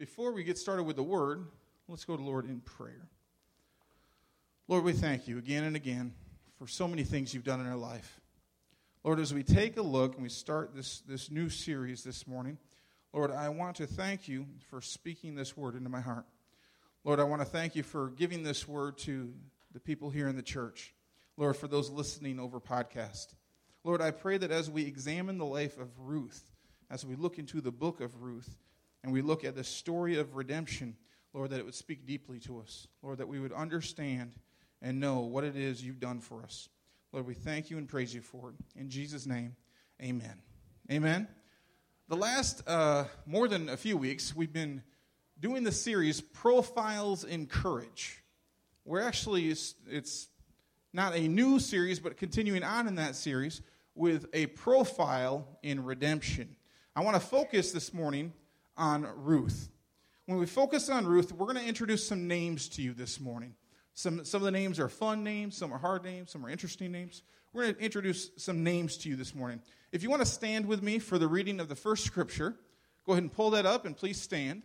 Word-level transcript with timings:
Before 0.00 0.32
we 0.32 0.44
get 0.44 0.56
started 0.56 0.84
with 0.84 0.96
the 0.96 1.02
word, 1.02 1.44
let's 1.86 2.06
go 2.06 2.16
to 2.16 2.22
Lord 2.22 2.46
in 2.46 2.60
prayer. 2.60 3.06
Lord, 4.66 4.82
we 4.82 4.94
thank 4.94 5.28
you 5.28 5.36
again 5.36 5.64
and 5.64 5.76
again 5.76 6.14
for 6.58 6.66
so 6.66 6.88
many 6.88 7.04
things 7.04 7.34
you've 7.34 7.44
done 7.44 7.60
in 7.60 7.66
our 7.66 7.76
life. 7.76 8.18
Lord, 9.04 9.20
as 9.20 9.34
we 9.34 9.42
take 9.42 9.76
a 9.76 9.82
look 9.82 10.14
and 10.14 10.22
we 10.22 10.30
start 10.30 10.74
this, 10.74 11.00
this 11.00 11.30
new 11.30 11.50
series 11.50 12.02
this 12.02 12.26
morning, 12.26 12.56
Lord, 13.12 13.30
I 13.30 13.50
want 13.50 13.76
to 13.76 13.86
thank 13.86 14.26
you 14.26 14.46
for 14.70 14.80
speaking 14.80 15.34
this 15.34 15.54
word 15.54 15.74
into 15.74 15.90
my 15.90 16.00
heart. 16.00 16.24
Lord, 17.04 17.20
I 17.20 17.24
want 17.24 17.42
to 17.42 17.46
thank 17.46 17.76
you 17.76 17.82
for 17.82 18.08
giving 18.08 18.42
this 18.42 18.66
word 18.66 18.96
to 19.00 19.30
the 19.74 19.80
people 19.80 20.08
here 20.08 20.28
in 20.28 20.36
the 20.36 20.40
church. 20.40 20.94
Lord, 21.36 21.58
for 21.58 21.68
those 21.68 21.90
listening 21.90 22.40
over 22.40 22.58
podcast. 22.58 23.34
Lord, 23.84 24.00
I 24.00 24.12
pray 24.12 24.38
that 24.38 24.50
as 24.50 24.70
we 24.70 24.86
examine 24.86 25.36
the 25.36 25.44
life 25.44 25.76
of 25.76 25.90
Ruth, 25.98 26.42
as 26.90 27.04
we 27.04 27.16
look 27.16 27.38
into 27.38 27.60
the 27.60 27.70
book 27.70 28.00
of 28.00 28.22
Ruth, 28.22 28.56
and 29.02 29.12
we 29.12 29.22
look 29.22 29.44
at 29.44 29.54
the 29.54 29.64
story 29.64 30.18
of 30.18 30.36
redemption, 30.36 30.96
Lord, 31.32 31.50
that 31.50 31.58
it 31.58 31.64
would 31.64 31.74
speak 31.74 32.06
deeply 32.06 32.38
to 32.40 32.60
us. 32.60 32.86
Lord, 33.02 33.18
that 33.18 33.28
we 33.28 33.40
would 33.40 33.52
understand 33.52 34.34
and 34.82 35.00
know 35.00 35.20
what 35.20 35.44
it 35.44 35.56
is 35.56 35.84
you've 35.84 36.00
done 36.00 36.20
for 36.20 36.42
us. 36.42 36.68
Lord, 37.12 37.26
we 37.26 37.34
thank 37.34 37.70
you 37.70 37.78
and 37.78 37.88
praise 37.88 38.14
you 38.14 38.20
for 38.20 38.50
it. 38.50 38.54
In 38.78 38.88
Jesus' 38.88 39.26
name, 39.26 39.56
amen. 40.02 40.42
Amen. 40.90 41.28
The 42.08 42.16
last 42.16 42.62
uh, 42.66 43.04
more 43.26 43.48
than 43.48 43.68
a 43.68 43.76
few 43.76 43.96
weeks, 43.96 44.34
we've 44.34 44.52
been 44.52 44.82
doing 45.38 45.64
the 45.64 45.72
series 45.72 46.20
Profiles 46.20 47.24
in 47.24 47.46
Courage. 47.46 48.22
We're 48.84 49.00
actually, 49.00 49.48
it's, 49.48 49.74
it's 49.88 50.28
not 50.92 51.14
a 51.14 51.28
new 51.28 51.58
series, 51.58 52.00
but 52.00 52.16
continuing 52.16 52.62
on 52.62 52.88
in 52.88 52.96
that 52.96 53.14
series 53.16 53.62
with 53.94 54.26
a 54.32 54.46
profile 54.46 55.46
in 55.62 55.84
redemption. 55.84 56.56
I 56.96 57.02
want 57.02 57.14
to 57.14 57.20
focus 57.20 57.72
this 57.72 57.94
morning 57.94 58.32
on 58.80 59.06
Ruth. 59.14 59.68
When 60.24 60.38
we 60.38 60.46
focus 60.46 60.88
on 60.88 61.06
Ruth, 61.06 61.32
we're 61.32 61.46
going 61.46 61.58
to 61.58 61.68
introduce 61.68 62.06
some 62.06 62.26
names 62.26 62.68
to 62.70 62.82
you 62.82 62.94
this 62.94 63.20
morning. 63.20 63.54
Some, 63.94 64.24
some 64.24 64.40
of 64.40 64.46
the 64.46 64.50
names 64.50 64.80
are 64.80 64.88
fun 64.88 65.22
names, 65.22 65.56
some 65.56 65.72
are 65.72 65.78
hard 65.78 66.02
names, 66.02 66.30
some 66.30 66.44
are 66.44 66.48
interesting 66.48 66.90
names. 66.90 67.22
We're 67.52 67.64
going 67.64 67.74
to 67.74 67.80
introduce 67.82 68.30
some 68.38 68.64
names 68.64 68.96
to 68.98 69.10
you 69.10 69.16
this 69.16 69.34
morning. 69.34 69.60
If 69.92 70.02
you 70.02 70.08
want 70.08 70.22
to 70.22 70.26
stand 70.26 70.66
with 70.66 70.82
me 70.82 70.98
for 70.98 71.18
the 71.18 71.28
reading 71.28 71.60
of 71.60 71.68
the 71.68 71.76
first 71.76 72.04
scripture, 72.04 72.56
go 73.04 73.12
ahead 73.12 73.22
and 73.22 73.32
pull 73.32 73.50
that 73.50 73.66
up 73.66 73.84
and 73.84 73.96
please 73.96 74.20
stand. 74.20 74.62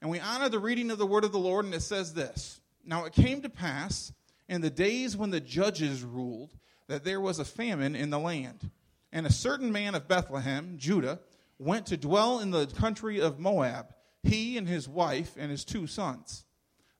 And 0.00 0.10
we 0.10 0.20
honor 0.20 0.48
the 0.48 0.58
reading 0.58 0.90
of 0.90 0.98
the 0.98 1.06
word 1.06 1.24
of 1.24 1.32
the 1.32 1.38
Lord, 1.38 1.66
and 1.66 1.74
it 1.74 1.82
says 1.82 2.14
this 2.14 2.60
Now 2.84 3.04
it 3.04 3.12
came 3.12 3.42
to 3.42 3.50
pass 3.50 4.12
in 4.48 4.62
the 4.62 4.70
days 4.70 5.16
when 5.16 5.30
the 5.30 5.40
judges 5.40 6.02
ruled 6.02 6.54
that 6.86 7.04
there 7.04 7.20
was 7.20 7.38
a 7.38 7.44
famine 7.44 7.94
in 7.94 8.10
the 8.10 8.18
land. 8.18 8.70
And 9.12 9.26
a 9.26 9.32
certain 9.32 9.70
man 9.70 9.94
of 9.94 10.08
Bethlehem, 10.08 10.74
Judah, 10.76 11.20
went 11.58 11.86
to 11.86 11.96
dwell 11.96 12.40
in 12.40 12.50
the 12.50 12.66
country 12.66 13.20
of 13.20 13.38
Moab, 13.38 13.94
he 14.22 14.56
and 14.58 14.68
his 14.68 14.88
wife 14.88 15.34
and 15.38 15.50
his 15.50 15.64
two 15.64 15.86
sons. 15.86 16.44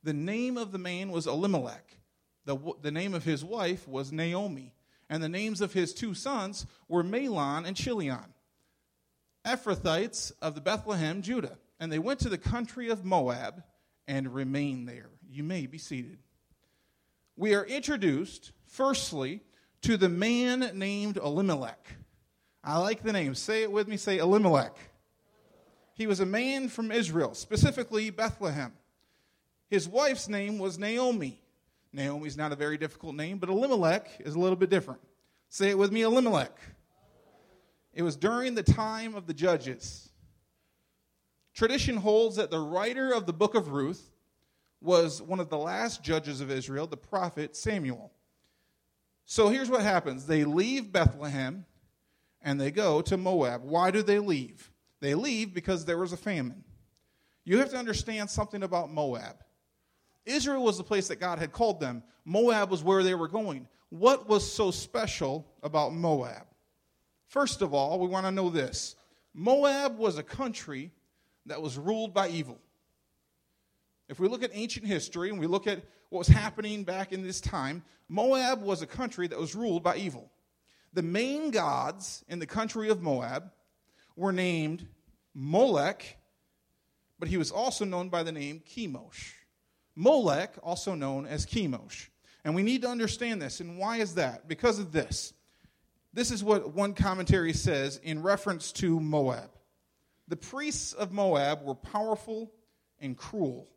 The 0.03 0.13
name 0.13 0.57
of 0.57 0.73
the 0.73 0.79
man 0.79 1.11
was 1.11 1.27
Elimelech. 1.27 1.99
The, 2.45 2.59
the 2.83 2.91
name 2.91 3.15
of 3.15 3.25
his 3.25 3.45
wife 3.45 3.89
was 3.89 4.13
Naomi 4.13 4.75
and 5.09 5.23
the 5.23 5.29
names 5.29 5.61
of 5.61 5.73
his 5.73 5.95
two 5.95 6.15
sons 6.15 6.67
were 6.89 7.03
Mahlon 7.05 7.67
and 7.67 7.77
Chilion, 7.77 8.35
Ephrathites 9.45 10.33
of 10.41 10.55
the 10.55 10.61
Bethlehem, 10.61 11.23
Judah. 11.23 11.59
And 11.79 11.93
they 11.93 11.99
went 11.99 12.21
to 12.21 12.29
the 12.29 12.39
country 12.39 12.89
of 12.89 13.05
Moab 13.05 13.63
and 14.07 14.35
remained 14.35 14.89
there. 14.89 15.11
You 15.29 15.43
may 15.43 15.67
be 15.67 15.79
seated. 15.79 16.19
We 17.37 17.55
are 17.55 17.65
introduced, 17.65 18.53
firstly, 18.67 19.43
to 19.83 19.97
the 19.97 20.09
man 20.09 20.71
named 20.75 21.17
Elimelech. 21.17 21.97
I 22.65 22.79
like 22.79 23.03
the 23.03 23.13
name. 23.13 23.35
Say 23.35 23.63
it 23.63 23.71
with 23.71 23.89
me. 23.89 23.97
Say 23.97 24.19
Elimelech. 24.19 24.77
He 25.95 26.07
was 26.07 26.21
a 26.21 26.27
man 26.27 26.69
from 26.69 26.91
Israel, 26.91 27.35
specifically 27.35 28.11
Bethlehem. 28.11 28.73
His 29.69 29.89
wife's 29.89 30.29
name 30.29 30.59
was 30.59 30.79
Naomi. 30.79 31.41
Naomi's 31.93 32.37
not 32.37 32.53
a 32.53 32.57
very 32.57 32.77
difficult 32.77 33.15
name, 33.15 33.39
but 33.39 33.49
Elimelech 33.49 34.09
is 34.21 34.35
a 34.35 34.39
little 34.39 34.57
bit 34.57 34.71
different. 34.71 35.01
Say 35.49 35.71
it 35.71 35.79
with 35.79 35.93
me 35.93 36.03
Elimelech. 36.03 36.57
It 37.93 38.03
was 38.03 38.17
during 38.17 38.55
the 38.55 38.63
time 38.63 39.15
of 39.15 39.27
the 39.27 39.35
judges. 39.35 40.09
Tradition 41.55 41.97
holds 41.97 42.37
that 42.37 42.51
the 42.51 42.59
writer 42.59 43.13
of 43.13 43.27
the 43.27 43.33
book 43.33 43.55
of 43.55 43.69
Ruth 43.69 44.11
was 44.81 45.23
one 45.23 45.39
of 45.39 45.49
the 45.49 45.59
last 45.59 46.03
judges 46.03 46.41
of 46.41 46.51
Israel, 46.51 46.89
the 46.89 46.97
prophet 46.97 47.55
Samuel. 47.55 48.11
So 49.27 49.49
here's 49.49 49.71
what 49.71 49.83
happens 49.83 50.27
they 50.27 50.45
leave 50.45 50.91
Bethlehem 50.91 51.65
and 52.45 52.61
they 52.61 52.71
go 52.71 53.01
to 53.03 53.17
Moab. 53.17 53.65
Why 53.65 53.91
do 53.91 54.03
they 54.03 54.21
leave? 54.21 54.71
They 55.01 55.15
leave 55.15 55.53
because 55.53 55.85
there 55.85 55.99
was 55.99 56.13
a 56.13 56.17
famine. 56.17 56.63
You 57.45 57.59
have 57.59 57.71
to 57.71 57.77
understand 57.77 58.31
something 58.31 58.63
about 58.63 58.93
Moab. 58.93 59.37
Israel 60.25 60.63
was 60.63 60.79
the 60.79 60.85
place 60.85 61.09
that 61.09 61.21
God 61.21 61.39
had 61.39 61.53
called 61.53 61.81
them. 61.81 62.03
Moab 62.25 62.71
was 62.71 62.85
where 62.85 63.03
they 63.03 63.15
were 63.15 63.29
going. 63.29 63.67
What 63.89 64.29
was 64.29 64.51
so 64.51 64.71
special 64.71 65.47
about 65.63 65.93
Moab? 65.93 66.47
First 67.27 67.63
of 67.63 67.75
all, 67.75 67.99
we 67.99 68.07
want 68.07 68.27
to 68.27 68.33
know 68.33 68.51
this 68.51 68.95
Moab 69.35 69.99
was 69.99 70.19
a 70.19 70.23
country 70.23 70.93
that 71.47 71.61
was 71.61 71.77
ruled 71.77 72.15
by 72.15 72.29
evil. 72.29 72.59
If 74.09 74.21
we 74.21 74.29
look 74.29 74.43
at 74.43 74.51
ancient 74.53 74.87
history 74.87 75.31
and 75.31 75.39
we 75.39 75.47
look 75.47 75.67
at 75.67 75.83
what 76.11 76.21
was 76.21 76.29
happening 76.29 76.85
back 76.85 77.13
in 77.13 77.23
this 77.23 77.41
time, 77.41 77.83
Moab 78.09 78.63
was 78.63 78.83
a 78.83 78.87
country 78.87 79.27
that 79.27 79.39
was 79.39 79.55
ruled 79.55 79.83
by 79.83 79.97
evil. 79.97 80.31
The 80.95 81.03
main 81.03 81.51
gods 81.51 82.25
in 82.29 82.39
the 82.39 82.47
country 82.47 82.89
of 82.89 83.03
Moab 83.03 83.51
were 84.17 84.33
named 84.33 84.87
Molech, 85.35 86.17
but 87.19 87.29
he 87.29 87.37
was 87.37 87.51
also 87.51 87.85
known 87.85 88.09
by 88.09 88.23
the 88.23 88.33
name 88.33 88.63
Chemosh. 88.67 89.33
Molech, 89.97 90.55
also 90.63 90.95
known 90.95 91.27
as 91.27 91.47
Chemosh. 91.47 92.09
And 92.45 92.55
we 92.55 92.63
need 92.63 92.83
to 92.83 92.89
understand 92.89 93.43
this. 93.43 93.59
And 93.61 93.77
why 93.79 93.97
is 93.97 94.15
that? 94.15 94.47
Because 94.47 94.79
of 94.79 94.93
this. 94.93 95.33
This 96.13 96.31
is 96.31 96.45
what 96.45 96.75
one 96.75 96.95
commentary 96.95 97.53
says 97.53 97.99
in 98.03 98.23
reference 98.23 98.71
to 98.73 99.01
Moab. 99.01 99.51
The 100.29 100.37
priests 100.37 100.93
of 100.93 101.13
Moab 101.13 101.65
were 101.65 101.75
powerful 101.75 102.53
and 103.01 103.17
cruel. 103.17 103.69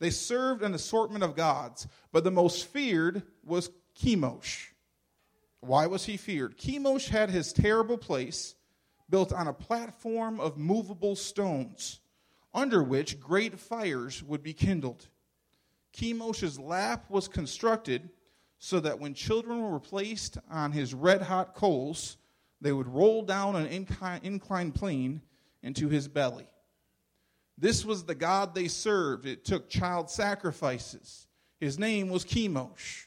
They 0.00 0.10
served 0.10 0.62
an 0.62 0.74
assortment 0.74 1.24
of 1.24 1.34
gods, 1.34 1.86
but 2.12 2.24
the 2.24 2.30
most 2.30 2.66
feared 2.66 3.22
was 3.42 3.70
Chemosh. 3.98 4.71
Why 5.62 5.86
was 5.86 6.06
he 6.06 6.16
feared? 6.16 6.58
Chemosh 6.58 7.08
had 7.08 7.30
his 7.30 7.52
terrible 7.52 7.96
place 7.96 8.56
built 9.08 9.32
on 9.32 9.46
a 9.46 9.52
platform 9.52 10.40
of 10.40 10.58
movable 10.58 11.14
stones, 11.14 12.00
under 12.52 12.82
which 12.82 13.20
great 13.20 13.60
fires 13.60 14.24
would 14.24 14.42
be 14.42 14.54
kindled. 14.54 15.06
Chemosh's 15.96 16.58
lap 16.58 17.04
was 17.08 17.28
constructed 17.28 18.10
so 18.58 18.80
that 18.80 18.98
when 18.98 19.14
children 19.14 19.62
were 19.70 19.78
placed 19.78 20.36
on 20.50 20.72
his 20.72 20.94
red 20.94 21.22
hot 21.22 21.54
coals, 21.54 22.16
they 22.60 22.72
would 22.72 22.88
roll 22.88 23.22
down 23.22 23.54
an 23.54 23.66
inclined 23.66 24.74
plane 24.74 25.22
into 25.62 25.88
his 25.88 26.08
belly. 26.08 26.48
This 27.56 27.84
was 27.84 28.04
the 28.04 28.16
God 28.16 28.54
they 28.54 28.66
served. 28.66 29.26
It 29.26 29.44
took 29.44 29.68
child 29.68 30.10
sacrifices. 30.10 31.28
His 31.60 31.78
name 31.78 32.08
was 32.08 32.24
Chemosh. 32.24 33.04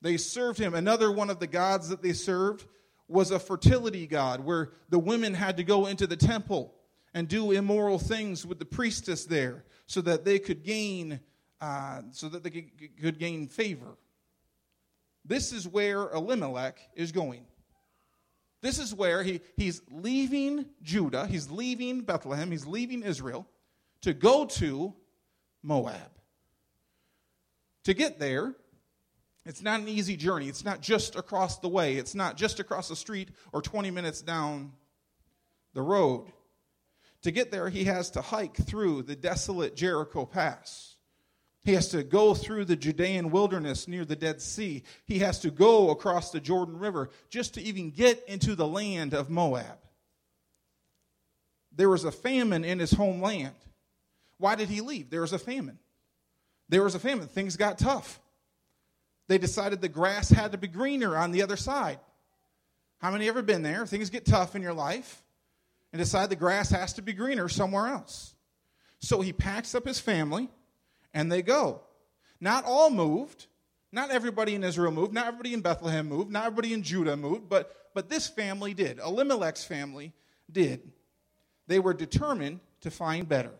They 0.00 0.16
served 0.16 0.58
him. 0.58 0.74
Another 0.74 1.10
one 1.10 1.30
of 1.30 1.40
the 1.40 1.46
gods 1.46 1.88
that 1.88 2.02
they 2.02 2.12
served 2.12 2.66
was 3.08 3.30
a 3.30 3.38
fertility 3.38 4.06
god, 4.06 4.40
where 4.40 4.70
the 4.90 4.98
women 4.98 5.34
had 5.34 5.56
to 5.56 5.64
go 5.64 5.86
into 5.86 6.06
the 6.06 6.16
temple 6.16 6.74
and 7.14 7.26
do 7.26 7.52
immoral 7.52 7.98
things 7.98 8.46
with 8.46 8.58
the 8.58 8.64
priestess 8.64 9.24
there 9.24 9.64
so 9.86 10.00
that 10.02 10.24
they 10.24 10.38
could 10.38 10.62
gain 10.62 11.20
uh, 11.60 12.02
so 12.12 12.28
that 12.28 12.44
they 12.44 12.50
could, 12.50 12.70
could 13.00 13.18
gain 13.18 13.48
favor. 13.48 13.96
This 15.24 15.52
is 15.52 15.66
where 15.66 16.08
Elimelech 16.10 16.78
is 16.94 17.10
going. 17.12 17.44
This 18.60 18.78
is 18.78 18.94
where 18.94 19.22
he, 19.22 19.40
he's 19.56 19.82
leaving 19.90 20.66
Judah, 20.82 21.26
he's 21.26 21.50
leaving 21.50 22.02
Bethlehem, 22.02 22.50
he's 22.50 22.66
leaving 22.66 23.02
Israel 23.02 23.46
to 24.02 24.12
go 24.12 24.46
to 24.46 24.94
Moab. 25.62 26.10
To 27.84 27.94
get 27.94 28.18
there, 28.18 28.54
it's 29.44 29.62
not 29.62 29.80
an 29.80 29.88
easy 29.88 30.16
journey. 30.16 30.48
It's 30.48 30.64
not 30.64 30.80
just 30.80 31.16
across 31.16 31.58
the 31.58 31.68
way, 31.68 31.96
it's 31.96 32.14
not 32.14 32.36
just 32.36 32.60
across 32.60 32.88
the 32.88 32.96
street 32.96 33.30
or 33.52 33.62
20 33.62 33.90
minutes 33.90 34.20
down 34.20 34.72
the 35.74 35.82
road. 35.82 36.26
To 37.22 37.30
get 37.30 37.50
there, 37.50 37.68
he 37.68 37.84
has 37.84 38.10
to 38.12 38.22
hike 38.22 38.56
through 38.56 39.02
the 39.02 39.16
desolate 39.16 39.74
Jericho 39.74 40.24
Pass. 40.24 40.96
He 41.64 41.74
has 41.74 41.88
to 41.88 42.02
go 42.02 42.34
through 42.34 42.64
the 42.66 42.76
Judean 42.76 43.30
wilderness 43.30 43.88
near 43.88 44.04
the 44.04 44.16
Dead 44.16 44.40
Sea. 44.40 44.84
He 45.04 45.18
has 45.18 45.40
to 45.40 45.50
go 45.50 45.90
across 45.90 46.30
the 46.30 46.40
Jordan 46.40 46.78
River 46.78 47.10
just 47.28 47.54
to 47.54 47.62
even 47.62 47.90
get 47.90 48.22
into 48.28 48.54
the 48.54 48.66
land 48.66 49.12
of 49.12 49.28
Moab. 49.28 49.78
There 51.74 51.88
was 51.88 52.04
a 52.04 52.12
famine 52.12 52.64
in 52.64 52.78
his 52.78 52.92
homeland. 52.92 53.54
Why 54.38 54.54
did 54.54 54.68
he 54.68 54.80
leave? 54.80 55.10
There 55.10 55.20
was 55.20 55.32
a 55.32 55.38
famine. 55.38 55.78
There 56.68 56.82
was 56.82 56.94
a 56.94 57.00
famine. 57.00 57.28
Things 57.28 57.56
got 57.56 57.78
tough. 57.78 58.20
They 59.28 59.38
decided 59.38 59.80
the 59.80 59.88
grass 59.88 60.30
had 60.30 60.52
to 60.52 60.58
be 60.58 60.66
greener 60.66 61.16
on 61.16 61.30
the 61.30 61.42
other 61.42 61.56
side. 61.56 62.00
How 62.98 63.12
many 63.12 63.28
ever 63.28 63.42
been 63.42 63.62
there? 63.62 63.86
Things 63.86 64.10
get 64.10 64.24
tough 64.24 64.56
in 64.56 64.62
your 64.62 64.72
life 64.72 65.22
and 65.92 66.00
decide 66.00 66.30
the 66.30 66.36
grass 66.36 66.70
has 66.70 66.94
to 66.94 67.02
be 67.02 67.12
greener 67.12 67.48
somewhere 67.48 67.86
else. 67.86 68.34
So 69.00 69.20
he 69.20 69.32
packs 69.32 69.74
up 69.74 69.86
his 69.86 70.00
family 70.00 70.48
and 71.14 71.30
they 71.30 71.42
go. 71.42 71.82
Not 72.40 72.64
all 72.64 72.90
moved. 72.90 73.46
Not 73.92 74.10
everybody 74.10 74.54
in 74.54 74.64
Israel 74.64 74.90
moved. 74.90 75.12
Not 75.12 75.26
everybody 75.26 75.54
in 75.54 75.60
Bethlehem 75.60 76.08
moved. 76.08 76.30
Not 76.30 76.46
everybody 76.46 76.72
in 76.72 76.82
Judah 76.82 77.16
moved. 77.16 77.48
But, 77.48 77.74
but 77.94 78.08
this 78.08 78.26
family 78.26 78.74
did. 78.74 78.98
Elimelech's 78.98 79.64
family 79.64 80.12
did. 80.50 80.80
They 81.66 81.78
were 81.78 81.94
determined 81.94 82.60
to 82.80 82.90
find 82.90 83.28
better. 83.28 83.52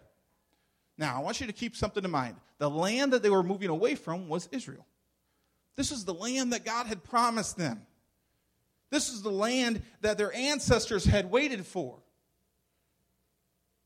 Now, 0.97 1.17
I 1.17 1.21
want 1.21 1.41
you 1.41 1.47
to 1.47 1.53
keep 1.53 1.76
something 1.76 2.05
in 2.05 2.11
mind. 2.11 2.37
The 2.59 2.69
land 2.69 3.12
that 3.12 3.23
they 3.23 3.31
were 3.31 3.43
moving 3.43 3.69
away 3.69 3.94
from 3.94 4.29
was 4.29 4.49
Israel. 4.50 4.85
This 5.78 5.92
is 5.92 6.04
the 6.04 6.12
land 6.12 6.52
that 6.54 6.64
God 6.64 6.88
had 6.88 7.04
promised 7.04 7.56
them. 7.56 7.86
This 8.90 9.10
is 9.10 9.22
the 9.22 9.30
land 9.30 9.80
that 10.00 10.19
their 10.19 10.34
ancestors 10.34 11.04
had 11.04 11.30
waited 11.30 11.64
for. 11.64 12.00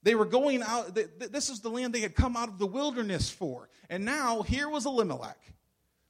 They 0.02 0.14
were 0.14 0.24
going 0.24 0.62
out, 0.62 0.94
this 0.94 1.50
is 1.50 1.60
the 1.60 1.68
land 1.68 1.92
they 1.92 2.00
had 2.00 2.14
come 2.14 2.34
out 2.34 2.48
of 2.48 2.58
the 2.58 2.66
wilderness 2.66 3.28
for. 3.28 3.68
And 3.90 4.06
now 4.06 4.40
here 4.40 4.70
was 4.70 4.86
Elimelech 4.86 5.38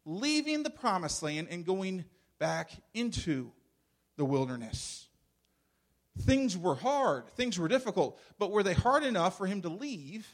leaving 0.05 0.62
the 0.62 0.70
promised 0.70 1.20
land 1.20 1.49
and 1.50 1.67
going 1.67 2.05
back 2.38 2.70
into 2.94 3.50
the 4.17 4.25
wilderness. 4.25 5.08
Things 6.20 6.56
were 6.56 6.76
hard, 6.76 7.29
things 7.31 7.58
were 7.58 7.67
difficult, 7.67 8.20
but 8.38 8.52
were 8.52 8.62
they 8.62 8.75
hard 8.75 9.02
enough 9.02 9.37
for 9.37 9.49
him 9.49 9.62
to 9.62 9.69
leave 9.69 10.29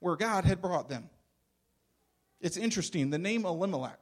where 0.00 0.16
God 0.16 0.44
had 0.44 0.60
brought 0.60 0.90
them? 0.90 1.08
It's 2.42 2.58
interesting. 2.58 3.08
The 3.08 3.16
name 3.16 3.46
Elimelech, 3.46 4.00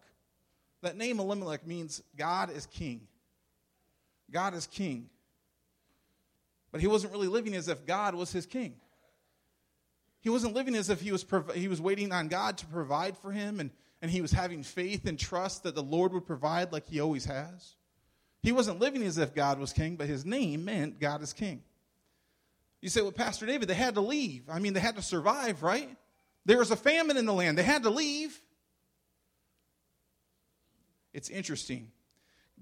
that 0.85 0.97
name 0.97 1.19
Elimelech 1.19 1.67
means 1.67 2.03
God 2.17 2.51
is 2.51 2.67
king. 2.67 3.07
God 4.31 4.55
is 4.55 4.67
king. 4.67 5.11
But 6.73 6.81
he 6.81 6.87
wasn't 6.87 7.13
really 7.13 7.29
living 7.29 7.55
as 7.55 7.69
if 7.69 7.87
God 7.87 8.15
was 8.15 8.33
his 8.33 8.47
king. 8.47 8.75
He 10.21 10.31
wasn't 10.31 10.55
living 10.55 10.75
as 10.75 10.89
if 10.89 11.01
he 11.01 11.13
was, 11.13 11.25
he 11.55 11.69
was 11.69 11.81
waiting 11.81 12.11
on 12.11 12.29
God 12.29 12.59
to 12.59 12.67
provide 12.67 13.17
for 13.19 13.31
him 13.31 13.61
and, 13.61 13.71
and 14.01 14.11
he 14.11 14.23
was 14.23 14.33
having 14.33 14.63
faith 14.63 15.07
and 15.07 15.19
trust 15.19 15.65
that 15.65 15.75
the 15.75 15.83
Lord 15.83 16.13
would 16.15 16.27
provide 16.27 16.73
like 16.73 16.87
he 16.87 17.01
always 17.01 17.27
has. 17.27 17.75
He 18.43 18.53
wasn't 18.53 18.81
living 18.81 19.03
as 19.03 19.19
if 19.19 19.35
God 19.35 19.59
was 19.59 19.73
king, 19.73 19.97
but 19.97 20.07
his 20.07 20.25
name 20.25 20.65
meant 20.65 21.01
God 21.01 21.23
is 21.23 21.33
king. 21.33 21.63
You 22.81 22.91
say, 22.91 23.01
well, 23.01 23.13
Pastor 23.13 23.47
David, 23.47 23.69
they 23.69 23.75
had 23.75 23.95
to 23.95 24.03
leave. 24.03 24.43
I 24.51 24.59
mean, 24.59 24.75
they 24.75 24.81
had 24.81 24.97
to 24.97 25.03
survive, 25.03 25.63
right? 25.63 25.89
There 26.45 26.59
was 26.59 26.71
a 26.71 26.77
famine 26.77 27.17
in 27.17 27.25
the 27.25 27.33
land. 27.33 27.57
They 27.57 27.63
had 27.63 27.85
to 27.85 27.91
leave. 27.91 28.39
It's 31.15 31.31
interesting. 31.31 31.93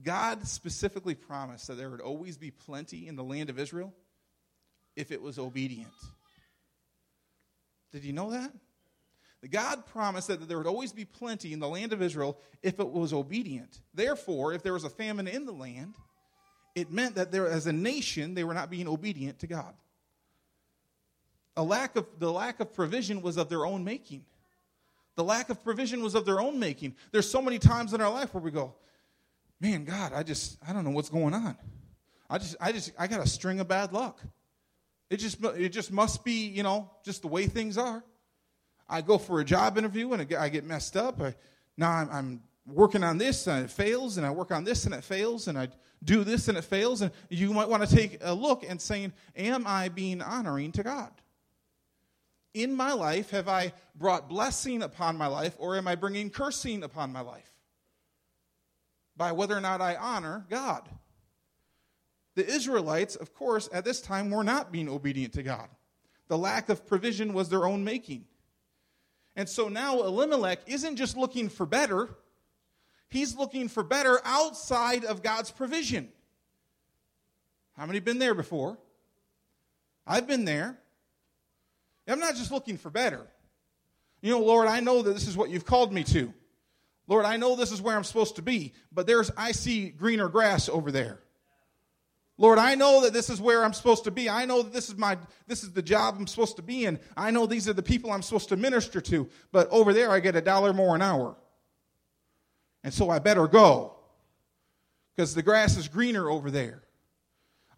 God 0.03 0.47
specifically 0.47 1.15
promised 1.15 1.67
that 1.67 1.75
there 1.75 1.91
would 1.91 2.01
always 2.01 2.37
be 2.37 2.51
plenty 2.51 3.09
in 3.09 3.17
the 3.17 3.25
land 3.25 3.51
of 3.51 3.59
Israel 3.59 3.93
if 4.95 5.11
it 5.11 5.21
was 5.21 5.39
obedient. 5.39 5.93
Did 7.91 8.05
you 8.05 8.13
know 8.13 8.31
that? 8.31 8.53
God 9.51 9.87
promised 9.87 10.29
that 10.29 10.47
there 10.49 10.57
would 10.57 10.69
always 10.69 10.93
be 10.93 11.05
plenty 11.05 11.53
in 11.53 11.59
the 11.59 11.69
land 11.69 11.93
of 11.93 12.01
Israel 12.01 12.39
if 12.63 12.79
it 12.79 12.89
was 12.89 13.13
obedient. 13.13 13.81
Therefore, 13.93 14.53
if 14.53 14.63
there 14.63 14.73
was 14.73 14.85
a 14.85 14.91
famine 14.91 15.27
in 15.27 15.47
the 15.47 15.53
land, 15.53 15.97
it 16.75 16.93
meant 16.93 17.17
that 17.17 17.33
there, 17.33 17.49
as 17.49 17.67
a 17.67 17.73
nation, 17.73 18.35
they 18.35 18.45
were 18.45 18.55
not 18.55 18.71
being 18.71 18.87
obedient 18.87 19.41
to 19.41 19.47
God. 19.49 19.75
A 21.57 21.63
lack 21.63 21.97
of, 21.97 22.07
the 22.19 22.33
lack 22.33 22.61
of 22.61 22.73
provision 22.73 23.21
was 23.21 23.37
of 23.37 23.49
their 23.49 23.67
own 23.67 23.83
making. 23.83 24.25
The 25.17 25.25
lack 25.25 25.51
of 25.51 25.63
provision 25.63 26.03
was 26.03 26.15
of 26.15 26.25
their 26.25 26.41
own 26.41 26.59
making. 26.59 26.97
There's 27.11 27.31
so 27.31 27.43
many 27.43 27.59
times 27.59 27.93
in 27.93 28.01
our 28.01 28.11
life 28.11 28.35
where 28.35 28.43
we 28.43 28.51
go, 28.51 28.75
man, 29.61 29.85
God, 29.85 30.13
I 30.15 30.23
just, 30.23 30.59
I 30.67 30.73
don't 30.73 30.85
know 30.85 30.91
what's 30.91 31.11
going 31.11 31.35
on. 31.35 31.57
I 32.29 32.39
just, 32.39 32.57
I 32.61 32.73
just, 32.73 32.93
I 32.99 33.07
got 33.07 33.21
a 33.21 33.29
string 33.29 33.61
of 33.61 33.69
bad 33.69 33.93
luck. 33.93 34.21
It 35.11 35.19
just, 35.19 35.45
it 35.45 35.69
just 35.69 35.93
must 35.93 36.25
be, 36.25 36.47
you 36.47 36.63
know, 36.63 36.91
just 37.05 37.23
the 37.23 37.29
way 37.29 37.47
things 37.47 37.77
are. 37.77 38.03
I 38.89 39.03
go 39.03 39.19
for 39.19 39.41
a 39.41 39.45
job 39.45 39.77
interview 39.77 40.13
and 40.13 40.35
I 40.35 40.49
get 40.49 40.65
messed 40.65 40.97
up. 40.97 41.21
I, 41.21 41.35
now 41.77 41.91
I'm, 41.91 42.11
I'm 42.11 42.43
working 42.67 43.05
on 43.05 43.19
this 43.19 43.47
and 43.47 43.65
it 43.65 43.71
fails, 43.71 44.17
and 44.17 44.27
I 44.27 44.31
work 44.31 44.51
on 44.51 44.65
this 44.65 44.85
and 44.85 44.95
it 44.95 45.05
fails, 45.05 45.49
and 45.49 45.59
I 45.59 45.69
do 46.05 46.25
this 46.25 46.49
and 46.49 46.59
it 46.59 46.65
fails. 46.65 47.03
And 47.03 47.13
you 47.29 47.53
might 47.53 47.69
want 47.69 47.89
to 47.89 47.95
take 47.95 48.19
a 48.23 48.35
look 48.35 48.65
and 48.69 48.81
saying, 48.81 49.13
Am 49.37 49.67
I 49.67 49.89
being 49.89 50.23
honoring 50.23 50.73
to 50.73 50.83
God? 50.83 51.11
In 52.55 52.75
my 52.75 52.93
life 52.93 53.31
have 53.31 53.49
I 53.49 53.73
brought 53.95 54.29
blessing 54.29 54.83
upon 54.83 55.17
my 55.17 55.27
life, 55.27 55.55
or 55.59 55.77
am 55.77 55.89
I 55.89 55.95
bringing 55.95 56.31
cursing 56.31 56.83
upon 56.83 57.13
my 57.13 57.21
life? 57.21 57.51
By 59.17 59.33
whether 59.33 59.57
or 59.57 59.61
not 59.61 59.81
I 59.81 59.97
honor 59.97 60.47
God. 60.49 60.89
The 62.35 62.47
Israelites, 62.47 63.15
of 63.17 63.35
course, 63.35 63.69
at 63.73 63.85
this 63.85 64.01
time 64.01 64.31
were 64.31 64.45
not 64.45 64.73
being 64.73 64.89
obedient 64.89 65.35
to 65.35 65.43
God. 65.43 65.69
The 66.29 66.39
lack 66.39 66.69
of 66.69 66.87
provision 66.87 67.35
was 67.35 67.49
their 67.49 67.67
own 67.67 67.85
making. 67.85 68.25
And 69.37 69.49
so 69.49 69.69
now 69.69 70.03
Elimelech 70.03 70.61
isn't 70.67 70.97
just 70.97 71.17
looking 71.17 71.49
for 71.49 71.67
better, 71.67 72.11
he's 73.09 73.37
looking 73.37 73.69
for 73.69 73.83
better 73.83 74.21
outside 74.25 75.05
of 75.05 75.23
God's 75.23 75.51
provision. 75.51 76.11
How 77.77 77.87
many 77.87 78.01
been 78.01 78.19
there 78.19 78.35
before? 78.35 78.79
I've 80.07 80.27
been 80.27 80.45
there. 80.45 80.79
I'm 82.13 82.21
not 82.21 82.37
just 82.37 82.53
looking 82.53 82.77
for 82.77 82.91
better. 82.91 83.27
You 84.21 84.31
know, 84.31 84.41
Lord, 84.41 84.69
I 84.69 84.81
know 84.81 85.03
that 85.03 85.13
this 85.13 85.27
is 85.27 85.37
what 85.37 85.51
you've 85.51 85.67
called 85.67 85.93
me 85.93 86.05
to. 86.05 86.33
Lord, 87.09 87.25
I 87.25 87.37
know 87.37 87.57
this 87.57 87.73
is 87.73 87.83
where 87.83 87.97
I'm 87.97 88.05
supposed 88.05 88.37
to 88.37 88.43
be, 88.43 88.73
but 88.93 89.07
there's 89.07 89.31
I 89.37 89.53
see 89.53 89.89
greener 89.89 90.29
grass 90.29 90.69
over 90.69 90.93
there. 90.93 91.19
Lord, 92.39 92.59
I 92.59 92.75
know 92.75 93.03
that 93.03 93.13
this 93.13 93.29
is 93.29 93.41
where 93.41 93.65
I'm 93.65 93.73
supposed 93.73 94.05
to 94.05 94.11
be. 94.11 94.31
I 94.31 94.45
know 94.45 94.63
that 94.63 94.73
this 94.73 94.89
is 94.89 94.97
my 94.97 95.19
this 95.47 95.63
is 95.63 95.73
the 95.73 95.83
job 95.83 96.17
I'm 96.19 96.27
supposed 96.27 96.57
to 96.57 96.63
be 96.63 96.85
in. 96.85 96.99
I 97.17 97.31
know 97.31 97.47
these 97.47 97.69
are 97.69 97.73
the 97.73 97.83
people 97.83 98.13
I'm 98.13 98.23
supposed 98.23 98.49
to 98.51 98.57
minister 98.57 99.01
to, 99.01 99.29
but 99.51 99.69
over 99.71 99.93
there 99.93 100.11
I 100.11 100.21
get 100.21 100.37
a 100.37 100.41
dollar 100.41 100.73
more 100.73 100.95
an 100.95 101.03
hour. 101.03 101.37
And 102.85 102.93
so 102.93 103.11
I 103.11 103.19
better 103.19 103.47
go. 103.47 103.97
Because 105.15 105.35
the 105.35 105.43
grass 105.43 105.77
is 105.77 105.89
greener 105.89 106.31
over 106.31 106.51
there. 106.51 106.82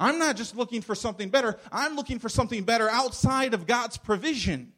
I'm 0.04 0.18
not 0.18 0.36
just 0.36 0.54
looking 0.54 0.82
for 0.82 0.94
something 0.94 1.30
better, 1.30 1.58
I'm 1.72 1.96
looking 1.96 2.18
for 2.18 2.28
something 2.28 2.64
better 2.64 2.90
outside 2.90 3.54
of 3.54 3.66
God's 3.66 3.96
provision. 3.96 4.74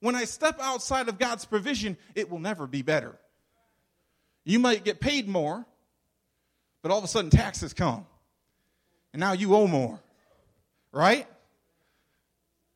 When 0.00 0.16
I 0.16 0.24
step 0.24 0.58
outside 0.60 1.08
of 1.08 1.16
God's 1.16 1.44
provision, 1.44 1.96
it 2.16 2.28
will 2.28 2.40
never 2.40 2.66
be 2.66 2.82
better. 2.82 3.16
You 4.44 4.58
might 4.58 4.82
get 4.82 4.98
paid 4.98 5.28
more, 5.28 5.64
but 6.82 6.90
all 6.90 6.98
of 6.98 7.04
a 7.04 7.08
sudden 7.08 7.30
taxes 7.30 7.72
come. 7.72 8.04
And 9.12 9.20
now 9.20 9.32
you 9.32 9.54
owe 9.54 9.68
more. 9.68 10.00
Right? 10.90 11.28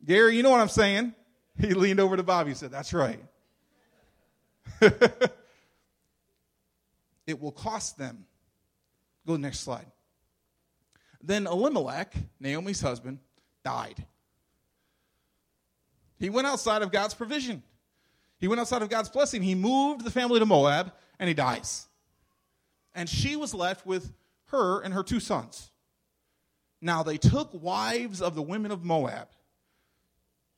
Gary, 0.04 0.36
you 0.36 0.44
know 0.44 0.50
what 0.50 0.60
I'm 0.60 0.68
saying? 0.68 1.14
He 1.58 1.72
leaned 1.72 2.00
over 2.00 2.16
to 2.16 2.24
Bobby 2.24 2.50
and 2.50 2.58
said, 2.58 2.72
That's 2.72 2.92
right. 2.92 3.20
it 7.26 7.40
will 7.40 7.52
cost 7.52 7.96
them. 7.98 8.26
Go 9.26 9.34
to 9.34 9.36
the 9.36 9.42
next 9.42 9.60
slide. 9.60 9.86
Then 11.26 11.46
Elimelech, 11.46 12.14
Naomi's 12.38 12.82
husband, 12.82 13.18
died. 13.64 14.04
He 16.18 16.28
went 16.28 16.46
outside 16.46 16.82
of 16.82 16.92
God's 16.92 17.14
provision. 17.14 17.62
He 18.38 18.46
went 18.46 18.60
outside 18.60 18.82
of 18.82 18.90
God's 18.90 19.08
blessing. 19.08 19.42
He 19.42 19.54
moved 19.54 20.04
the 20.04 20.10
family 20.10 20.38
to 20.38 20.46
Moab 20.46 20.92
and 21.18 21.28
he 21.28 21.34
dies. 21.34 21.88
And 22.94 23.08
she 23.08 23.36
was 23.36 23.54
left 23.54 23.86
with 23.86 24.12
her 24.48 24.80
and 24.82 24.92
her 24.92 25.02
two 25.02 25.18
sons. 25.18 25.70
Now 26.82 27.02
they 27.02 27.16
took 27.16 27.50
wives 27.54 28.20
of 28.20 28.34
the 28.34 28.42
women 28.42 28.70
of 28.70 28.84
Moab, 28.84 29.28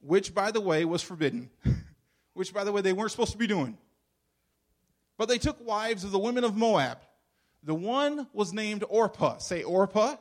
which, 0.01 0.35
by 0.35 0.51
the 0.51 0.61
way, 0.61 0.85
was 0.85 1.01
forbidden, 1.01 1.49
which, 2.35 2.53
by 2.53 2.65
the 2.65 2.73
way, 2.73 2.81
they 2.81 2.93
weren't 2.93 3.13
supposed 3.13 3.33
to 3.33 3.39
be 3.39 3.47
doing. 3.47 3.79
But 5.17 5.29
they 5.29 5.39
took 5.39 5.65
wives 5.65 6.03
of 6.03 6.11
the 6.11 6.19
women 6.19 6.43
of 6.43 6.57
Moab. 6.57 6.99
The 7.63 7.75
one 7.75 8.27
was 8.33 8.53
named 8.53 8.83
Orpah. 8.89 9.39
Say 9.39 9.63
Orpah. 9.63 10.17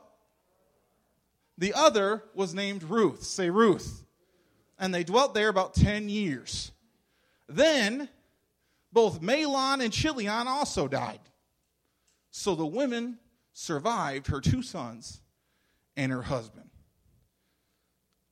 The 1.58 1.74
other 1.74 2.22
was 2.34 2.54
named 2.54 2.82
Ruth. 2.82 3.22
Say 3.22 3.50
Ruth. 3.50 4.04
And 4.78 4.94
they 4.94 5.04
dwelt 5.04 5.34
there 5.34 5.48
about 5.48 5.74
10 5.74 6.08
years. 6.08 6.72
Then 7.48 8.08
both 8.92 9.20
Mahlon 9.20 9.82
and 9.82 9.92
Chilion 9.92 10.48
also 10.48 10.88
died. 10.88 11.20
So 12.30 12.54
the 12.54 12.66
women 12.66 13.18
survived 13.52 14.26
her 14.26 14.40
two 14.40 14.62
sons 14.62 15.20
and 15.96 16.12
her 16.12 16.22
husband. 16.22 16.68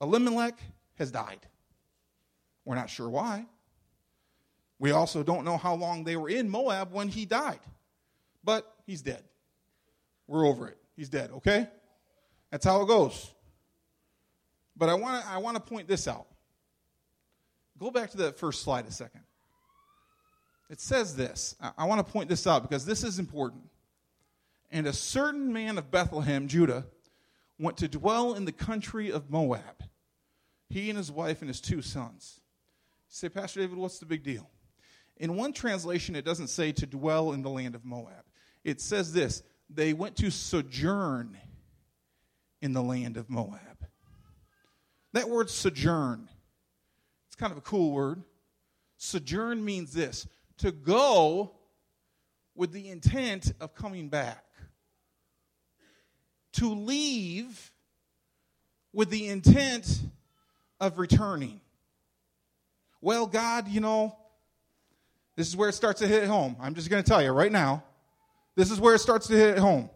Elimelech 0.00 0.58
has 0.96 1.10
died. 1.10 1.46
We're 2.64 2.74
not 2.74 2.90
sure 2.90 3.08
why. 3.08 3.46
We 4.78 4.90
also 4.90 5.22
don't 5.22 5.44
know 5.44 5.56
how 5.56 5.74
long 5.74 6.04
they 6.04 6.16
were 6.16 6.28
in 6.28 6.48
Moab 6.50 6.92
when 6.92 7.08
he 7.08 7.24
died. 7.24 7.60
But 8.42 8.70
he's 8.86 9.00
dead. 9.00 9.22
We're 10.26 10.46
over 10.46 10.68
it. 10.68 10.78
He's 10.96 11.08
dead, 11.08 11.30
okay? 11.30 11.68
That's 12.54 12.66
how 12.66 12.82
it 12.82 12.86
goes. 12.86 13.34
But 14.76 14.88
I 14.88 14.94
want 14.94 15.24
to 15.24 15.28
I 15.28 15.38
want 15.38 15.56
to 15.56 15.60
point 15.60 15.88
this 15.88 16.06
out. 16.06 16.26
Go 17.80 17.90
back 17.90 18.10
to 18.10 18.18
that 18.18 18.38
first 18.38 18.62
slide 18.62 18.86
a 18.86 18.92
second. 18.92 19.22
It 20.70 20.80
says 20.80 21.16
this. 21.16 21.56
I, 21.60 21.72
I 21.78 21.84
want 21.86 22.06
to 22.06 22.12
point 22.12 22.28
this 22.28 22.46
out 22.46 22.62
because 22.62 22.86
this 22.86 23.02
is 23.02 23.18
important. 23.18 23.64
And 24.70 24.86
a 24.86 24.92
certain 24.92 25.52
man 25.52 25.78
of 25.78 25.90
Bethlehem, 25.90 26.46
Judah, 26.46 26.86
went 27.58 27.78
to 27.78 27.88
dwell 27.88 28.34
in 28.34 28.44
the 28.44 28.52
country 28.52 29.10
of 29.10 29.32
Moab. 29.32 29.82
he 30.68 30.88
and 30.90 30.96
his 30.96 31.10
wife 31.10 31.40
and 31.40 31.48
his 31.48 31.60
two 31.60 31.82
sons. 31.82 32.38
You 33.08 33.14
say, 33.16 33.28
Pastor 33.30 33.62
David, 33.62 33.78
what's 33.78 33.98
the 33.98 34.06
big 34.06 34.22
deal? 34.22 34.48
In 35.16 35.34
one 35.34 35.54
translation, 35.54 36.14
it 36.14 36.24
doesn't 36.24 36.50
say 36.50 36.70
to 36.70 36.86
dwell 36.86 37.32
in 37.32 37.42
the 37.42 37.50
land 37.50 37.74
of 37.74 37.84
Moab. 37.84 38.22
It 38.62 38.80
says 38.80 39.12
this 39.12 39.42
they 39.68 39.92
went 39.92 40.14
to 40.18 40.30
sojourn 40.30 41.36
in 42.64 42.72
the 42.72 42.82
land 42.82 43.18
of 43.18 43.28
Moab. 43.28 43.60
That 45.12 45.28
word 45.28 45.50
sojourn, 45.50 46.30
it's 47.26 47.36
kind 47.36 47.52
of 47.52 47.58
a 47.58 47.60
cool 47.60 47.92
word. 47.92 48.22
Sojourn 48.96 49.62
means 49.62 49.92
this 49.92 50.26
to 50.58 50.72
go 50.72 51.52
with 52.54 52.72
the 52.72 52.88
intent 52.88 53.52
of 53.60 53.74
coming 53.74 54.08
back, 54.08 54.42
to 56.54 56.70
leave 56.70 57.70
with 58.94 59.10
the 59.10 59.28
intent 59.28 60.00
of 60.80 60.98
returning. 60.98 61.60
Well, 63.02 63.26
God, 63.26 63.68
you 63.68 63.80
know, 63.80 64.16
this 65.36 65.48
is 65.48 65.54
where 65.54 65.68
it 65.68 65.74
starts 65.74 66.00
to 66.00 66.08
hit 66.08 66.24
home. 66.24 66.56
I'm 66.58 66.74
just 66.74 66.88
going 66.88 67.02
to 67.02 67.06
tell 67.06 67.22
you 67.22 67.32
right 67.32 67.52
now. 67.52 67.84
This 68.56 68.70
is 68.70 68.80
where 68.80 68.94
it 68.94 69.00
starts 69.00 69.26
to 69.26 69.34
hit 69.34 69.58
home. 69.58 69.90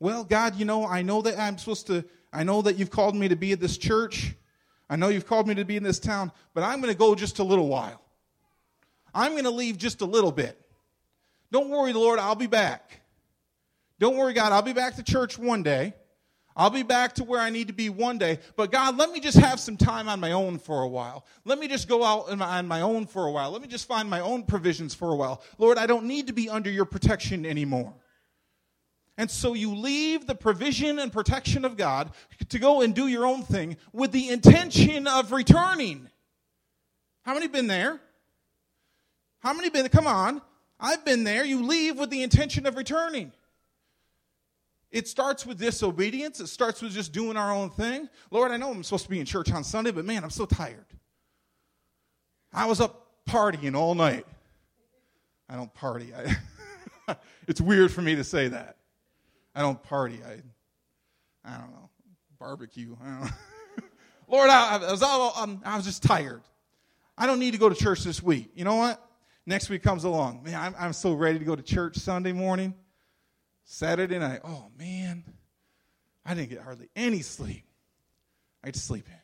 Well, 0.00 0.24
God, 0.24 0.56
you 0.56 0.64
know, 0.64 0.86
I 0.86 1.02
know 1.02 1.20
that 1.22 1.38
I'm 1.38 1.58
supposed 1.58 1.86
to, 1.88 2.04
I 2.32 2.42
know 2.42 2.62
that 2.62 2.76
you've 2.76 2.90
called 2.90 3.14
me 3.14 3.28
to 3.28 3.36
be 3.36 3.52
at 3.52 3.60
this 3.60 3.76
church. 3.78 4.34
I 4.88 4.96
know 4.96 5.08
you've 5.08 5.26
called 5.26 5.46
me 5.46 5.54
to 5.54 5.64
be 5.64 5.76
in 5.76 5.82
this 5.82 6.00
town, 6.00 6.32
but 6.54 6.64
I'm 6.64 6.80
going 6.80 6.92
to 6.92 6.98
go 6.98 7.14
just 7.14 7.38
a 7.38 7.44
little 7.44 7.68
while. 7.68 8.00
I'm 9.14 9.32
going 9.32 9.44
to 9.44 9.50
leave 9.50 9.76
just 9.76 10.00
a 10.00 10.06
little 10.06 10.32
bit. 10.32 10.58
Don't 11.52 11.68
worry, 11.68 11.92
Lord, 11.92 12.18
I'll 12.18 12.34
be 12.34 12.46
back. 12.46 13.00
Don't 13.98 14.16
worry, 14.16 14.32
God, 14.32 14.52
I'll 14.52 14.62
be 14.62 14.72
back 14.72 14.96
to 14.96 15.02
church 15.02 15.38
one 15.38 15.62
day. 15.62 15.94
I'll 16.56 16.70
be 16.70 16.82
back 16.82 17.14
to 17.14 17.24
where 17.24 17.40
I 17.40 17.50
need 17.50 17.68
to 17.68 17.72
be 17.72 17.90
one 17.90 18.18
day. 18.18 18.38
But 18.56 18.72
God, 18.72 18.96
let 18.96 19.10
me 19.12 19.20
just 19.20 19.38
have 19.38 19.60
some 19.60 19.76
time 19.76 20.08
on 20.08 20.18
my 20.18 20.32
own 20.32 20.58
for 20.58 20.82
a 20.82 20.88
while. 20.88 21.24
Let 21.44 21.58
me 21.58 21.68
just 21.68 21.88
go 21.88 22.02
out 22.02 22.30
on 22.30 22.66
my 22.66 22.80
own 22.80 23.06
for 23.06 23.26
a 23.26 23.30
while. 23.30 23.50
Let 23.50 23.62
me 23.62 23.68
just 23.68 23.86
find 23.86 24.10
my 24.10 24.20
own 24.20 24.44
provisions 24.44 24.94
for 24.94 25.12
a 25.12 25.16
while. 25.16 25.42
Lord, 25.58 25.78
I 25.78 25.86
don't 25.86 26.06
need 26.06 26.26
to 26.26 26.32
be 26.32 26.48
under 26.48 26.70
your 26.70 26.84
protection 26.86 27.46
anymore. 27.46 27.94
And 29.20 29.30
so 29.30 29.52
you 29.52 29.74
leave 29.74 30.26
the 30.26 30.34
provision 30.34 30.98
and 30.98 31.12
protection 31.12 31.66
of 31.66 31.76
God 31.76 32.10
to 32.48 32.58
go 32.58 32.80
and 32.80 32.94
do 32.94 33.06
your 33.06 33.26
own 33.26 33.42
thing 33.42 33.76
with 33.92 34.12
the 34.12 34.30
intention 34.30 35.06
of 35.06 35.30
returning. 35.30 36.08
How 37.20 37.34
many 37.34 37.46
been 37.46 37.66
there? 37.66 38.00
How 39.40 39.52
many 39.52 39.68
been? 39.68 39.86
Come 39.90 40.06
on. 40.06 40.40
I've 40.80 41.04
been 41.04 41.24
there. 41.24 41.44
You 41.44 41.62
leave 41.66 41.98
with 41.98 42.08
the 42.08 42.22
intention 42.22 42.64
of 42.64 42.78
returning. 42.78 43.32
It 44.90 45.06
starts 45.06 45.44
with 45.44 45.58
disobedience. 45.58 46.40
It 46.40 46.46
starts 46.46 46.80
with 46.80 46.92
just 46.92 47.12
doing 47.12 47.36
our 47.36 47.52
own 47.52 47.68
thing. 47.68 48.08
Lord, 48.30 48.52
I 48.52 48.56
know 48.56 48.70
I'm 48.70 48.82
supposed 48.82 49.04
to 49.04 49.10
be 49.10 49.20
in 49.20 49.26
church 49.26 49.52
on 49.52 49.64
Sunday, 49.64 49.90
but 49.90 50.06
man, 50.06 50.24
I'm 50.24 50.30
so 50.30 50.46
tired. 50.46 50.86
I 52.54 52.64
was 52.64 52.80
up 52.80 53.06
partying 53.28 53.76
all 53.76 53.94
night. 53.94 54.24
I 55.46 55.56
don't 55.56 55.74
party. 55.74 56.10
I, 57.06 57.16
it's 57.46 57.60
weird 57.60 57.92
for 57.92 58.00
me 58.00 58.14
to 58.14 58.24
say 58.24 58.48
that. 58.48 58.76
I 59.54 59.62
don't 59.62 59.82
party. 59.82 60.20
I, 60.24 60.40
I 61.44 61.58
don't 61.58 61.70
know, 61.70 61.90
barbecue. 62.38 62.96
I 63.02 63.06
don't. 63.06 63.32
Lord, 64.28 64.50
I, 64.50 64.76
I, 64.76 64.90
was 64.90 65.02
all, 65.02 65.32
um, 65.36 65.60
I 65.64 65.76
was 65.76 65.84
just 65.84 66.02
tired. 66.02 66.42
I 67.18 67.26
don't 67.26 67.38
need 67.38 67.52
to 67.52 67.58
go 67.58 67.68
to 67.68 67.74
church 67.74 68.04
this 68.04 68.22
week. 68.22 68.50
You 68.54 68.64
know 68.64 68.76
what? 68.76 69.04
Next 69.46 69.68
week 69.68 69.82
comes 69.82 70.04
along. 70.04 70.42
Man, 70.44 70.54
I'm, 70.54 70.74
I'm 70.78 70.92
so 70.92 71.14
ready 71.14 71.38
to 71.38 71.44
go 71.44 71.56
to 71.56 71.62
church 71.62 71.96
Sunday 71.96 72.32
morning. 72.32 72.74
Saturday 73.64 74.18
night, 74.18 74.40
oh 74.44 74.66
man, 74.76 75.24
I 76.24 76.34
didn't 76.34 76.50
get 76.50 76.60
hardly 76.60 76.88
any 76.96 77.20
sleep. 77.20 77.64
I 78.64 78.68
get 78.68 78.74
to 78.74 78.80
sleep 78.80 79.06
in. 79.06 79.14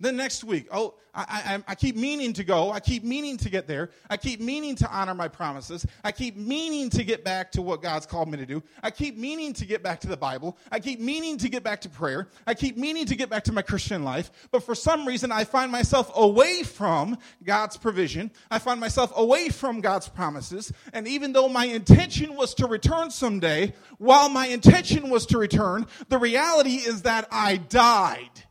Then 0.00 0.16
next 0.16 0.44
week, 0.44 0.68
oh, 0.70 0.94
I, 1.12 1.24
I, 1.66 1.72
I, 1.72 1.74
keep 1.74 1.96
meaning 1.96 2.32
to 2.34 2.44
go. 2.44 2.70
I 2.70 2.78
keep 2.78 3.02
meaning 3.02 3.36
to 3.38 3.50
get 3.50 3.66
there. 3.66 3.90
I 4.08 4.16
keep 4.16 4.40
meaning 4.40 4.76
to 4.76 4.88
honor 4.88 5.14
my 5.14 5.26
promises. 5.26 5.84
I 6.04 6.12
keep 6.12 6.36
meaning 6.36 6.88
to 6.90 7.02
get 7.02 7.24
back 7.24 7.50
to 7.52 7.62
what 7.62 7.82
God's 7.82 8.06
called 8.06 8.28
me 8.28 8.38
to 8.38 8.46
do. 8.46 8.62
I 8.80 8.92
keep 8.92 9.16
meaning 9.16 9.52
to 9.54 9.66
get 9.66 9.82
back 9.82 9.98
to 10.00 10.06
the 10.06 10.16
Bible. 10.16 10.56
I 10.70 10.78
keep 10.78 11.00
meaning 11.00 11.36
to 11.38 11.48
get 11.48 11.64
back 11.64 11.80
to 11.80 11.88
prayer. 11.88 12.28
I 12.46 12.54
keep 12.54 12.76
meaning 12.76 13.06
to 13.06 13.16
get 13.16 13.28
back 13.28 13.42
to 13.44 13.52
my 13.52 13.62
Christian 13.62 14.04
life. 14.04 14.30
But 14.52 14.62
for 14.62 14.76
some 14.76 15.04
reason, 15.04 15.32
I 15.32 15.42
find 15.42 15.72
myself 15.72 16.12
away 16.14 16.62
from 16.62 17.18
God's 17.42 17.76
provision. 17.76 18.30
I 18.52 18.60
find 18.60 18.78
myself 18.78 19.12
away 19.16 19.48
from 19.48 19.80
God's 19.80 20.08
promises. 20.08 20.72
And 20.92 21.08
even 21.08 21.32
though 21.32 21.48
my 21.48 21.64
intention 21.64 22.36
was 22.36 22.54
to 22.54 22.68
return 22.68 23.10
someday, 23.10 23.74
while 23.98 24.28
my 24.28 24.46
intention 24.46 25.10
was 25.10 25.26
to 25.26 25.38
return, 25.38 25.86
the 26.08 26.18
reality 26.18 26.76
is 26.76 27.02
that 27.02 27.26
I 27.32 27.56
died 27.56 28.44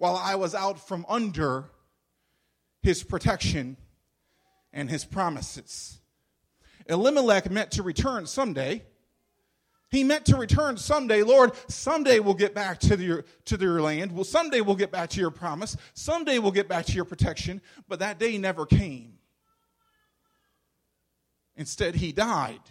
while 0.00 0.16
I 0.16 0.36
was 0.36 0.54
out 0.54 0.80
from 0.80 1.04
under 1.10 1.66
his 2.82 3.02
protection 3.02 3.76
and 4.72 4.88
his 4.88 5.04
promises. 5.04 6.00
Elimelech 6.86 7.50
meant 7.50 7.72
to 7.72 7.82
return 7.82 8.24
someday. 8.24 8.82
He 9.90 10.02
meant 10.02 10.24
to 10.26 10.38
return 10.38 10.78
someday. 10.78 11.22
Lord, 11.22 11.52
someday 11.68 12.18
we'll 12.18 12.32
get 12.32 12.54
back 12.54 12.80
to 12.80 12.96
your, 12.96 13.26
to 13.44 13.58
your 13.60 13.82
land. 13.82 14.12
Well, 14.12 14.24
someday 14.24 14.62
we'll 14.62 14.74
get 14.74 14.90
back 14.90 15.10
to 15.10 15.20
your 15.20 15.30
promise. 15.30 15.76
Someday 15.92 16.38
we'll 16.38 16.50
get 16.50 16.66
back 16.66 16.86
to 16.86 16.92
your 16.92 17.04
protection. 17.04 17.60
But 17.86 17.98
that 17.98 18.18
day 18.18 18.38
never 18.38 18.64
came. 18.64 19.18
Instead, 21.56 21.94
he 21.94 22.10
died. 22.10 22.62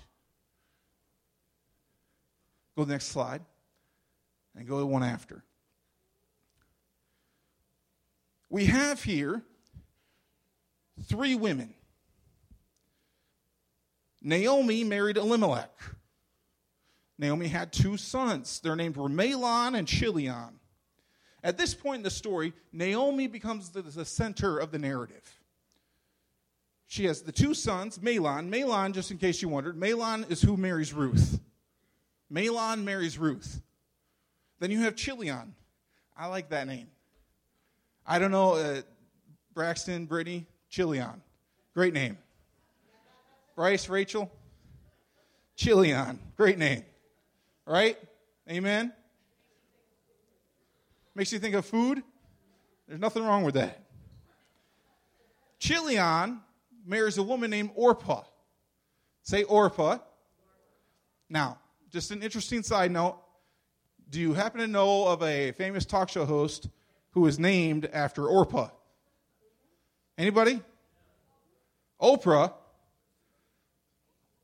Go 2.75 2.81
to 2.81 2.87
the 2.87 2.93
next 2.93 3.09
slide 3.09 3.41
and 4.55 4.67
go 4.67 4.77
to 4.77 4.79
the 4.79 4.87
one 4.87 5.03
after. 5.03 5.43
We 8.49 8.65
have 8.65 9.03
here 9.03 9.43
three 11.03 11.35
women. 11.35 11.73
Naomi 14.21 14.83
married 14.83 15.17
Elimelech. 15.17 15.71
Naomi 17.17 17.47
had 17.47 17.71
two 17.71 17.97
sons. 17.97 18.59
Their 18.59 18.75
names 18.75 18.97
were 18.97 19.09
Mahlon 19.09 19.77
and 19.77 19.87
Chilion. 19.87 20.59
At 21.43 21.57
this 21.57 21.73
point 21.73 21.97
in 21.97 22.03
the 22.03 22.09
story, 22.09 22.53
Naomi 22.73 23.27
becomes 23.27 23.69
the, 23.69 23.81
the 23.81 24.05
center 24.05 24.57
of 24.57 24.71
the 24.71 24.79
narrative. 24.79 25.23
She 26.87 27.05
has 27.05 27.21
the 27.21 27.31
two 27.31 27.53
sons, 27.53 27.99
Mahlon. 27.99 28.49
Mahlon, 28.49 28.93
just 28.93 29.11
in 29.11 29.17
case 29.17 29.41
you 29.41 29.47
wondered, 29.47 29.77
Mahlon 29.77 30.29
is 30.29 30.41
who 30.41 30.57
marries 30.57 30.91
Ruth. 30.91 31.39
Mahlon 32.31 32.83
marries 32.83 33.17
Ruth. 33.17 33.61
Then 34.59 34.71
you 34.71 34.81
have 34.81 34.95
Chilion. 34.95 35.55
I 36.17 36.27
like 36.27 36.49
that 36.49 36.67
name. 36.67 36.87
I 38.11 38.17
don't 38.17 38.31
know, 38.31 38.55
uh, 38.55 38.81
Braxton, 39.53 40.07
Brittany, 40.07 40.47
Chilion. 40.67 41.21
Great 41.75 41.93
name. 41.93 42.17
Bryce, 43.55 43.87
Rachel, 43.87 44.31
Chilion. 45.55 46.17
Great 46.35 46.57
name. 46.57 46.83
Right? 47.67 47.99
Amen? 48.49 48.91
Makes 51.13 51.33
you 51.33 51.37
think 51.37 51.53
of 51.53 51.67
food? 51.67 52.01
There's 52.87 52.99
nothing 52.99 53.23
wrong 53.23 53.43
with 53.43 53.53
that. 53.53 53.83
Chilion 55.59 56.39
marries 56.83 57.19
a 57.19 57.23
woman 57.23 57.51
named 57.51 57.69
Orpah. 57.75 58.23
Say 59.21 59.43
Orpah. 59.43 59.99
Now, 61.29 61.59
just 61.91 62.09
an 62.09 62.23
interesting 62.23 62.63
side 62.63 62.89
note. 62.89 63.19
Do 64.09 64.19
you 64.19 64.33
happen 64.33 64.61
to 64.61 64.67
know 64.67 65.07
of 65.07 65.21
a 65.21 65.51
famous 65.51 65.85
talk 65.85 66.09
show 66.09 66.25
host 66.25 66.69
who 67.11 67.25
is 67.25 67.39
named 67.39 67.89
after 67.91 68.27
Orpah. 68.27 68.69
Anybody? 70.17 70.61
Oprah. 72.01 72.53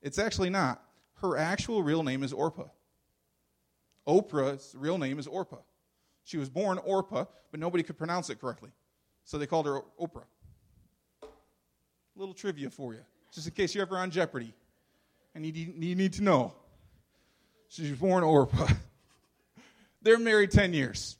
It's 0.02 0.20
actually 0.20 0.50
not. 0.50 0.82
Her 1.22 1.38
actual 1.38 1.84
real 1.84 2.04
name 2.04 2.24
is 2.24 2.34
Orpah. 2.34 2.68
Oprah's 4.08 4.76
real 4.78 4.98
name 4.98 5.20
is 5.20 5.28
Orpah. 5.28 5.62
She 6.24 6.38
was 6.38 6.50
born 6.50 6.78
Orpah, 6.80 7.26
but 7.52 7.60
nobody 7.60 7.84
could 7.84 7.98
pronounce 7.98 8.30
it 8.30 8.40
correctly. 8.40 8.72
So 9.24 9.38
they 9.38 9.48
called 9.48 9.66
her 9.66 9.82
Oprah. 10.00 10.26
A 11.24 11.28
Little 12.16 12.34
trivia 12.34 12.70
for 12.70 12.94
you, 12.94 13.02
just 13.34 13.48
in 13.48 13.54
case 13.54 13.74
you're 13.76 13.86
ever 13.86 13.98
on 13.98 14.12
Jeopardy 14.12 14.54
and 15.36 15.46
you 15.46 15.96
need 15.96 16.14
to 16.14 16.24
know. 16.24 16.54
She 17.68 17.90
was 17.90 18.00
born 18.00 18.24
Orpah. 18.24 18.70
They're 20.02 20.18
married 20.18 20.52
10 20.52 20.74
years. 20.74 21.18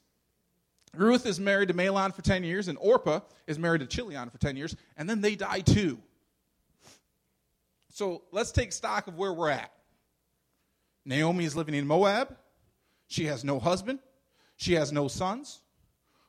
Ruth 0.98 1.26
is 1.26 1.38
married 1.38 1.68
to 1.68 1.74
Mahlon 1.74 2.14
for 2.14 2.22
10 2.22 2.44
years, 2.44 2.68
and 2.68 2.78
Orpah 2.80 3.20
is 3.46 3.58
married 3.58 3.80
to 3.80 3.86
Chilion 3.86 4.30
for 4.30 4.38
10 4.38 4.56
years, 4.56 4.76
and 4.96 5.08
then 5.08 5.20
they 5.20 5.34
die 5.34 5.60
too. 5.60 5.98
So 7.90 8.22
let's 8.32 8.52
take 8.52 8.72
stock 8.72 9.06
of 9.06 9.16
where 9.16 9.32
we're 9.32 9.50
at. 9.50 9.72
Naomi 11.04 11.44
is 11.44 11.56
living 11.56 11.74
in 11.74 11.86
Moab. 11.86 12.36
She 13.06 13.26
has 13.26 13.44
no 13.44 13.58
husband. 13.58 14.00
She 14.56 14.74
has 14.74 14.92
no 14.92 15.08
sons. 15.08 15.60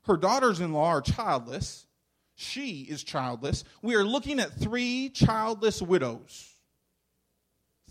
Her 0.06 0.16
daughters 0.16 0.60
in 0.60 0.72
law 0.72 0.88
are 0.88 1.02
childless. 1.02 1.86
She 2.36 2.82
is 2.82 3.04
childless. 3.04 3.64
We 3.82 3.96
are 3.96 4.04
looking 4.04 4.40
at 4.40 4.54
three 4.54 5.10
childless 5.10 5.82
widows. 5.82 6.54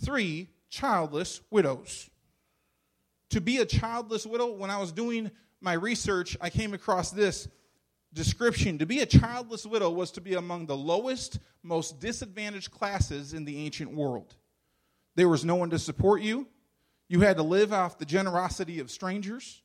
Three 0.05 0.49
childless 0.71 1.41
widows. 1.51 2.09
To 3.31 3.41
be 3.41 3.59
a 3.59 3.67
childless 3.67 4.25
widow, 4.25 4.53
when 4.53 4.71
I 4.71 4.79
was 4.79 4.93
doing 4.93 5.31
my 5.61 5.73
research, 5.73 6.37
I 6.41 6.51
came 6.51 6.75
across 6.75 7.11
this 7.11 7.49
description. 8.13 8.79
To 8.79 8.87
be 8.87 9.01
a 9.01 9.07
childless 9.07 9.67
widow 9.67 9.91
was 9.91 10.11
to 10.13 10.21
be 10.21 10.35
among 10.35 10.67
the 10.67 10.77
lowest, 10.77 11.39
most 11.63 12.01
disadvantaged 12.01 12.71
classes 12.71 13.33
in 13.33 13.45
the 13.45 13.65
ancient 13.65 13.93
world. 13.95 14.35
There 15.15 15.29
was 15.29 15.45
no 15.45 15.57
one 15.57 15.71
to 15.71 15.79
support 15.79 16.23
you. 16.23 16.47
You 17.09 17.21
had 17.21 17.37
to 17.37 17.43
live 17.43 17.73
off 17.73 17.99
the 17.99 18.05
generosity 18.05 18.81
of 18.81 18.91
strangers. 18.91 19.63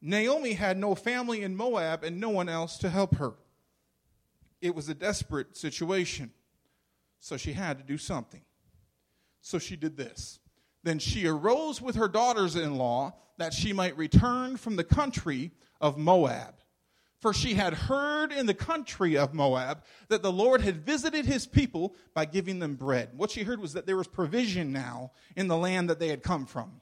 Naomi 0.00 0.54
had 0.54 0.76
no 0.78 0.94
family 0.94 1.42
in 1.42 1.54
Moab 1.56 2.02
and 2.02 2.18
no 2.18 2.30
one 2.30 2.48
else 2.48 2.78
to 2.78 2.90
help 2.90 3.16
her. 3.16 3.34
It 4.60 4.74
was 4.74 4.88
a 4.88 4.94
desperate 4.94 5.56
situation, 5.56 6.32
so 7.20 7.36
she 7.36 7.52
had 7.52 7.78
to 7.78 7.84
do 7.84 7.98
something. 7.98 8.42
So 9.40 9.58
she 9.58 9.76
did 9.76 9.96
this. 9.96 10.40
Then 10.82 10.98
she 10.98 11.26
arose 11.26 11.80
with 11.80 11.96
her 11.96 12.08
daughters 12.08 12.56
in 12.56 12.76
law 12.76 13.14
that 13.38 13.54
she 13.54 13.72
might 13.72 13.96
return 13.96 14.56
from 14.56 14.76
the 14.76 14.84
country 14.84 15.52
of 15.80 15.96
Moab. 15.96 16.54
For 17.20 17.32
she 17.32 17.54
had 17.54 17.72
heard 17.72 18.32
in 18.32 18.46
the 18.46 18.54
country 18.54 19.16
of 19.16 19.32
Moab 19.32 19.84
that 20.08 20.22
the 20.22 20.32
Lord 20.32 20.60
had 20.60 20.84
visited 20.84 21.24
his 21.24 21.46
people 21.46 21.94
by 22.14 22.24
giving 22.24 22.58
them 22.58 22.74
bread. 22.74 23.10
What 23.16 23.30
she 23.30 23.44
heard 23.44 23.60
was 23.60 23.74
that 23.74 23.86
there 23.86 23.96
was 23.96 24.08
provision 24.08 24.72
now 24.72 25.12
in 25.36 25.46
the 25.46 25.56
land 25.56 25.88
that 25.88 26.00
they 26.00 26.08
had 26.08 26.24
come 26.24 26.46
from. 26.46 26.81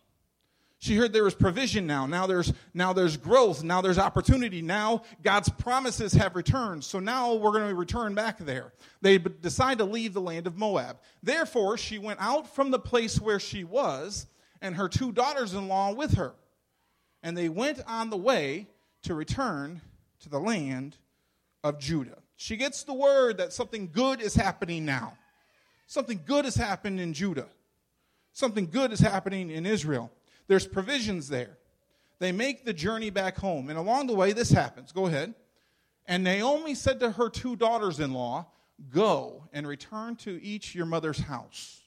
She 0.81 0.97
heard 0.97 1.13
there 1.13 1.25
was 1.25 1.35
provision 1.35 1.87
now. 1.87 2.07
Now 2.07 2.27
there's 2.27 2.55
now 2.73 2.95
there's 2.95 3.19
growth. 3.19 3.63
Now 3.63 3.83
there's 3.83 3.99
opportunity. 3.99 4.63
Now 4.63 5.03
God's 5.23 5.51
promises 5.51 6.15
have 6.15 6.35
returned. 6.35 6.85
So 6.85 6.99
now 6.99 7.35
we're 7.35 7.53
going 7.53 7.69
to 7.69 7.75
return 7.75 8.15
back 8.15 8.39
there. 8.39 8.73
They 9.03 9.19
decide 9.19 9.77
to 9.79 9.85
leave 9.85 10.15
the 10.15 10.23
land 10.23 10.47
of 10.47 10.57
Moab. 10.57 10.97
Therefore, 11.23 11.77
she 11.77 11.99
went 11.99 12.19
out 12.21 12.55
from 12.55 12.71
the 12.71 12.79
place 12.79 13.21
where 13.21 13.39
she 13.39 13.63
was, 13.63 14.27
and 14.63 14.75
her 14.75 14.89
two 14.89 15.13
daughters-in-law 15.13 15.93
with 15.93 16.15
her. 16.15 16.33
And 17.23 17.37
they 17.37 17.51
went 17.51 17.83
on 17.87 18.09
the 18.09 18.17
way 18.17 18.67
to 19.03 19.15
return 19.15 19.83
to 20.21 20.31
the 20.31 20.41
land 20.41 20.97
of 21.63 21.79
Judah. 21.79 22.17
She 22.37 22.57
gets 22.57 22.85
the 22.85 22.95
word 22.95 23.37
that 23.37 23.53
something 23.53 23.91
good 23.93 24.23
is 24.23 24.35
happening 24.35 24.87
now. 24.87 25.13
Something 25.87 26.23
good 26.25 26.47
has 26.47 26.55
happened 26.55 27.01
in 27.01 27.13
Judah. 27.13 27.49
Something 28.33 28.67
good 28.71 28.93
is 28.93 29.01
happening 29.01 29.51
in 29.51 29.67
Israel. 29.67 30.11
There's 30.51 30.67
provisions 30.67 31.29
there. 31.29 31.59
They 32.19 32.33
make 32.33 32.65
the 32.65 32.73
journey 32.73 33.11
back 33.11 33.39
home. 33.39 33.69
And 33.69 33.79
along 33.79 34.09
the 34.09 34.17
way, 34.17 34.33
this 34.33 34.51
happens. 34.51 34.91
Go 34.91 35.07
ahead. 35.07 35.33
And 36.07 36.25
Naomi 36.25 36.75
said 36.75 36.99
to 36.99 37.13
her 37.13 37.31
two 37.31 37.55
daughters 37.55 38.01
in 38.01 38.13
law, 38.13 38.49
Go 38.93 39.45
and 39.53 39.65
return 39.65 40.17
to 40.17 40.43
each 40.43 40.75
your 40.75 40.87
mother's 40.87 41.21
house. 41.21 41.83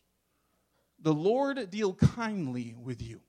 The 1.02 1.14
Lord 1.14 1.72
deal 1.72 1.94
kindly 1.94 2.74
with 2.82 3.02
you, 3.02 3.20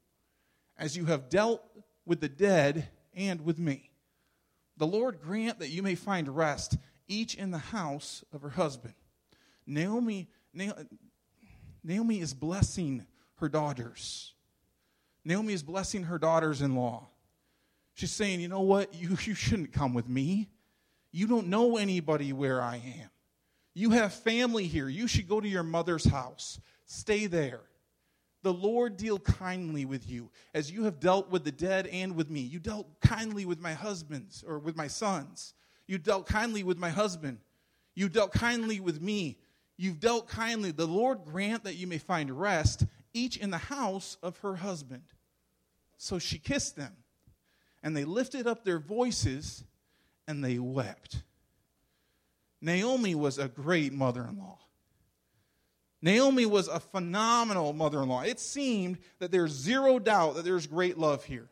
as 0.78 0.96
you 0.96 1.06
have 1.06 1.28
dealt 1.30 1.64
with 2.06 2.20
the 2.20 2.28
dead 2.28 2.88
and 3.12 3.40
with 3.40 3.58
me. 3.58 3.90
The 4.76 4.86
Lord 4.86 5.20
grant 5.20 5.58
that 5.58 5.70
you 5.70 5.82
may 5.82 5.96
find 5.96 6.28
rest, 6.28 6.76
each 7.08 7.34
in 7.34 7.50
the 7.50 7.58
house 7.58 8.22
of 8.32 8.42
her 8.42 8.50
husband. 8.50 8.94
Naomi, 9.66 10.28
Naomi 11.82 12.20
is 12.20 12.34
blessing 12.34 13.04
her 13.38 13.48
daughters. 13.48 14.33
Naomi 15.24 15.52
is 15.52 15.62
blessing 15.62 16.04
her 16.04 16.18
daughters 16.18 16.62
in 16.62 16.76
law. 16.76 17.08
She's 17.94 18.12
saying, 18.12 18.40
you 18.40 18.48
know 18.48 18.60
what? 18.60 18.94
You, 18.94 19.10
you 19.22 19.34
shouldn't 19.34 19.72
come 19.72 19.94
with 19.94 20.08
me. 20.08 20.48
You 21.12 21.26
don't 21.26 21.46
know 21.46 21.76
anybody 21.76 22.32
where 22.32 22.60
I 22.60 22.76
am. 22.76 23.10
You 23.74 23.90
have 23.90 24.12
family 24.12 24.66
here. 24.66 24.88
You 24.88 25.06
should 25.06 25.28
go 25.28 25.40
to 25.40 25.48
your 25.48 25.62
mother's 25.62 26.04
house. 26.04 26.60
Stay 26.86 27.26
there. 27.26 27.60
The 28.42 28.52
Lord 28.52 28.96
deal 28.96 29.18
kindly 29.18 29.84
with 29.84 30.08
you 30.08 30.30
as 30.52 30.70
you 30.70 30.84
have 30.84 31.00
dealt 31.00 31.30
with 31.30 31.44
the 31.44 31.52
dead 31.52 31.86
and 31.86 32.14
with 32.14 32.30
me. 32.30 32.40
You 32.40 32.58
dealt 32.58 33.00
kindly 33.00 33.46
with 33.46 33.58
my 33.58 33.72
husbands 33.72 34.44
or 34.46 34.58
with 34.58 34.76
my 34.76 34.86
sons. 34.86 35.54
You 35.86 35.98
dealt 35.98 36.26
kindly 36.26 36.62
with 36.62 36.78
my 36.78 36.90
husband. 36.90 37.38
You 37.94 38.08
dealt 38.08 38.32
kindly 38.32 38.80
with 38.80 39.00
me. 39.00 39.38
You've 39.76 39.98
dealt 39.98 40.28
kindly. 40.28 40.72
The 40.72 40.86
Lord 40.86 41.24
grant 41.24 41.64
that 41.64 41.76
you 41.76 41.86
may 41.86 41.98
find 41.98 42.30
rest, 42.30 42.84
each 43.12 43.36
in 43.36 43.50
the 43.50 43.58
house 43.58 44.18
of 44.22 44.36
her 44.38 44.56
husband. 44.56 45.02
So 45.96 46.18
she 46.18 46.38
kissed 46.38 46.76
them, 46.76 46.92
and 47.82 47.96
they 47.96 48.04
lifted 48.04 48.46
up 48.46 48.64
their 48.64 48.78
voices 48.78 49.64
and 50.26 50.42
they 50.42 50.58
wept. 50.58 51.22
Naomi 52.60 53.14
was 53.14 53.38
a 53.38 53.48
great 53.48 53.92
mother 53.92 54.26
in 54.28 54.38
law. 54.38 54.58
Naomi 56.00 56.46
was 56.46 56.68
a 56.68 56.80
phenomenal 56.80 57.72
mother 57.72 58.02
in 58.02 58.08
law. 58.08 58.22
It 58.22 58.40
seemed 58.40 58.98
that 59.18 59.30
there's 59.30 59.52
zero 59.52 59.98
doubt 59.98 60.36
that 60.36 60.44
there's 60.44 60.66
great 60.66 60.98
love 60.98 61.24
here. 61.24 61.48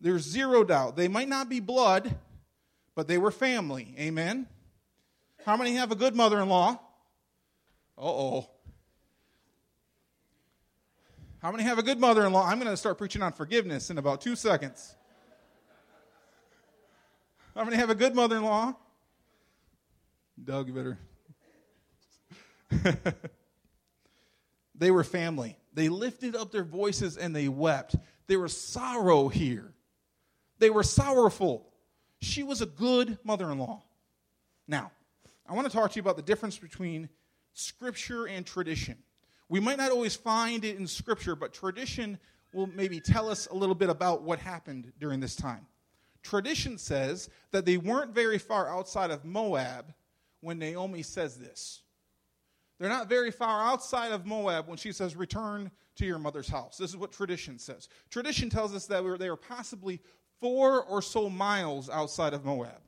There's 0.00 0.22
zero 0.22 0.64
doubt. 0.64 0.96
They 0.96 1.08
might 1.08 1.28
not 1.28 1.48
be 1.48 1.60
blood, 1.60 2.14
but 2.94 3.08
they 3.08 3.18
were 3.18 3.30
family. 3.30 3.94
Amen? 3.98 4.46
How 5.44 5.56
many 5.56 5.74
have 5.74 5.92
a 5.92 5.96
good 5.96 6.14
mother 6.14 6.40
in 6.40 6.48
law? 6.48 6.78
Uh 7.96 8.02
oh. 8.02 8.50
How 11.40 11.52
many 11.52 11.62
have 11.62 11.78
a 11.78 11.82
good 11.82 12.00
mother 12.00 12.26
in 12.26 12.32
law? 12.32 12.44
I'm 12.44 12.58
going 12.58 12.70
to 12.70 12.76
start 12.76 12.98
preaching 12.98 13.22
on 13.22 13.32
forgiveness 13.32 13.90
in 13.90 13.98
about 13.98 14.20
two 14.20 14.34
seconds. 14.34 14.96
How 17.54 17.64
many 17.64 17.76
have 17.76 17.90
a 17.90 17.94
good 17.94 18.14
mother 18.14 18.36
in 18.36 18.42
law? 18.42 18.74
Doug, 20.42 20.74
better. 20.74 20.98
they 24.74 24.90
were 24.90 25.04
family. 25.04 25.56
They 25.74 25.88
lifted 25.88 26.34
up 26.34 26.50
their 26.50 26.64
voices 26.64 27.16
and 27.16 27.34
they 27.34 27.48
wept. 27.48 27.94
There 28.26 28.40
was 28.40 28.56
sorrow 28.56 29.28
here. 29.28 29.72
They 30.58 30.70
were 30.70 30.82
sorrowful. 30.82 31.68
She 32.20 32.42
was 32.42 32.62
a 32.62 32.66
good 32.66 33.16
mother 33.22 33.50
in 33.52 33.58
law. 33.58 33.84
Now, 34.66 34.90
I 35.48 35.54
want 35.54 35.68
to 35.68 35.72
talk 35.72 35.92
to 35.92 35.96
you 35.96 36.02
about 36.02 36.16
the 36.16 36.22
difference 36.22 36.58
between 36.58 37.08
scripture 37.54 38.26
and 38.26 38.44
tradition. 38.44 38.98
We 39.48 39.60
might 39.60 39.78
not 39.78 39.90
always 39.90 40.14
find 40.14 40.64
it 40.64 40.76
in 40.76 40.86
Scripture, 40.86 41.34
but 41.34 41.52
tradition 41.52 42.18
will 42.52 42.66
maybe 42.66 43.00
tell 43.00 43.30
us 43.30 43.46
a 43.46 43.54
little 43.54 43.74
bit 43.74 43.90
about 43.90 44.22
what 44.22 44.38
happened 44.38 44.92
during 44.98 45.20
this 45.20 45.36
time. 45.36 45.66
Tradition 46.22 46.78
says 46.78 47.30
that 47.52 47.64
they 47.64 47.78
weren't 47.78 48.14
very 48.14 48.38
far 48.38 48.68
outside 48.68 49.10
of 49.10 49.24
Moab 49.24 49.94
when 50.40 50.58
Naomi 50.58 51.02
says 51.02 51.36
this. 51.36 51.82
They're 52.78 52.88
not 52.88 53.08
very 53.08 53.30
far 53.30 53.62
outside 53.62 54.12
of 54.12 54.26
Moab 54.26 54.68
when 54.68 54.78
she 54.78 54.92
says, 54.92 55.16
Return 55.16 55.70
to 55.96 56.06
your 56.06 56.18
mother's 56.18 56.48
house. 56.48 56.76
This 56.76 56.90
is 56.90 56.96
what 56.96 57.12
tradition 57.12 57.58
says. 57.58 57.88
Tradition 58.10 58.50
tells 58.50 58.74
us 58.74 58.86
that 58.86 59.02
they 59.18 59.30
were 59.30 59.36
possibly 59.36 60.00
four 60.38 60.84
or 60.84 61.02
so 61.02 61.28
miles 61.28 61.90
outside 61.90 62.34
of 62.34 62.44
Moab. 62.44 62.80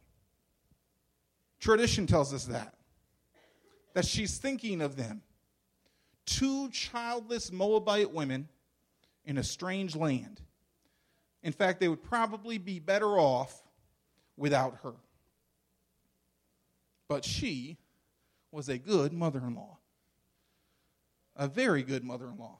Tradition 1.58 2.06
tells 2.06 2.32
us 2.32 2.44
that. 2.46 2.74
That 3.94 4.04
she's 4.04 4.38
thinking 4.38 4.80
of 4.80 4.96
them 4.96 5.22
two 6.30 6.70
childless 6.70 7.50
Moabite 7.52 8.12
women 8.12 8.48
in 9.24 9.36
a 9.36 9.42
strange 9.42 9.96
land. 9.96 10.40
In 11.42 11.52
fact, 11.52 11.80
they 11.80 11.88
would 11.88 12.02
probably 12.02 12.58
be 12.58 12.78
better 12.78 13.18
off 13.18 13.62
without 14.36 14.78
her. 14.82 14.94
But 17.08 17.24
she 17.24 17.78
was 18.52 18.68
a 18.68 18.78
good 18.78 19.12
mother 19.12 19.40
in 19.40 19.54
law, 19.54 19.78
a 21.36 21.48
very 21.48 21.82
good 21.82 22.04
mother 22.04 22.26
in 22.26 22.38
law. 22.38 22.58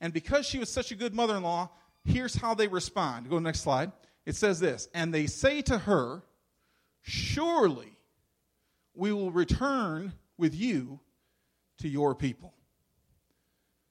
And 0.00 0.12
because 0.12 0.46
she 0.46 0.58
was 0.58 0.72
such 0.72 0.90
a 0.90 0.96
good 0.96 1.14
mother 1.14 1.36
in 1.36 1.42
law, 1.42 1.70
here's 2.04 2.34
how 2.34 2.54
they 2.54 2.68
respond. 2.68 3.26
Go 3.26 3.36
to 3.36 3.40
the 3.40 3.44
next 3.44 3.60
slide. 3.60 3.92
It 4.26 4.34
says 4.34 4.58
this 4.58 4.88
And 4.94 5.14
they 5.14 5.26
say 5.26 5.62
to 5.62 5.78
her, 5.78 6.22
Surely 7.02 7.92
we 8.94 9.12
will 9.12 9.30
return 9.30 10.12
with 10.36 10.54
you 10.54 11.00
to 11.78 11.88
your 11.88 12.14
people 12.14 12.54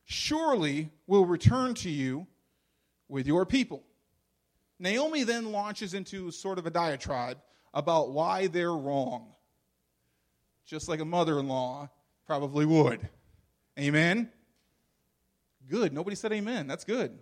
surely 0.10 0.90
will 1.06 1.24
return 1.24 1.76
to 1.76 1.90
you 1.90 2.26
with 3.08 3.28
your 3.28 3.46
people. 3.46 3.84
Naomi 4.80 5.24
then 5.24 5.52
launches 5.52 5.94
into 5.94 6.32
sort 6.32 6.58
of 6.58 6.66
a 6.66 6.72
diatribe 6.72 7.38
about 7.76 8.12
why 8.12 8.48
they're 8.48 8.74
wrong, 8.74 9.28
just 10.66 10.90
like 10.90 11.00
a 11.00 11.06
mother 11.06 11.40
in 11.40 11.48
law 11.48 11.90
probably 12.26 12.66
would. 12.66 13.08
Amen? 13.78 14.32
Good. 15.70 15.94
Nobody 15.94 16.16
said 16.16 16.34
amen. 16.34 16.66
That's 16.66 16.86
good. 16.86 17.16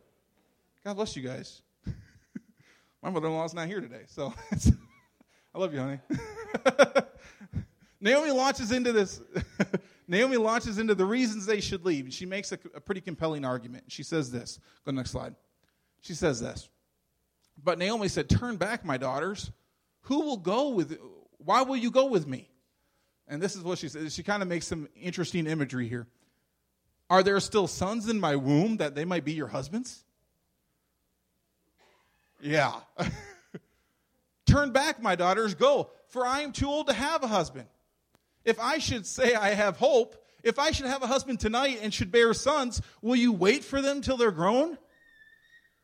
God 0.85 0.93
bless 0.93 1.13
you 1.17 1.23
guys. 1.23 1.61
My 3.03 3.09
mother 3.09 3.27
in 3.27 3.33
law's 3.33 3.53
not 3.53 3.67
here 3.67 3.81
today, 3.81 4.03
so 4.07 4.33
I 5.53 5.59
love 5.59 5.73
you, 5.73 5.81
honey. 5.81 5.99
Naomi 7.99 8.31
launches 8.31 8.71
into 8.71 8.93
this 8.93 9.19
Naomi 10.07 10.37
launches 10.37 10.77
into 10.77 10.95
the 10.95 11.05
reasons 11.05 11.45
they 11.45 11.59
should 11.59 11.85
leave, 11.85 12.05
and 12.05 12.13
she 12.13 12.25
makes 12.25 12.51
a, 12.51 12.59
a 12.75 12.79
pretty 12.79 13.01
compelling 13.01 13.43
argument. 13.43 13.85
She 13.87 14.03
says 14.03 14.31
this. 14.31 14.57
Go 14.57 14.61
to 14.61 14.85
the 14.85 14.91
next 14.93 15.11
slide. 15.11 15.35
She 16.01 16.13
says 16.13 16.39
this. 16.39 16.69
But 17.61 17.77
Naomi 17.77 18.07
said, 18.07 18.29
Turn 18.29 18.55
back, 18.55 18.85
my 18.85 18.97
daughters. 18.97 19.51
Who 20.03 20.21
will 20.21 20.37
go 20.37 20.69
with 20.69 20.97
why 21.37 21.61
will 21.61 21.77
you 21.77 21.91
go 21.91 22.05
with 22.05 22.27
me? 22.27 22.49
And 23.27 23.41
this 23.41 23.55
is 23.55 23.63
what 23.63 23.77
she 23.77 23.89
says. 23.89 24.13
She 24.13 24.23
kind 24.23 24.41
of 24.41 24.47
makes 24.47 24.67
some 24.67 24.87
interesting 24.95 25.47
imagery 25.47 25.87
here. 25.87 26.07
Are 27.09 27.23
there 27.23 27.39
still 27.39 27.67
sons 27.67 28.09
in 28.09 28.19
my 28.19 28.35
womb 28.35 28.77
that 28.77 28.95
they 28.95 29.05
might 29.05 29.25
be 29.25 29.33
your 29.33 29.47
husbands? 29.47 30.03
Yeah. 32.41 32.73
Turn 34.45 34.71
back, 34.71 35.01
my 35.01 35.15
daughters, 35.15 35.55
go, 35.55 35.89
for 36.07 36.25
I 36.25 36.41
am 36.41 36.51
too 36.51 36.67
old 36.67 36.87
to 36.87 36.93
have 36.93 37.23
a 37.23 37.27
husband. 37.27 37.67
If 38.47 38.61
I 38.61 38.77
should 38.77 39.05
say 39.05 39.35
I 39.35 39.49
have 39.49 39.75
hope, 39.75 40.15
if 40.41 40.57
I 40.57 40.71
should 40.71 40.85
have 40.85 41.03
a 41.03 41.07
husband 41.07 41.41
tonight 41.41 41.79
and 41.81 41.93
should 41.93 42.13
bear 42.13 42.33
sons, 42.33 42.81
will 43.01 43.17
you 43.17 43.33
wait 43.33 43.65
for 43.65 43.81
them 43.81 43.99
till 43.99 44.15
they're 44.15 44.31
grown? 44.31 44.77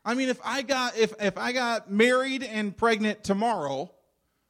I 0.06 0.14
mean, 0.14 0.30
if 0.30 0.40
I 0.46 0.62
got 0.62 0.98
if 0.98 1.14
if 1.22 1.38
I 1.38 1.52
got 1.52 1.92
married 1.92 2.42
and 2.42 2.76
pregnant 2.76 3.22
tomorrow, 3.22 3.92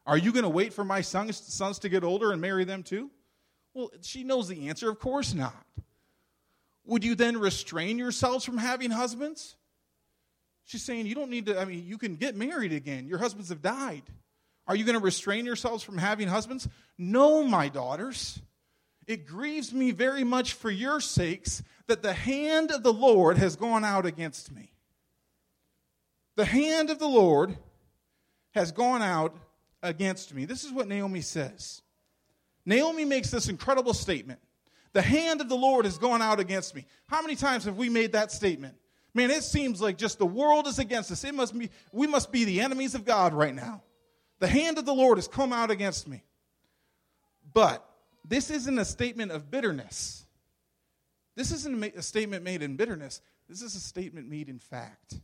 are 0.05 0.17
you 0.17 0.31
going 0.31 0.43
to 0.43 0.49
wait 0.49 0.73
for 0.73 0.85
my 0.85 1.01
sons 1.01 1.37
sons 1.37 1.79
to 1.79 1.89
get 1.89 2.03
older 2.03 2.31
and 2.31 2.39
marry 2.39 2.65
them 2.65 2.83
too? 2.83 3.09
Well, 3.73 3.89
she 4.01 4.23
knows 4.23 4.47
the 4.47 4.69
answer. 4.69 4.91
Of 4.91 4.99
course 4.99 5.33
not. 5.33 5.65
Would 6.85 7.03
you 7.03 7.15
then 7.15 7.39
restrain 7.39 7.97
yourselves 7.97 8.45
from 8.45 8.59
having 8.59 8.91
husbands? 8.91 9.55
She's 10.65 10.83
saying 10.83 11.07
you 11.07 11.15
don't 11.15 11.31
need 11.31 11.47
to, 11.47 11.59
I 11.59 11.65
mean, 11.65 11.83
you 11.85 11.97
can 11.97 12.15
get 12.15 12.35
married 12.35 12.73
again. 12.73 13.07
Your 13.07 13.17
husbands 13.17 13.49
have 13.49 13.61
died. 13.61 14.03
Are 14.67 14.75
you 14.75 14.85
going 14.85 14.97
to 14.97 15.03
restrain 15.03 15.45
yourselves 15.45 15.83
from 15.83 15.97
having 15.97 16.27
husbands? 16.27 16.67
No, 16.97 17.43
my 17.43 17.69
daughters. 17.69 18.41
It 19.07 19.25
grieves 19.25 19.73
me 19.73 19.91
very 19.91 20.23
much 20.23 20.53
for 20.53 20.71
your 20.71 21.01
sakes 21.01 21.61
that 21.87 22.01
the 22.01 22.13
hand 22.13 22.71
of 22.71 22.83
the 22.83 22.93
Lord 22.93 23.37
has 23.37 23.55
gone 23.55 23.83
out 23.83 24.05
against 24.05 24.51
me. 24.51 24.71
The 26.35 26.45
hand 26.45 26.89
of 26.89 26.99
the 26.99 27.07
Lord 27.07 27.57
has 28.51 28.71
gone 28.71 29.01
out 29.01 29.35
against 29.81 30.33
me. 30.33 30.45
This 30.45 30.63
is 30.63 30.71
what 30.71 30.87
Naomi 30.87 31.21
says. 31.21 31.81
Naomi 32.65 33.03
makes 33.03 33.29
this 33.29 33.49
incredible 33.49 33.93
statement. 33.93 34.39
The 34.93 35.01
hand 35.01 35.41
of 35.41 35.49
the 35.49 35.57
Lord 35.57 35.85
has 35.85 35.97
gone 35.97 36.21
out 36.21 36.39
against 36.39 36.73
me. 36.73 36.85
How 37.07 37.21
many 37.21 37.35
times 37.35 37.65
have 37.65 37.77
we 37.77 37.89
made 37.89 38.13
that 38.13 38.31
statement? 38.31 38.75
Man, 39.13 39.29
it 39.29 39.43
seems 39.43 39.81
like 39.81 39.97
just 39.97 40.17
the 40.17 40.25
world 40.25 40.67
is 40.67 40.79
against 40.79 41.11
us. 41.11 41.23
It 41.23 41.35
must 41.35 41.57
be, 41.57 41.69
we 41.91 42.07
must 42.07 42.31
be 42.31 42.45
the 42.45 42.61
enemies 42.61 42.95
of 42.95 43.05
God 43.05 43.33
right 43.33 43.53
now. 43.53 43.83
The 44.39 44.47
hand 44.47 44.77
of 44.77 44.85
the 44.85 44.93
Lord 44.93 45.17
has 45.17 45.27
come 45.27 45.53
out 45.53 45.71
against 45.71 46.07
me. 46.07 46.23
But 47.53 47.87
this 48.25 48.49
isn't 48.49 48.77
a 48.77 48.85
statement 48.85 49.31
of 49.31 49.51
bitterness. 49.51 50.25
This 51.35 51.51
isn't 51.51 51.83
a 51.83 52.01
statement 52.01 52.43
made 52.43 52.61
in 52.61 52.75
bitterness. 52.75 53.21
This 53.49 53.61
is 53.61 53.75
a 53.75 53.79
statement 53.79 54.29
made 54.29 54.49
in 54.49 54.59
fact. 54.59 55.19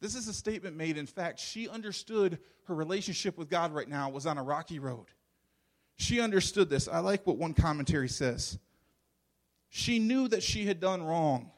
This 0.00 0.14
is 0.14 0.28
a 0.28 0.34
statement 0.34 0.76
made 0.76 0.96
in 0.96 1.06
fact. 1.06 1.38
She 1.38 1.68
understood 1.68 2.38
her 2.64 2.74
relationship 2.74 3.38
with 3.38 3.48
God 3.48 3.72
right 3.72 3.88
now 3.88 4.10
was 4.10 4.26
on 4.26 4.38
a 4.38 4.42
rocky 4.42 4.78
road. 4.78 5.06
She 5.96 6.20
understood 6.20 6.68
this. 6.70 6.88
I 6.88 6.98
like 6.98 7.26
what 7.26 7.36
one 7.36 7.54
commentary 7.54 8.08
says. 8.08 8.58
She 9.68 9.98
knew 9.98 10.28
that 10.28 10.42
she 10.42 10.66
had 10.66 10.80
done 10.80 11.02
wrong. 11.02 11.50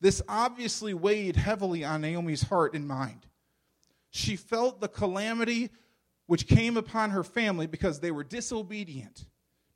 This 0.00 0.22
obviously 0.28 0.94
weighed 0.94 1.36
heavily 1.36 1.84
on 1.84 2.02
Naomi's 2.02 2.42
heart 2.42 2.74
and 2.74 2.86
mind. 2.86 3.25
She 4.10 4.36
felt 4.36 4.80
the 4.80 4.88
calamity 4.88 5.70
which 6.26 6.46
came 6.46 6.76
upon 6.76 7.10
her 7.10 7.24
family 7.24 7.66
because 7.66 8.00
they 8.00 8.10
were 8.10 8.24
disobedient, 8.24 9.26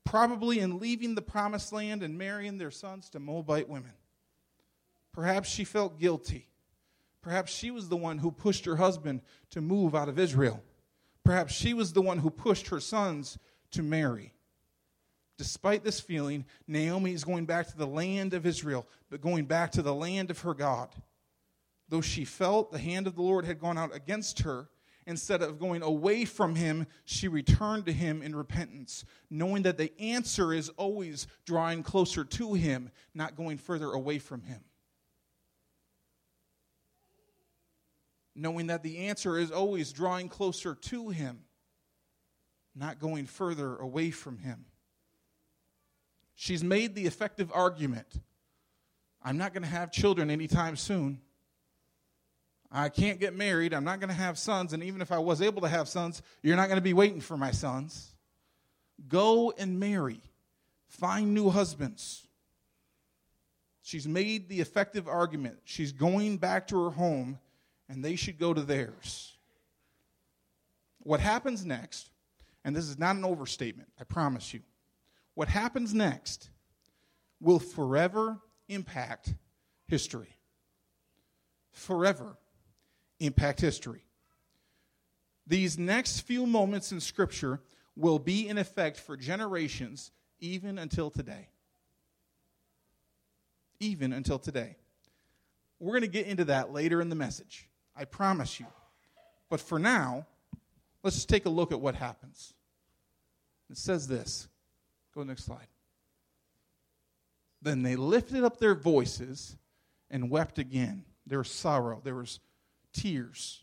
probably 0.05 0.59
in 0.59 0.79
leaving 0.79 1.15
the 1.15 1.23
promised 1.23 1.73
land 1.73 2.03
and 2.03 2.19
marrying 2.19 2.59
their 2.59 2.71
sons 2.71 3.09
to 3.11 3.21
Moabite 3.21 3.69
women. 3.69 3.93
Perhaps 5.13 5.49
she 5.49 5.65
felt 5.65 5.99
guilty. 5.99 6.49
Perhaps 7.23 7.53
she 7.53 7.71
was 7.71 7.89
the 7.89 7.97
one 7.97 8.19
who 8.19 8.31
pushed 8.31 8.65
her 8.65 8.77
husband 8.77 9.21
to 9.51 9.61
move 9.61 9.95
out 9.95 10.09
of 10.09 10.19
Israel. 10.19 10.63
Perhaps 11.25 11.53
she 11.53 11.75
was 11.75 11.93
the 11.93 12.03
one 12.03 12.19
who 12.19 12.31
pushed 12.31 12.69
her 12.69 12.81
sons 12.81 13.39
to 13.73 13.83
marry. 13.83 14.33
Despite 15.37 15.85
this 15.85 16.01
feeling, 16.01 16.45
Naomi 16.67 17.13
is 17.13 17.25
going 17.25 17.47
back 17.47 17.69
to 17.69 17.77
the 17.77 17.87
land 17.87 18.35
of 18.35 18.47
Israel, 18.47 18.87
but 19.11 19.21
going 19.21 19.45
back 19.45 19.73
to 19.73 19.83
the 19.83 19.95
land 19.95 20.31
of 20.31 20.41
her 20.41 20.55
God. 20.55 20.89
Though 21.91 22.01
she 22.01 22.25
felt 22.25 22.71
the 22.71 22.79
hand 22.79 23.09
of 23.09 23.17
the 23.17 23.23
Lord 23.23 23.45
had 23.45 23.59
gone 23.59 23.77
out 23.77 23.95
against 23.95 24.41
her, 24.41 24.69
instead 25.07 25.43
of 25.43 25.59
going 25.59 25.83
away 25.83 26.25
from 26.25 26.55
him, 26.55 26.87
she 27.05 27.27
returned 27.27 27.85
to 27.87 27.93
him 27.93 28.23
in 28.23 28.35
repentance, 28.35 29.05
knowing 29.29 29.63
that 29.63 29.77
the 29.77 29.93
answer 30.01 30.53
is 30.53 30.69
always 30.71 31.27
drawing 31.45 31.83
closer 31.83 32.25
to 32.25 32.55
him, 32.55 32.91
not 33.13 33.37
going 33.37 33.59
further 33.59 33.91
away 33.91 34.21
from 34.21 34.43
him. 34.43 34.61
Knowing 38.37 38.69
that 38.69 38.85
the 38.85 38.99
answer 38.99 39.37
is 39.37 39.51
always 39.51 39.93
drawing 39.93 40.29
closer 40.29 40.77
to 40.77 41.09
him, 41.09 41.41
not 42.77 43.01
going 43.01 43.27
further 43.27 43.77
away 43.77 44.13
from 44.13 44.39
him. 44.39 44.65
She's 46.37 46.63
made 46.63 46.95
the 46.95 47.07
effective 47.07 47.51
argument 47.53 48.21
I'm 49.23 49.37
not 49.37 49.53
going 49.53 49.65
to 49.65 49.69
have 49.69 49.93
children 49.93 50.31
anytime 50.31 50.77
soon. 50.77 51.21
I 52.73 52.89
can't 52.89 53.19
get 53.19 53.35
married. 53.35 53.75
I'm 53.75 53.85
not 53.85 53.99
going 53.99 54.11
to 54.11 54.15
have 54.15 54.39
sons. 54.39 54.73
And 54.73 54.83
even 54.83 55.03
if 55.03 55.11
I 55.11 55.19
was 55.19 55.43
able 55.43 55.63
to 55.63 55.69
have 55.69 55.89
sons, 55.89 56.23
you're 56.43 56.57
not 56.57 56.69
going 56.69 56.79
to 56.79 56.83
be 56.83 56.93
waiting 56.93 57.21
for 57.21 57.37
my 57.37 57.51
sons. 57.51 58.15
Go 59.09 59.53
and 59.59 59.81
marry, 59.81 60.21
find 60.87 61.35
new 61.35 61.51
husbands. 61.51 62.27
She's 63.83 64.07
made 64.07 64.49
the 64.49 64.61
effective 64.61 65.09
argument. 65.09 65.59
She's 65.65 65.91
going 65.91 66.37
back 66.37 66.69
to 66.69 66.85
her 66.85 66.91
home, 66.91 67.39
and 67.89 68.05
they 68.05 68.15
should 68.15 68.39
go 68.39 68.55
to 68.55 68.63
theirs. 68.63 69.33
What 71.01 71.19
happens 71.19 71.65
next, 71.65 72.11
and 72.65 72.77
this 72.77 72.89
is 72.89 72.99
not 72.99 73.17
an 73.17 73.25
overstatement, 73.25 73.89
I 73.99 74.05
promise 74.05 74.55
you, 74.55 74.61
what 75.35 75.49
happens 75.49 75.95
next 75.95 76.51
will 77.41 77.59
forever 77.59 78.39
impact 78.69 79.35
history. 79.89 80.37
Forever 81.73 82.37
impact 83.21 83.61
history. 83.61 84.03
These 85.47 85.79
next 85.79 86.21
few 86.21 86.47
moments 86.47 86.93
in 86.93 87.01
Scripture 87.01 87.61
will 87.97 88.19
be 88.19 88.49
in 88.49 88.59
effect 88.59 88.99
for 88.99 89.17
generations, 89.17 90.11
even 90.39 90.79
until 90.79 91.11
today. 91.11 91.49
Even 93.79 94.13
until 94.13 94.39
today. 94.39 94.77
We're 95.79 95.93
going 95.93 96.03
to 96.03 96.09
get 96.09 96.27
into 96.27 96.45
that 96.47 96.73
later 96.73 97.01
in 97.01 97.09
the 97.09 97.17
message. 97.17 97.69
I 97.97 98.05
promise 98.05 98.61
you. 98.61 98.67
But 99.49 99.61
for 99.61 99.79
now, 99.79 100.27
let's 101.03 101.17
just 101.17 101.29
take 101.29 101.47
a 101.47 101.51
look 101.51 101.73
at 101.73 101.81
what 101.81 101.95
happens. 101.95 102.55
It 103.71 103.77
says 103.77 104.07
this. 104.07 104.49
Go 105.15 105.23
next 105.23 105.45
slide. 105.45 105.67
Then 107.63 107.83
they 107.83 107.97
lifted 107.97 108.45
up 108.45 108.59
their 108.59 108.75
voices 108.75 109.57
and 110.11 110.31
wept 110.31 110.59
again. 110.59 111.05
There 111.27 111.39
was 111.39 111.51
sorrow. 111.51 112.01
There 112.03 112.15
was 112.15 112.41
tears. 112.93 113.63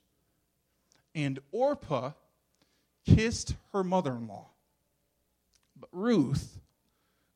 And 1.16 1.40
Orpah 1.52 2.12
kissed 3.06 3.56
her 3.74 3.84
mother 3.84 4.12
in 4.12 4.28
law. 4.28 4.50
But 5.80 5.90
Ruth 5.92 6.60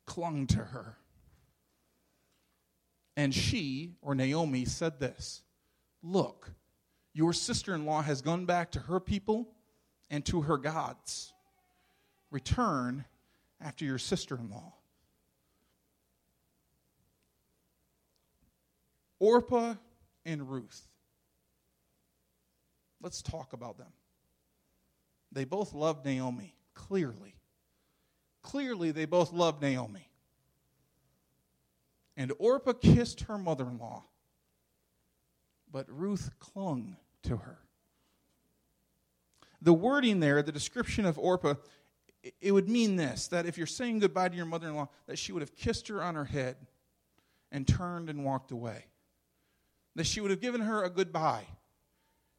clung 0.06 0.48
to 0.48 0.60
her. 0.60 0.98
And 3.18 3.34
she, 3.34 3.96
or 4.02 4.16
Naomi, 4.16 4.66
said 4.66 5.00
this 5.00 5.44
Look, 6.04 6.52
your 7.14 7.34
sister 7.34 7.76
in 7.76 7.86
law 7.86 8.02
has 8.02 8.22
gone 8.22 8.46
back 8.46 8.72
to 8.72 8.80
her 8.80 9.00
people 9.00 9.50
and 10.10 10.26
to 10.26 10.42
her 10.42 10.58
gods. 10.58 11.34
Return 12.30 13.06
after 13.60 13.86
your 13.86 13.98
sister 13.98 14.36
in 14.36 14.50
law. 14.50 14.74
Orpah 19.20 19.76
and 20.26 20.50
Ruth. 20.50 20.88
Let's 23.02 23.22
talk 23.22 23.54
about 23.54 23.78
them. 23.78 23.92
They 25.32 25.46
both 25.46 25.74
loved 25.74 26.06
Naomi, 26.06 26.56
clearly. 26.74 27.36
Clearly, 28.42 28.92
they 28.92 29.06
both 29.06 29.32
loved 29.32 29.62
Naomi. 29.62 30.10
And 32.18 32.34
Orpah 32.38 32.74
kissed 32.74 33.22
her 33.22 33.38
mother 33.38 33.64
in 33.64 33.78
law, 33.78 34.04
but 35.72 35.86
Ruth 35.90 36.30
clung 36.40 36.98
to 37.24 37.38
her. 37.38 37.60
The 39.62 39.74
wording 39.74 40.20
there, 40.20 40.42
the 40.44 40.52
description 40.52 41.06
of 41.06 41.18
Orpah, 41.18 41.56
it 42.42 42.52
would 42.52 42.68
mean 42.68 42.98
this 42.98 43.28
that 43.30 43.46
if 43.46 43.58
you're 43.58 43.68
saying 43.68 44.00
goodbye 44.00 44.30
to 44.30 44.36
your 44.36 44.46
mother 44.46 44.68
in 44.68 44.76
law, 44.76 44.90
that 45.08 45.18
she 45.18 45.32
would 45.32 45.42
have 45.42 45.56
kissed 45.56 45.88
her 45.88 46.04
on 46.04 46.16
her 46.16 46.26
head 46.26 46.58
and 47.52 47.68
turned 47.68 48.10
and 48.10 48.26
walked 48.26 48.52
away. 48.52 48.86
That 49.96 50.06
she 50.06 50.20
would 50.20 50.32
have 50.32 50.42
given 50.42 50.62
her 50.62 50.84
a 50.84 50.90
goodbye 50.90 51.46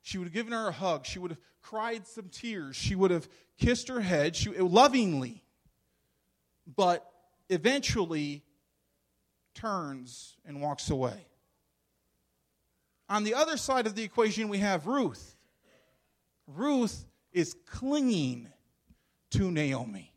she 0.03 0.19
would 0.19 0.27
have 0.27 0.35
given 0.35 0.53
her 0.53 0.69
a 0.69 0.73
hug. 0.73 1.07
She 1.07 1.19
would 1.19 1.31
have 1.31 1.41
cried 1.63 2.07
some 2.07 2.29
tears. 2.29 2.77
She 2.77 2.95
would 2.95 3.11
have 3.11 3.29
kissed 3.59 3.89
her 3.89 4.01
head 4.01 4.37
she, 4.37 4.51
lovingly, 4.51 5.43
but 6.67 7.09
eventually 7.49 8.43
turns 9.55 10.37
and 10.45 10.61
walks 10.61 10.91
away. 10.91 11.27
On 13.09 13.25
the 13.25 13.35
other 13.35 13.57
side 13.57 13.87
of 13.87 13.95
the 13.95 14.03
equation, 14.03 14.49
we 14.49 14.59
have 14.59 14.87
Ruth. 14.87 15.37
Ruth 16.47 17.05
is 17.33 17.55
clinging 17.67 18.49
to 19.31 19.51
Naomi. 19.51 20.13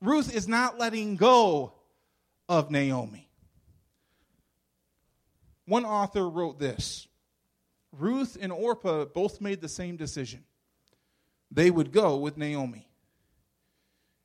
Ruth 0.00 0.34
is 0.34 0.48
not 0.48 0.78
letting 0.78 1.16
go 1.16 1.74
of 2.48 2.70
Naomi. 2.70 3.28
One 5.66 5.84
author 5.84 6.28
wrote 6.28 6.58
this 6.58 7.06
Ruth 7.92 8.36
and 8.40 8.52
Orpah 8.52 9.06
both 9.06 9.40
made 9.40 9.60
the 9.60 9.68
same 9.68 9.96
decision. 9.96 10.44
They 11.50 11.70
would 11.70 11.92
go 11.92 12.16
with 12.16 12.36
Naomi. 12.36 12.86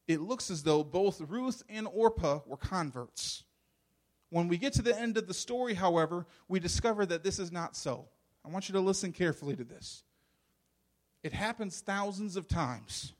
It 0.08 0.22
looks 0.22 0.52
as 0.52 0.64
though 0.64 0.84
both 0.84 1.20
Ruth 1.22 1.64
and 1.68 1.88
Orpah 1.92 2.42
were 2.46 2.58
converts. 2.58 3.44
When 4.30 4.48
we 4.48 4.58
get 4.58 4.74
to 4.74 4.82
the 4.82 4.98
end 4.98 5.18
of 5.18 5.28
the 5.28 5.34
story, 5.34 5.74
however, 5.74 6.28
we 6.48 6.60
discover 6.60 7.06
that 7.08 7.24
this 7.24 7.40
is 7.40 7.52
not 7.52 7.76
so. 7.76 8.08
I 8.44 8.50
want 8.50 8.70
you 8.70 8.74
to 8.74 8.80
listen 8.80 9.12
carefully 9.12 9.56
to 9.56 9.64
this. 9.64 10.04
It 11.24 11.34
happens 11.34 11.80
thousands 11.80 12.36
of 12.36 12.48
times 12.48 13.14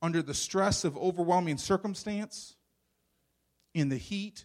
under 0.00 0.22
the 0.22 0.34
stress 0.34 0.84
of 0.84 0.96
overwhelming 0.96 1.58
circumstance, 1.58 2.56
in 3.74 3.88
the 3.88 3.96
heat 3.96 4.44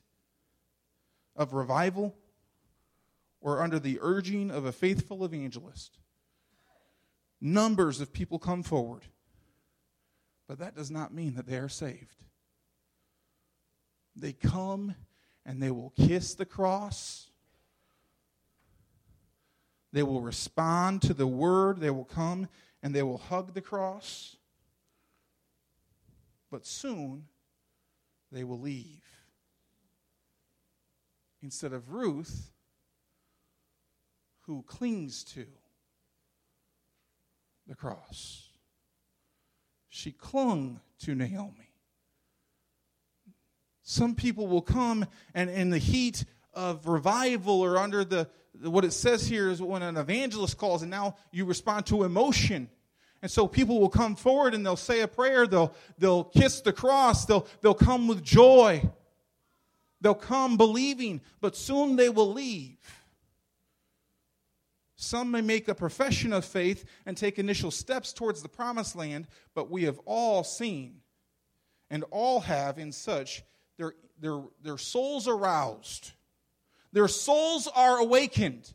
of 1.36 1.54
revival, 1.54 2.16
or 3.42 3.62
under 3.62 3.80
the 3.80 4.00
urging 4.02 4.52
of 4.52 4.66
a 4.66 4.72
faithful 4.72 5.24
evangelist. 5.24 5.98
Numbers 7.40 8.02
of 8.02 8.12
people 8.12 8.40
come 8.40 8.64
forward, 8.64 9.04
but 10.48 10.60
that 10.60 10.76
does 10.76 10.90
not 10.90 11.14
mean 11.14 11.36
that 11.36 11.46
they 11.46 11.58
are 11.58 11.70
saved. 11.70 12.24
They 14.16 14.34
come 14.34 14.96
and 15.46 15.62
they 15.62 15.70
will 15.70 15.94
kiss 15.96 16.34
the 16.34 16.46
cross. 16.46 17.30
They 19.94 20.04
will 20.04 20.22
respond 20.22 21.04
to 21.04 21.14
the 21.14 21.28
word. 21.28 21.80
They 21.80 21.92
will 21.92 22.06
come 22.06 22.48
and 22.82 22.94
they 22.94 23.04
will 23.04 23.20
hug 23.20 23.54
the 23.54 23.62
cross. 23.62 24.36
But 26.50 26.66
soon 26.66 27.26
they 28.32 28.44
will 28.44 28.60
leave. 28.60 29.04
Instead 31.42 31.72
of 31.72 31.92
Ruth, 31.92 32.52
who 34.48 34.64
clings 34.64 35.24
to 35.26 35.46
the 37.68 37.76
cross, 37.76 38.50
she 39.90 40.12
clung 40.12 40.80
to 41.00 41.14
Naomi. 41.14 41.72
Some 43.84 44.16
people 44.16 44.48
will 44.48 44.62
come 44.62 45.06
and 45.34 45.50
in 45.50 45.70
the 45.70 45.78
heat 45.78 46.26
of 46.54 46.88
revival 46.88 47.62
or 47.62 47.78
under 47.78 48.04
the 48.04 48.28
what 48.62 48.84
it 48.84 48.92
says 48.92 49.28
here 49.28 49.50
is 49.50 49.62
when 49.62 49.84
an 49.84 49.98
evangelist 49.98 50.58
calls 50.58 50.82
and 50.82 50.90
now 50.90 51.16
you 51.32 51.46
respond 51.46 51.86
to 51.86 52.04
emotion. 52.04 52.70
And 53.22 53.30
so 53.30 53.48
people 53.48 53.80
will 53.80 53.90
come 53.90 54.16
forward 54.16 54.56
and 54.56 54.66
they'll 54.66 54.76
say 54.76 55.02
a 55.02 55.08
prayer, 55.08 55.46
they'll 55.46 55.74
they'll 55.98 56.24
kiss 56.24 56.62
the 56.62 56.74
cross, 56.74 57.26
they'll 57.26 57.48
they'll 57.62 57.74
come 57.74 58.08
with 58.08 58.24
joy. 58.24 58.82
They'll 60.00 60.16
come 60.16 60.58
believing, 60.58 61.22
but 61.42 61.56
soon 61.56 61.96
they 61.96 62.10
will 62.10 62.32
leave. 62.32 62.78
Some 64.98 65.30
may 65.30 65.42
make 65.42 65.68
a 65.68 65.76
profession 65.76 66.34
of 66.34 66.44
faith 66.44 66.84
and 67.06 67.16
take 67.16 67.38
initial 67.38 67.70
steps 67.70 68.12
towards 68.14 68.42
the 68.42 68.50
promised 68.50 68.96
land, 68.96 69.28
but 69.54 69.70
we 69.70 69.84
have 69.84 70.00
all 70.06 70.44
seen 70.44 71.02
and 71.92 72.04
all 72.10 72.40
have 72.42 72.80
in 72.80 72.92
such 72.92 73.44
their, 73.78 73.94
their, 74.20 74.42
their 74.64 74.78
souls 74.80 75.28
aroused, 75.28 76.14
their 76.92 77.08
souls 77.08 77.68
are 77.76 78.00
awakened, 78.00 78.74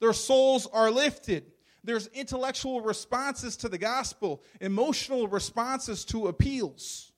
their 0.00 0.14
souls 0.14 0.66
are 0.72 0.90
lifted. 0.90 1.52
There's 1.86 2.06
intellectual 2.08 2.80
responses 2.80 3.58
to 3.58 3.68
the 3.68 3.76
gospel, 3.76 4.42
emotional 4.58 5.28
responses 5.28 6.06
to 6.06 6.28
appeals. 6.28 7.12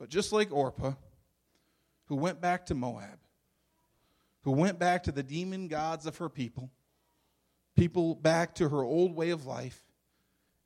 But 0.00 0.08
just 0.08 0.32
like 0.32 0.52
Orpah, 0.52 0.94
who 2.06 2.16
went 2.16 2.40
back 2.40 2.66
to 2.66 2.74
Moab, 2.74 3.20
who 4.48 4.52
went 4.52 4.78
back 4.78 5.02
to 5.02 5.12
the 5.12 5.22
demon 5.22 5.68
gods 5.68 6.06
of 6.06 6.16
her 6.16 6.30
people, 6.30 6.70
people 7.76 8.14
back 8.14 8.54
to 8.54 8.66
her 8.70 8.82
old 8.82 9.14
way 9.14 9.28
of 9.28 9.44
life, 9.44 9.78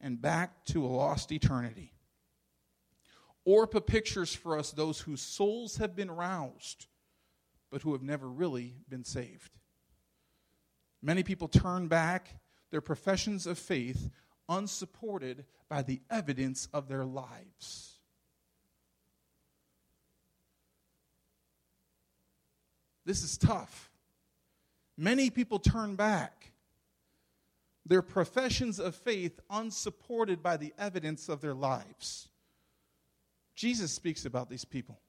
and 0.01 0.23
back 0.23 0.65
to 0.65 0.85
a 0.85 0.87
lost 0.87 1.33
eternity. 1.33 1.93
Orpah 3.45 3.81
pictures 3.81 4.33
for 4.33 4.57
us 4.57 4.71
those 4.71 5.01
whose 5.01 5.21
souls 5.21 5.79
have 5.79 5.97
been 5.97 6.13
roused, 6.13 6.87
but 7.73 7.83
who 7.83 7.93
have 7.93 8.05
never 8.05 8.29
really 8.29 8.77
been 8.89 9.03
saved. 9.03 9.59
Many 11.03 11.25
people 11.25 11.49
turn 11.49 11.89
back 11.89 12.41
their 12.71 12.81
professions 12.81 13.49
of 13.49 13.59
faith 13.59 14.11
unsupported 14.49 15.45
by 15.69 15.83
the 15.83 16.03
evidence 16.09 16.69
of 16.73 16.87
their 16.87 17.05
lives. 17.05 17.92
This 23.05 23.23
is 23.23 23.37
tough. 23.37 23.91
Many 24.97 25.31
people 25.31 25.59
turn 25.59 25.97
back 25.97 26.53
their 27.85 28.03
professions 28.03 28.79
of 28.79 28.95
faith 28.95 29.41
unsupported 29.51 30.43
by 30.43 30.57
the 30.57 30.73
evidence 30.79 31.29
of 31.29 31.41
their 31.41 31.55
lives. 31.55 32.29
Jesus 33.55 33.93
speaks 33.93 34.25
about 34.25 34.49
these 34.49 34.65
people. 34.65 35.01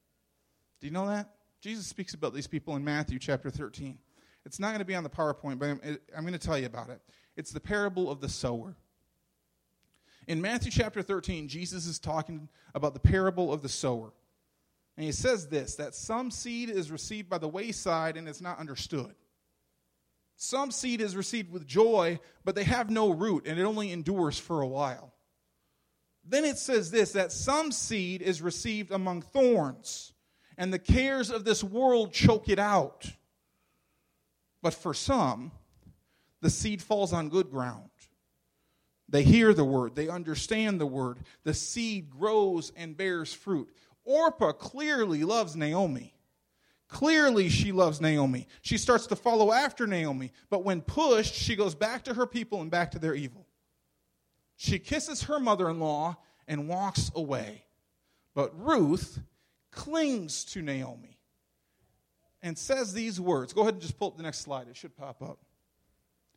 Do 0.82 0.88
you 0.88 0.94
know 0.94 1.08
that? 1.08 1.36
Jesus 1.62 1.88
speaks 1.88 2.14
about 2.14 2.34
these 2.34 2.48
people 2.48 2.76
in 2.76 2.84
Matthew 2.84 3.20
chapter 3.20 3.50
13. 3.50 3.98
It's 4.46 4.60
not 4.60 4.70
going 4.70 4.80
to 4.80 4.86
be 4.86 4.96
on 4.96 5.04
the 5.04 5.10
PowerPoint, 5.10 5.60
but 5.60 5.70
I'm, 5.70 5.80
I'm 6.16 6.24
going 6.24 6.34
to 6.34 6.40
tell 6.40 6.58
you 6.58 6.66
about 6.66 6.90
it. 6.90 7.00
It's 7.38 7.52
the 7.52 7.60
parable 7.60 8.12
of 8.12 8.20
the 8.20 8.28
sower. 8.28 8.76
In 10.28 10.42
Matthew 10.42 10.72
chapter 10.72 11.02
13, 11.02 11.48
Jesus 11.48 11.86
is 11.86 12.00
talking 12.00 12.50
about 12.74 12.94
the 12.94 13.00
parable 13.00 13.54
of 13.54 13.62
the 13.62 13.70
sower. 13.70 14.12
And 14.96 15.06
he 15.06 15.12
says 15.12 15.48
this 15.48 15.76
that 15.76 15.96
some 15.96 16.32
seed 16.32 16.70
is 16.70 16.92
received 16.92 17.30
by 17.30 17.38
the 17.38 17.48
wayside 17.48 18.18
and 18.18 18.28
is 18.28 18.42
not 18.42 18.60
understood. 18.60 19.16
Some 20.36 20.72
seed 20.72 21.02
is 21.02 21.16
received 21.16 21.52
with 21.52 21.66
joy, 21.66 22.20
but 22.44 22.56
they 22.56 22.64
have 22.64 22.90
no 22.90 23.12
root 23.12 23.48
and 23.48 23.60
it 23.60 23.64
only 23.64 23.92
endures 23.92 24.38
for 24.38 24.62
a 24.62 24.68
while. 24.68 25.14
Then 26.26 26.46
it 26.46 26.58
says 26.58 26.92
this 26.92 27.14
that 27.14 27.32
some 27.32 27.72
seed 27.72 28.22
is 28.22 28.42
received 28.42 28.92
among 28.92 29.22
thorns, 29.22 30.14
and 30.58 30.74
the 30.74 30.80
cares 30.80 31.30
of 31.30 31.44
this 31.44 31.64
world 31.64 32.14
choke 32.14 32.50
it 32.50 32.60
out. 32.60 33.12
But 34.62 34.74
for 34.74 34.94
some, 34.94 35.52
the 36.42 36.50
seed 36.50 36.82
falls 36.82 37.12
on 37.12 37.30
good 37.30 37.52
ground. 37.52 37.90
They 39.10 39.24
hear 39.24 39.54
the 39.54 39.66
word, 39.66 39.96
they 39.96 40.08
understand 40.08 40.80
the 40.80 40.86
word. 40.86 41.20
The 41.44 41.54
seed 41.54 42.10
grows 42.10 42.72
and 42.76 42.96
bears 42.96 43.34
fruit. 43.34 43.70
Orpah 44.06 44.52
clearly 44.54 45.24
loves 45.24 45.56
Naomi. 45.56 46.14
Clearly, 46.88 47.50
she 47.50 47.72
loves 47.72 48.00
Naomi. 48.00 48.48
She 48.62 48.78
starts 48.78 49.08
to 49.08 49.16
follow 49.16 49.52
after 49.52 49.88
Naomi, 49.88 50.32
but 50.50 50.64
when 50.64 50.82
pushed, 50.82 51.34
she 51.34 51.56
goes 51.56 51.74
back 51.74 52.04
to 52.04 52.14
her 52.14 52.28
people 52.28 52.62
and 52.62 52.70
back 52.70 52.92
to 52.92 53.00
their 53.00 53.16
evil. 53.16 53.48
She 54.58 54.78
kisses 54.78 55.24
her 55.24 55.40
mother 55.40 55.70
in 55.70 55.80
law 55.80 56.18
and 56.48 56.68
walks 56.68 57.12
away. 57.16 57.66
But 58.36 58.52
Ruth 58.60 59.20
clings 59.72 60.46
to 60.46 60.62
Naomi 60.62 61.18
and 62.42 62.58
says 62.58 62.94
these 62.94 63.20
words. 63.20 63.54
Go 63.54 63.62
ahead 63.62 63.76
and 63.76 63.82
just 63.82 63.98
pull 63.98 64.10
up 64.10 64.18
the 64.18 64.24
next 64.24 64.40
slide, 64.40 64.68
it 64.68 64.78
should 64.78 64.96
pop 64.96 65.22
up. 65.22 65.40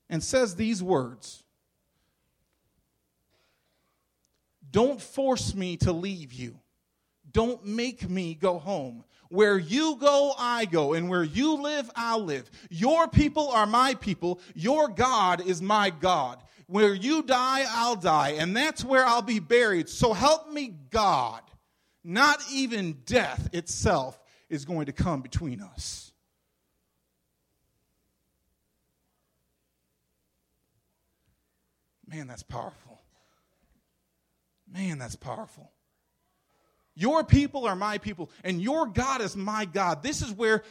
And 0.09 0.23
says 0.23 0.55
these 0.55 0.83
words 0.83 1.43
Don't 4.71 5.01
force 5.01 5.55
me 5.55 5.77
to 5.79 5.93
leave 5.93 6.33
you. 6.33 6.59
Don't 7.37 7.66
make 7.66 8.09
me 8.09 8.33
go 8.33 8.59
home. 8.59 9.05
Where 9.29 9.59
you 9.59 9.96
go, 9.96 10.33
I 10.38 10.64
go, 10.64 10.94
and 10.94 11.11
where 11.11 11.22
you 11.22 11.61
live, 11.61 11.90
I'll 11.94 12.25
live. 12.25 12.51
Your 12.70 13.09
people 13.09 13.51
are 13.51 13.66
my 13.66 13.92
people. 13.92 14.40
Your 14.55 14.88
God 14.88 15.46
is 15.46 15.61
my 15.61 15.90
God. 15.90 16.42
Where 16.66 16.94
you 16.94 17.22
die, 17.22 17.66
I'll 17.68 17.96
die, 17.96 18.37
and 18.38 18.57
that's 18.57 18.83
where 18.83 19.05
I'll 19.05 19.20
be 19.20 19.38
buried. 19.38 19.90
So 19.90 20.14
help 20.14 20.51
me, 20.51 20.77
God. 20.88 21.42
Not 22.03 22.38
even 22.51 23.03
death 23.05 23.51
itself 23.53 24.18
is 24.49 24.64
going 24.64 24.87
to 24.87 24.92
come 24.92 25.20
between 25.20 25.61
us. 25.61 26.12
Man, 32.09 32.29
that's 32.29 32.44
powerful. 32.44 33.03
Man, 34.72 34.99
that's 34.99 35.16
powerful. 35.16 35.70
Your 36.97 37.23
people 37.23 37.67
are 37.67 37.77
my 37.77 37.99
people, 37.99 38.31
and 38.43 38.61
your 38.61 38.87
God 38.87 39.21
is 39.21 39.37
my 39.37 39.67
God. 39.67 40.03
This 40.03 40.23
is 40.23 40.33
where 40.33 40.63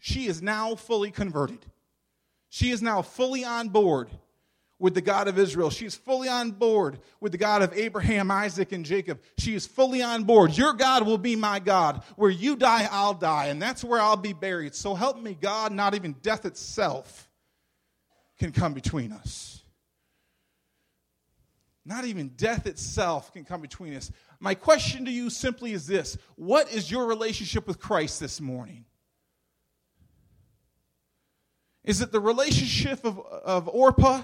she 0.00 0.26
is 0.26 0.42
now 0.42 0.74
fully 0.74 1.12
converted. 1.12 1.64
She 2.50 2.70
is 2.72 2.82
now 2.82 3.00
fully 3.02 3.44
on 3.44 3.68
board 3.68 4.10
with 4.80 4.94
the 4.94 5.00
God 5.00 5.28
of 5.28 5.38
Israel. 5.38 5.70
She 5.70 5.86
is 5.86 5.94
fully 5.94 6.28
on 6.28 6.50
board 6.50 6.98
with 7.20 7.32
the 7.32 7.38
God 7.38 7.62
of 7.62 7.76
Abraham, 7.76 8.30
Isaac, 8.30 8.72
and 8.72 8.84
Jacob. 8.84 9.20
She 9.38 9.54
is 9.54 9.66
fully 9.66 10.02
on 10.02 10.24
board. 10.24 10.56
Your 10.56 10.72
God 10.72 11.06
will 11.06 11.18
be 11.18 11.36
my 11.36 11.60
God. 11.60 12.02
Where 12.16 12.30
you 12.30 12.56
die, 12.56 12.88
I'll 12.90 13.14
die, 13.14 13.46
and 13.46 13.62
that's 13.62 13.84
where 13.84 14.00
I'll 14.00 14.16
be 14.16 14.32
buried. 14.32 14.74
So 14.74 14.94
help 14.94 15.20
me, 15.20 15.36
God, 15.40 15.72
not 15.72 15.94
even 15.94 16.12
death 16.22 16.44
itself 16.44 17.28
can 18.38 18.50
come 18.50 18.72
between 18.72 19.12
us. 19.12 19.57
Not 21.88 22.04
even 22.04 22.28
death 22.36 22.66
itself 22.66 23.32
can 23.32 23.46
come 23.46 23.62
between 23.62 23.94
us. 23.94 24.12
My 24.40 24.54
question 24.54 25.06
to 25.06 25.10
you 25.10 25.30
simply 25.30 25.72
is 25.72 25.86
this 25.86 26.18
What 26.36 26.70
is 26.70 26.90
your 26.90 27.06
relationship 27.06 27.66
with 27.66 27.80
Christ 27.80 28.20
this 28.20 28.42
morning? 28.42 28.84
Is 31.84 32.02
it 32.02 32.12
the 32.12 32.20
relationship 32.20 33.06
of, 33.06 33.18
of 33.18 33.68
Orpah? 33.68 34.22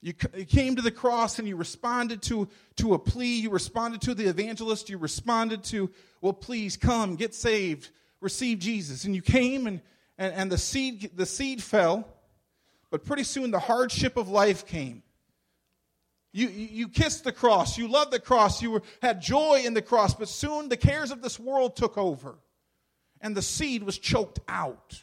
You, 0.00 0.14
you 0.36 0.44
came 0.44 0.76
to 0.76 0.82
the 0.82 0.92
cross 0.92 1.40
and 1.40 1.48
you 1.48 1.56
responded 1.56 2.22
to, 2.22 2.48
to 2.76 2.94
a 2.94 2.98
plea. 3.00 3.40
You 3.40 3.50
responded 3.50 4.00
to 4.02 4.14
the 4.14 4.28
evangelist. 4.28 4.88
You 4.88 4.98
responded 4.98 5.64
to, 5.64 5.90
well, 6.20 6.32
please 6.32 6.76
come, 6.76 7.16
get 7.16 7.34
saved, 7.34 7.90
receive 8.20 8.60
Jesus. 8.60 9.02
And 9.02 9.16
you 9.16 9.22
came 9.22 9.66
and, 9.66 9.80
and, 10.16 10.32
and 10.32 10.52
the, 10.52 10.58
seed, 10.58 11.10
the 11.16 11.26
seed 11.26 11.60
fell, 11.60 12.06
but 12.88 13.04
pretty 13.04 13.24
soon 13.24 13.50
the 13.50 13.58
hardship 13.58 14.16
of 14.16 14.28
life 14.28 14.64
came. 14.64 15.02
You, 16.32 16.48
you 16.48 16.88
kissed 16.88 17.24
the 17.24 17.32
cross. 17.32 17.78
You 17.78 17.88
loved 17.88 18.12
the 18.12 18.20
cross. 18.20 18.60
You 18.62 18.70
were, 18.72 18.82
had 19.00 19.20
joy 19.20 19.62
in 19.64 19.74
the 19.74 19.82
cross. 19.82 20.14
But 20.14 20.28
soon 20.28 20.68
the 20.68 20.76
cares 20.76 21.10
of 21.10 21.22
this 21.22 21.38
world 21.38 21.76
took 21.76 21.96
over 21.96 22.36
and 23.20 23.36
the 23.36 23.42
seed 23.42 23.82
was 23.82 23.98
choked 23.98 24.38
out. 24.48 25.02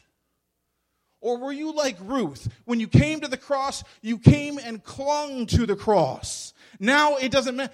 Or 1.20 1.38
were 1.38 1.52
you 1.52 1.72
like 1.72 1.96
Ruth? 2.00 2.48
When 2.64 2.78
you 2.78 2.86
came 2.86 3.20
to 3.20 3.28
the 3.28 3.36
cross, 3.36 3.82
you 4.00 4.18
came 4.18 4.58
and 4.58 4.84
clung 4.84 5.46
to 5.46 5.66
the 5.66 5.74
cross. 5.74 6.52
Now 6.78 7.16
it 7.16 7.32
doesn't 7.32 7.56
matter. 7.56 7.72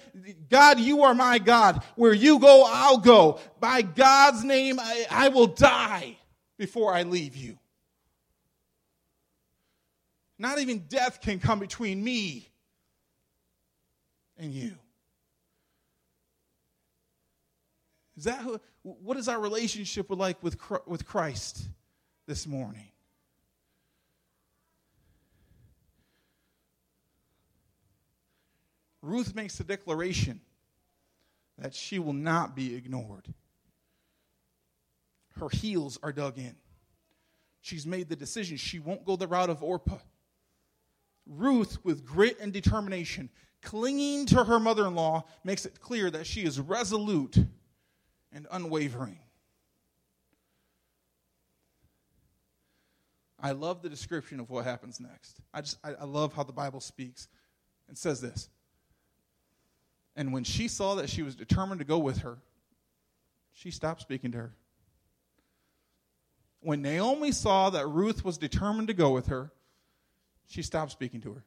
God, 0.49 0.79
you 0.79 1.03
are 1.03 1.13
my 1.13 1.37
God. 1.37 1.83
Where 1.95 2.13
you 2.13 2.39
go, 2.39 2.63
I'll 2.65 2.97
go. 2.97 3.39
By 3.59 3.81
God's 3.83 4.43
name, 4.43 4.79
I, 4.79 5.05
I 5.11 5.27
will 5.27 5.47
die 5.47 6.17
before 6.57 6.93
I 6.93 7.03
leave 7.03 7.35
you. 7.35 7.59
Not 10.39 10.59
even 10.59 10.79
death 10.89 11.21
can 11.21 11.39
come 11.39 11.59
between 11.59 12.03
me 12.03 12.49
and 14.37 14.51
you. 14.51 14.73
Is 18.17 18.25
that 18.25 18.39
who, 18.39 18.59
what 18.83 19.17
is 19.17 19.27
our 19.27 19.39
relationship 19.39 20.07
like 20.09 20.41
with, 20.43 20.57
with 20.85 21.05
Christ 21.05 21.67
this 22.27 22.45
morning? 22.45 22.87
Ruth 29.01 29.35
makes 29.35 29.59
a 29.59 29.63
declaration 29.63 30.39
that 31.57 31.73
she 31.73 31.99
will 31.99 32.13
not 32.13 32.55
be 32.55 32.75
ignored. 32.75 33.33
Her 35.39 35.49
heels 35.49 35.99
are 36.01 36.13
dug 36.13 36.37
in. 36.37 36.55
She's 37.61 37.85
made 37.85 38.09
the 38.09 38.15
decision 38.15 38.57
she 38.57 38.79
won't 38.79 39.05
go 39.05 39.15
the 39.15 39.27
route 39.27 39.49
of 39.49 39.63
Orpah. 39.63 39.99
Ruth, 41.25 41.83
with 41.83 42.05
grit 42.05 42.37
and 42.39 42.51
determination, 42.51 43.29
clinging 43.63 44.25
to 44.27 44.43
her 44.43 44.59
mother 44.59 44.85
in 44.85 44.95
law, 44.95 45.23
makes 45.43 45.65
it 45.65 45.79
clear 45.79 46.09
that 46.11 46.27
she 46.27 46.43
is 46.43 46.59
resolute 46.59 47.37
and 48.31 48.47
unwavering. 48.51 49.19
I 53.39 53.51
love 53.51 53.81
the 53.81 53.89
description 53.89 54.39
of 54.39 54.49
what 54.49 54.63
happens 54.63 54.99
next. 54.99 55.41
I 55.53 55.61
just 55.61 55.77
I, 55.83 55.93
I 55.93 56.05
love 56.05 56.33
how 56.33 56.43
the 56.43 56.53
Bible 56.53 56.79
speaks. 56.79 57.27
and 57.87 57.97
says 57.97 58.21
this. 58.21 58.49
And 60.15 60.31
when 60.31 60.43
she 60.43 60.67
saw 60.67 60.95
that 60.95 61.09
she 61.09 61.23
was 61.23 61.35
determined 61.35 61.79
to 61.79 61.85
go 61.85 61.97
with 61.97 62.19
her, 62.19 62.37
she 63.51 63.71
stopped 63.71 64.01
speaking 64.01 64.31
to 64.31 64.37
her. 64.37 64.55
When 66.61 66.81
Naomi 66.81 67.31
saw 67.31 67.69
that 67.71 67.87
Ruth 67.87 68.23
was 68.23 68.37
determined 68.37 68.87
to 68.87 68.93
go 68.93 69.11
with 69.11 69.27
her, 69.27 69.51
she 70.45 70.61
stopped 70.61 70.91
speaking 70.91 71.19
to 71.21 71.33
her. 71.33 71.43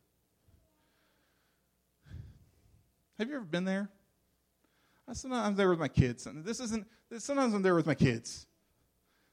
Have 3.18 3.28
you 3.28 3.36
ever 3.36 3.44
been 3.44 3.64
there? 3.64 3.88
I, 5.08 5.12
Sometimes 5.12 5.46
I'm 5.46 5.54
there 5.54 5.70
with 5.70 5.78
my 5.78 5.88
kids. 5.88 6.26
This 6.44 6.60
isn't. 6.60 6.86
Sometimes 7.18 7.54
I'm 7.54 7.62
there 7.62 7.74
with 7.74 7.86
my 7.86 7.94
kids. 7.94 8.46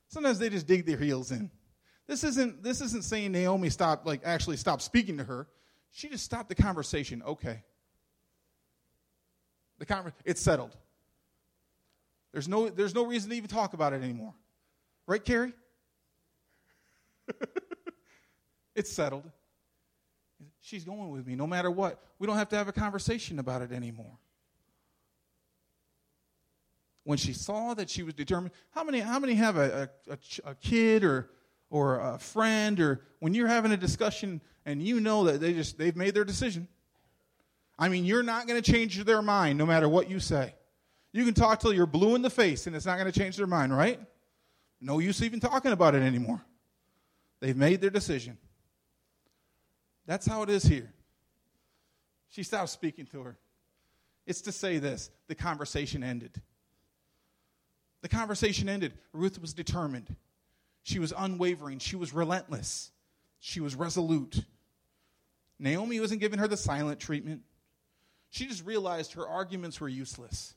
Sometimes 0.07 0.39
they 0.39 0.49
just 0.49 0.67
dig 0.67 0.85
their 0.85 0.97
heels 0.97 1.31
in. 1.31 1.49
This 2.07 2.23
isn't. 2.23 2.63
This 2.63 2.81
isn't 2.81 3.03
saying 3.03 3.31
Naomi 3.31 3.69
stopped. 3.69 4.05
Like 4.05 4.21
actually 4.23 4.57
stopped 4.57 4.83
speaking 4.83 5.17
to 5.17 5.23
her. 5.23 5.47
She 5.91 6.09
just 6.09 6.23
stopped 6.23 6.49
the 6.49 6.55
conversation. 6.55 7.21
Okay. 7.23 7.63
The 9.79 9.85
conver- 9.85 10.13
it's 10.23 10.41
settled. 10.41 10.75
There's 12.31 12.47
no. 12.47 12.69
There's 12.69 12.95
no 12.95 13.05
reason 13.05 13.31
to 13.31 13.35
even 13.35 13.49
talk 13.49 13.73
about 13.73 13.93
it 13.93 14.01
anymore. 14.03 14.33
Right, 15.07 15.23
Carrie? 15.23 15.53
it's 18.75 18.91
settled. 18.91 19.29
She's 20.63 20.85
going 20.85 21.09
with 21.09 21.27
me 21.27 21.35
no 21.35 21.45
matter 21.45 21.69
what. 21.69 22.01
We 22.19 22.25
don't 22.25 22.37
have 22.37 22.47
to 22.49 22.55
have 22.55 22.69
a 22.69 22.71
conversation 22.71 23.37
about 23.37 23.61
it 23.61 23.73
anymore. 23.73 24.17
When 27.03 27.17
she 27.17 27.33
saw 27.33 27.73
that 27.73 27.89
she 27.89 28.01
was 28.01 28.13
determined, 28.13 28.53
how 28.71 28.85
many, 28.85 29.01
how 29.01 29.19
many 29.19 29.33
have 29.33 29.57
a, 29.57 29.89
a, 30.09 30.17
a 30.45 30.55
kid 30.55 31.03
or, 31.03 31.29
or 31.69 31.99
a 31.99 32.17
friend, 32.17 32.79
or 32.79 33.01
when 33.19 33.33
you're 33.33 33.49
having 33.49 33.73
a 33.73 33.77
discussion 33.77 34.39
and 34.65 34.81
you 34.81 35.01
know 35.01 35.25
that 35.25 35.41
they 35.41 35.51
just, 35.51 35.77
they've 35.77 35.97
made 35.97 36.13
their 36.13 36.23
decision? 36.23 36.69
I 37.77 37.89
mean, 37.89 38.05
you're 38.05 38.23
not 38.23 38.47
going 38.47 38.61
to 38.61 38.71
change 38.71 39.03
their 39.03 39.21
mind 39.21 39.57
no 39.57 39.65
matter 39.65 39.89
what 39.89 40.09
you 40.09 40.21
say. 40.21 40.55
You 41.11 41.25
can 41.25 41.33
talk 41.33 41.59
till 41.59 41.73
you're 41.73 41.85
blue 41.85 42.15
in 42.15 42.21
the 42.21 42.29
face 42.29 42.67
and 42.67 42.75
it's 42.75 42.85
not 42.85 42.97
going 42.97 43.11
to 43.11 43.19
change 43.19 43.35
their 43.35 43.47
mind, 43.47 43.75
right? 43.75 43.99
No 44.79 44.99
use 44.99 45.21
even 45.21 45.41
talking 45.41 45.73
about 45.73 45.93
it 45.93 46.03
anymore. 46.03 46.41
They've 47.41 47.57
made 47.57 47.81
their 47.81 47.89
decision. 47.89 48.37
That's 50.05 50.25
how 50.25 50.43
it 50.43 50.49
is 50.49 50.63
here. 50.63 50.91
She 52.29 52.43
stopped 52.43 52.69
speaking 52.69 53.05
to 53.07 53.21
her. 53.21 53.37
It's 54.25 54.41
to 54.41 54.51
say 54.51 54.79
this 54.79 55.09
the 55.27 55.35
conversation 55.35 56.03
ended. 56.03 56.41
The 58.01 58.09
conversation 58.09 58.67
ended. 58.67 58.93
Ruth 59.13 59.39
was 59.41 59.53
determined. 59.53 60.15
She 60.83 60.99
was 60.99 61.13
unwavering. 61.17 61.79
She 61.79 61.95
was 61.95 62.13
relentless. 62.13 62.91
She 63.39 63.61
was 63.61 63.75
resolute. 63.75 64.43
Naomi 65.59 65.99
wasn't 65.99 66.19
giving 66.19 66.39
her 66.39 66.47
the 66.47 66.57
silent 66.57 66.99
treatment. 66.99 67.41
She 68.29 68.47
just 68.47 68.65
realized 68.65 69.13
her 69.13 69.27
arguments 69.27 69.79
were 69.79 69.87
useless. 69.87 70.55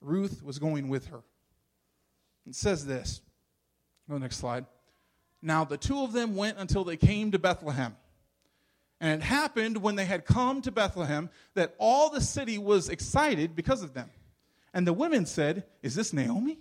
Ruth 0.00 0.42
was 0.42 0.58
going 0.58 0.88
with 0.88 1.06
her. 1.06 1.22
It 2.46 2.54
says 2.54 2.84
this. 2.84 3.22
Go 4.08 4.18
next 4.18 4.36
slide. 4.36 4.66
Now 5.42 5.64
the 5.64 5.76
two 5.76 6.02
of 6.02 6.12
them 6.12 6.36
went 6.36 6.58
until 6.58 6.84
they 6.84 6.96
came 6.96 7.30
to 7.32 7.38
Bethlehem. 7.38 7.96
And 9.00 9.20
it 9.20 9.24
happened 9.24 9.78
when 9.78 9.96
they 9.96 10.04
had 10.04 10.26
come 10.26 10.60
to 10.62 10.70
Bethlehem 10.70 11.30
that 11.54 11.74
all 11.78 12.10
the 12.10 12.20
city 12.20 12.58
was 12.58 12.90
excited 12.90 13.56
because 13.56 13.82
of 13.82 13.94
them. 13.94 14.10
And 14.74 14.86
the 14.86 14.92
women 14.92 15.24
said, 15.24 15.64
Is 15.82 15.94
this 15.94 16.12
Naomi? 16.12 16.58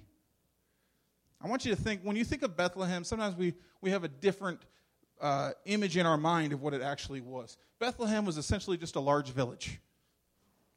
I 1.42 1.48
want 1.48 1.66
you 1.66 1.74
to 1.74 1.82
think, 1.82 2.02
when 2.04 2.16
you 2.16 2.24
think 2.24 2.44
of 2.44 2.58
Bethlehem, 2.58 3.04
sometimes 3.04 3.36
we, 3.36 3.54
we 3.82 3.92
have 3.92 4.04
a 4.04 4.10
different 4.10 4.62
uh, 5.22 5.52
image 5.66 5.96
in 5.98 6.06
our 6.06 6.18
mind 6.18 6.54
of 6.54 6.62
what 6.62 6.74
it 6.74 6.82
actually 6.82 7.22
was. 7.22 7.58
Bethlehem 7.80 8.26
was 8.26 8.38
essentially 8.38 8.78
just 8.78 8.96
a 8.96 9.00
large 9.00 9.30
village. 9.30 9.80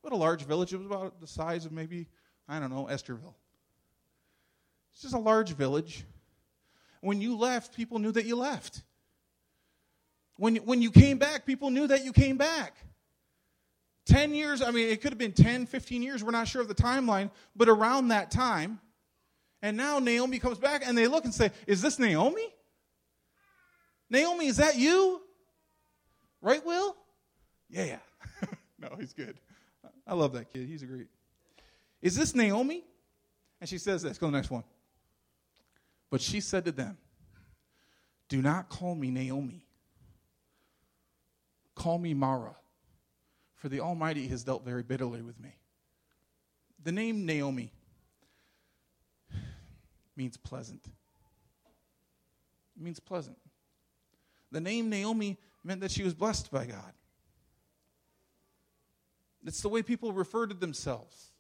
What 0.03 0.13
a 0.13 0.17
large 0.17 0.45
village. 0.45 0.73
It 0.73 0.79
was 0.79 0.87
about 0.87 1.21
the 1.21 1.27
size 1.27 1.65
of 1.65 1.73
maybe, 1.73 2.09
I 2.49 2.59
don't 2.61 2.71
know, 2.71 2.89
Estherville. 2.91 3.35
It's 4.93 5.03
just 5.03 5.15
a 5.15 5.19
large 5.19 5.51
village. 5.53 6.05
When 7.03 7.21
you 7.21 7.37
left, 7.37 7.77
people 7.77 7.99
knew 7.99 8.13
that 8.13 8.25
you 8.25 8.37
left. 8.37 8.83
When, 10.37 10.57
when 10.57 10.81
you 10.81 10.91
came 10.91 11.19
back, 11.19 11.45
people 11.45 11.71
knew 11.71 11.89
that 11.89 12.05
you 12.05 12.13
came 12.13 12.39
back. 12.39 12.77
10 14.07 14.35
years, 14.35 14.63
I 14.63 14.71
mean, 14.71 14.89
it 14.89 15.03
could 15.03 15.11
have 15.11 15.19
been 15.19 15.33
10, 15.33 15.67
15 15.67 16.03
years, 16.03 16.25
we're 16.25 16.31
not 16.31 16.49
sure 16.49 16.63
of 16.63 16.69
the 16.69 16.75
timeline, 16.75 17.31
but 17.55 17.69
around 17.69 18.09
that 18.09 18.31
time. 18.31 18.81
And 19.61 19.77
now 19.77 19.99
Naomi 19.99 20.39
comes 20.39 20.59
back 20.59 20.83
and 20.87 20.97
they 20.97 21.09
look 21.09 21.25
and 21.25 21.35
say, 21.35 21.51
Is 21.67 21.83
this 21.83 21.99
Naomi? 21.99 22.47
Naomi, 24.09 24.47
is 24.47 24.57
that 24.57 24.77
you? 24.77 25.21
Right, 26.41 26.65
Will? 26.65 26.97
Yeah. 27.69 27.99
no, 28.79 28.91
he's 28.99 29.13
good. 29.13 29.39
I 30.07 30.15
love 30.15 30.33
that 30.35 30.53
kid. 30.53 30.69
He's 30.69 30.83
a 30.83 30.87
great. 30.87 31.07
Is 32.01 32.17
this 32.17 32.35
Naomi? 32.35 32.85
And 33.61 33.69
she 33.69 33.79
says 33.79 34.03
this. 34.03 34.19
Go 34.19 34.27
to 34.27 34.33
the 34.33 34.37
next 34.37 34.51
one. 34.51 34.65
But 36.13 36.21
she 36.21 36.41
said 36.43 36.67
to 36.67 36.73
them, 36.73 36.99
Do 38.29 38.43
not 38.43 38.69
call 38.69 38.95
me 38.95 39.11
Naomi. 39.11 39.65
Call 41.75 41.97
me 41.97 42.13
Mara, 42.13 42.55
for 43.55 43.71
the 43.71 43.81
Almighty 43.81 44.29
has 44.29 44.45
dealt 44.45 44.63
very 44.63 44.83
bitterly 44.83 45.23
with 45.23 45.41
me. 45.41 45.57
The 46.85 46.93
name 46.93 47.25
Naomi 47.25 47.73
means 50.15 50.37
pleasant. 50.37 50.85
It 52.77 52.83
means 52.83 53.01
pleasant. 53.01 53.39
The 54.51 54.61
name 54.61 54.91
Naomi 54.91 55.39
meant 55.65 55.81
that 55.81 55.91
she 55.91 56.03
was 56.03 56.13
blessed 56.13 56.51
by 56.51 56.67
God. 56.67 56.93
It's 59.47 59.63
the 59.63 59.71
way 59.71 59.83
people 59.83 60.13
refer 60.13 60.47
to 60.47 60.55
themselves. 60.55 61.31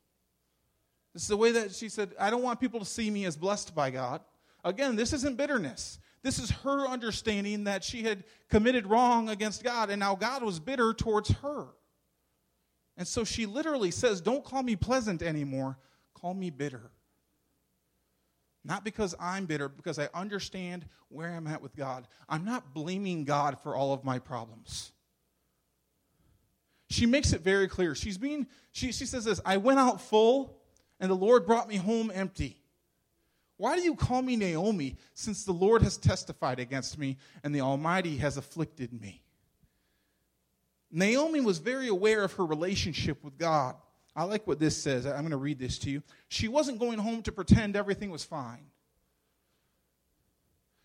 It's 1.14 1.29
the 1.29 1.37
way 1.37 1.53
that 1.53 1.75
she 1.75 1.91
said, 1.91 2.14
I 2.18 2.31
don't 2.31 2.43
want 2.43 2.59
people 2.59 2.81
to 2.81 2.87
see 2.87 3.11
me 3.11 3.27
as 3.27 3.37
blessed 3.37 3.75
by 3.75 3.91
God. 3.91 4.23
Again, 4.65 4.97
this 4.97 5.13
isn't 5.13 5.37
bitterness. 5.37 5.99
This 6.23 6.39
is 6.39 6.51
her 6.51 6.87
understanding 6.87 7.65
that 7.65 7.83
she 7.83 8.03
had 8.03 8.25
committed 8.49 8.87
wrong 8.87 9.29
against 9.29 9.65
God, 9.65 9.91
and 9.91 9.99
now 9.99 10.15
God 10.15 10.43
was 10.43 10.61
bitter 10.61 10.95
towards 10.95 11.31
her. 11.43 11.67
And 12.97 13.09
so 13.09 13.25
she 13.25 13.47
literally 13.47 13.91
says, 13.91 14.21
Don't 14.21 14.45
call 14.45 14.63
me 14.63 14.77
pleasant 14.77 15.23
anymore, 15.23 15.79
call 16.15 16.35
me 16.35 16.51
bitter. 16.51 16.93
Not 18.65 18.85
because 18.85 19.15
I'm 19.19 19.47
bitter, 19.47 19.69
because 19.69 19.99
I 19.99 20.09
understand 20.15 20.87
where 21.09 21.31
I'm 21.31 21.49
at 21.49 21.63
with 21.63 21.75
God. 21.75 22.07
I'm 22.29 22.45
not 22.45 22.73
blaming 22.73 23.25
God 23.25 23.59
for 23.61 23.75
all 23.75 23.93
of 23.93 24.05
my 24.05 24.21
problems. 24.21 24.93
She 26.89 27.07
makes 27.07 27.33
it 27.33 27.41
very 27.41 27.67
clear. 27.67 27.95
She's 27.95 28.19
being, 28.19 28.47
she, 28.71 28.93
she 28.93 29.07
says 29.07 29.25
this 29.25 29.41
I 29.45 29.57
went 29.57 29.81
out 29.81 30.01
full, 30.01 30.59
and 31.01 31.11
the 31.11 31.17
Lord 31.17 31.47
brought 31.47 31.69
me 31.69 31.77
home 31.77 32.13
empty. 32.15 32.62
Why 33.63 33.77
do 33.77 33.85
you 33.85 33.95
call 33.95 34.23
me 34.23 34.35
Naomi, 34.35 34.97
since 35.15 35.45
the 35.45 35.53
Lord 35.53 35.83
has 35.83 35.97
testified 35.97 36.59
against 36.59 36.99
me 36.99 37.17
and 37.45 37.55
the 37.55 37.61
Almighty 37.61 38.17
has 38.17 38.37
afflicted 38.37 38.93
me? 38.93 39.23
Naomi 40.91 41.41
was 41.41 41.59
very 41.59 41.87
aware 41.87 42.25
of 42.25 42.33
her 42.33 42.45
relationship 42.45 43.23
with 43.23 43.39
God. 43.39 43.77
I 44.17 44.25
like 44.25 44.49
what 44.49 44.59
this 44.59 44.77
says. 44.77 45.07
I'm 45.07 45.21
going 45.21 45.31
to 45.31 45.37
read 45.37 45.61
this 45.61 45.79
to 45.79 45.91
you. 45.91 46.03
She 46.27 46.49
wasn't 46.49 46.81
going 46.81 46.99
home 46.99 47.23
to 47.23 47.31
pretend 47.31 47.77
everything 47.77 48.11
was 48.11 48.25
fine. 48.25 48.67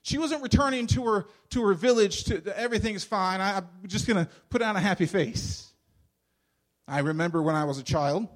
She 0.03 0.19
wasn't 0.19 0.43
returning 0.43 0.86
to 0.86 1.03
her, 1.05 1.25
to 1.49 1.65
her 1.65 1.73
village 1.73 2.25
to 2.25 2.55
everything's 2.55 3.03
fine. 3.03 3.41
I, 3.41 3.57
I'm 3.57 3.67
just 3.88 4.05
going 4.05 4.23
to 4.23 4.32
put 4.51 4.61
on 4.61 4.75
a 4.75 4.80
happy 4.80 5.07
face. 5.07 5.73
I 6.88 6.99
remember 6.99 7.41
when 7.41 7.55
I 7.55 7.63
was 7.63 7.80
a 7.80 7.84
child. 7.84 8.28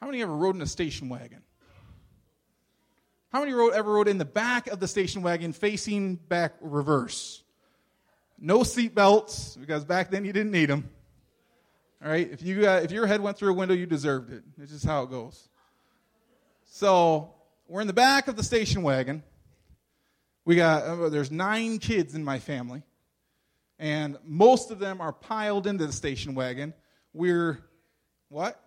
How 0.00 0.06
many 0.06 0.22
ever 0.22 0.34
rode 0.34 0.54
in 0.54 0.62
a 0.62 0.66
station 0.66 1.10
wagon? 1.10 1.42
How 3.34 3.40
many 3.40 3.52
rode, 3.52 3.74
ever 3.74 3.94
rode 3.94 4.06
in 4.06 4.18
the 4.18 4.24
back 4.24 4.68
of 4.68 4.78
the 4.78 4.86
station 4.86 5.22
wagon 5.22 5.52
facing 5.52 6.14
back 6.14 6.54
reverse? 6.60 7.42
No 8.38 8.62
seat 8.62 8.94
belts, 8.94 9.56
because 9.56 9.84
back 9.84 10.12
then 10.12 10.24
you 10.24 10.32
didn't 10.32 10.52
need 10.52 10.66
them. 10.66 10.88
All 12.00 12.12
right, 12.12 12.30
if 12.30 12.42
you 12.42 12.68
uh, 12.68 12.76
if 12.84 12.92
your 12.92 13.08
head 13.08 13.20
went 13.20 13.36
through 13.36 13.50
a 13.50 13.54
window, 13.54 13.74
you 13.74 13.86
deserved 13.86 14.32
it. 14.32 14.44
It's 14.62 14.70
just 14.70 14.84
how 14.86 15.02
it 15.02 15.10
goes. 15.10 15.48
So 16.66 17.34
we're 17.66 17.80
in 17.80 17.88
the 17.88 17.92
back 17.92 18.28
of 18.28 18.36
the 18.36 18.44
station 18.44 18.84
wagon. 18.84 19.24
We 20.44 20.54
got 20.54 20.84
uh, 20.84 21.08
there's 21.08 21.32
nine 21.32 21.78
kids 21.78 22.14
in 22.14 22.22
my 22.22 22.38
family, 22.38 22.84
and 23.80 24.16
most 24.24 24.70
of 24.70 24.78
them 24.78 25.00
are 25.00 25.12
piled 25.12 25.66
into 25.66 25.88
the 25.88 25.92
station 25.92 26.36
wagon. 26.36 26.72
We're 27.12 27.58
what? 28.28 28.62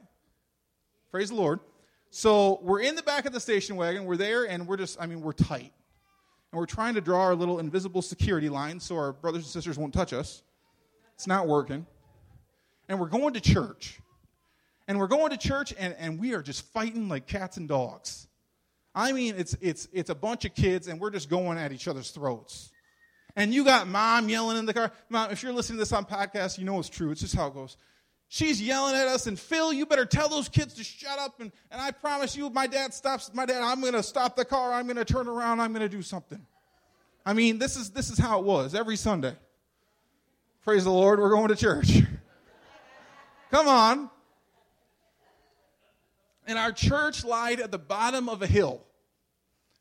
Praise 1.09 1.29
the 1.29 1.35
Lord. 1.35 1.61
So 2.09 2.59
we're 2.61 2.81
in 2.81 2.95
the 2.95 3.03
back 3.03 3.25
of 3.25 3.33
the 3.33 3.39
station 3.39 3.75
wagon. 3.75 4.05
We're 4.05 4.17
there, 4.17 4.45
and 4.45 4.67
we're 4.67 4.77
just 4.77 4.99
I 4.99 5.05
mean 5.07 5.21
we're 5.21 5.33
tight, 5.33 5.73
and 6.51 6.59
we're 6.59 6.65
trying 6.65 6.95
to 6.95 7.01
draw 7.01 7.21
our 7.21 7.35
little 7.35 7.59
invisible 7.59 8.01
security 8.01 8.49
line 8.49 8.79
so 8.79 8.95
our 8.95 9.13
brothers 9.13 9.43
and 9.43 9.51
sisters 9.51 9.77
won't 9.77 9.93
touch 9.93 10.13
us. 10.13 10.41
It's 11.15 11.27
not 11.27 11.47
working 11.47 11.85
and 12.89 12.99
we're 12.99 13.07
going 13.07 13.33
to 13.33 13.41
church. 13.41 13.99
And 14.87 14.99
we're 14.99 15.07
going 15.07 15.31
to 15.31 15.37
church, 15.37 15.73
and, 15.77 15.93
and 15.99 16.19
we 16.19 16.33
are 16.33 16.41
just 16.41 16.65
fighting 16.71 17.09
like 17.09 17.27
cats 17.27 17.57
and 17.57 17.67
dogs. 17.67 18.27
I 18.95 19.11
mean, 19.11 19.35
it's, 19.37 19.55
it's, 19.59 19.87
it's 19.91 20.09
a 20.09 20.15
bunch 20.15 20.45
of 20.45 20.55
kids, 20.55 20.87
and 20.87 20.99
we're 20.99 21.11
just 21.11 21.29
going 21.29 21.57
at 21.57 21.73
each 21.73 21.87
other's 21.89 22.11
throats. 22.11 22.71
And 23.35 23.53
you 23.53 23.65
got 23.65 23.87
mom 23.87 24.29
yelling 24.29 24.57
in 24.57 24.65
the 24.65 24.73
car. 24.73 24.91
Mom, 25.09 25.29
if 25.29 25.43
you're 25.43 25.51
listening 25.51 25.77
to 25.77 25.81
this 25.81 25.91
on 25.91 26.05
podcast, 26.05 26.57
you 26.57 26.63
know 26.63 26.79
it's 26.79 26.89
true. 26.89 27.11
It's 27.11 27.21
just 27.21 27.35
how 27.35 27.47
it 27.47 27.53
goes. 27.53 27.75
She's 28.29 28.61
yelling 28.61 28.95
at 28.95 29.07
us, 29.07 29.27
and 29.27 29.39
Phil, 29.39 29.71
you 29.71 29.85
better 29.85 30.05
tell 30.05 30.27
those 30.27 30.49
kids 30.49 30.73
to 30.75 30.83
shut 30.83 31.17
up. 31.17 31.39
And, 31.39 31.51
and 31.71 31.81
I 31.81 31.91
promise 31.91 32.35
you, 32.35 32.49
my 32.49 32.67
dad 32.67 32.93
stops, 32.93 33.31
my 33.33 33.45
dad, 33.45 33.63
I'm 33.63 33.79
going 33.79 33.93
to 33.93 34.03
stop 34.03 34.35
the 34.35 34.43
car. 34.43 34.73
I'm 34.73 34.85
going 34.85 34.97
to 34.97 35.05
turn 35.05 35.27
around. 35.27 35.61
I'm 35.61 35.71
going 35.71 35.89
to 35.89 35.95
do 35.95 36.01
something. 36.01 36.45
I 37.25 37.33
mean, 37.33 37.57
this 37.57 37.77
is, 37.77 37.91
this 37.91 38.09
is 38.09 38.17
how 38.17 38.39
it 38.39 38.45
was 38.45 38.75
every 38.75 38.97
Sunday. 38.97 39.33
Praise 40.63 40.83
the 40.83 40.91
Lord, 40.91 41.19
we're 41.19 41.29
going 41.29 41.47
to 41.47 41.55
church. 41.55 41.87
Come 43.51 43.67
on. 43.69 44.09
And 46.45 46.57
our 46.57 46.73
church 46.73 47.23
lied 47.23 47.61
at 47.61 47.71
the 47.71 47.77
bottom 47.77 48.27
of 48.27 48.41
a 48.41 48.47
hill. 48.47 48.83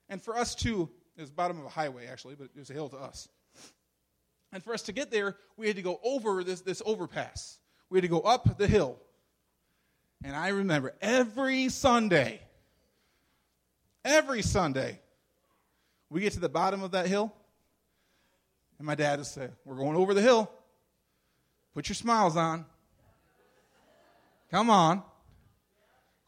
And 0.08 0.22
for 0.22 0.36
us 0.36 0.54
to, 0.56 0.88
it 1.16 1.20
was 1.20 1.30
bottom 1.30 1.58
of 1.58 1.64
a 1.64 1.68
highway 1.68 2.06
actually, 2.06 2.36
but 2.36 2.50
it 2.54 2.58
was 2.58 2.70
a 2.70 2.72
hill 2.72 2.88
to 2.90 2.96
us. 2.96 3.28
And 4.52 4.62
for 4.62 4.72
us 4.72 4.82
to 4.82 4.92
get 4.92 5.10
there, 5.10 5.36
we 5.56 5.66
had 5.66 5.76
to 5.76 5.82
go 5.82 6.00
over 6.04 6.44
this, 6.44 6.60
this 6.60 6.82
overpass. 6.86 7.58
We 7.90 7.98
had 7.98 8.02
to 8.02 8.08
go 8.08 8.20
up 8.20 8.58
the 8.58 8.66
hill. 8.66 8.98
And 10.24 10.34
I 10.34 10.48
remember 10.48 10.94
every 11.00 11.68
Sunday, 11.68 12.40
every 14.04 14.42
Sunday, 14.42 15.00
we 16.08 16.20
get 16.20 16.32
to 16.32 16.40
the 16.40 16.48
bottom 16.48 16.82
of 16.82 16.92
that 16.92 17.06
hill, 17.06 17.32
and 18.78 18.86
my 18.86 18.94
dad 18.94 19.18
would 19.18 19.26
say, 19.26 19.48
We're 19.64 19.76
going 19.76 19.96
over 19.96 20.14
the 20.14 20.22
hill. 20.22 20.50
Put 21.74 21.88
your 21.88 21.94
smiles 21.94 22.36
on. 22.36 22.64
Come 24.50 24.70
on. 24.70 25.02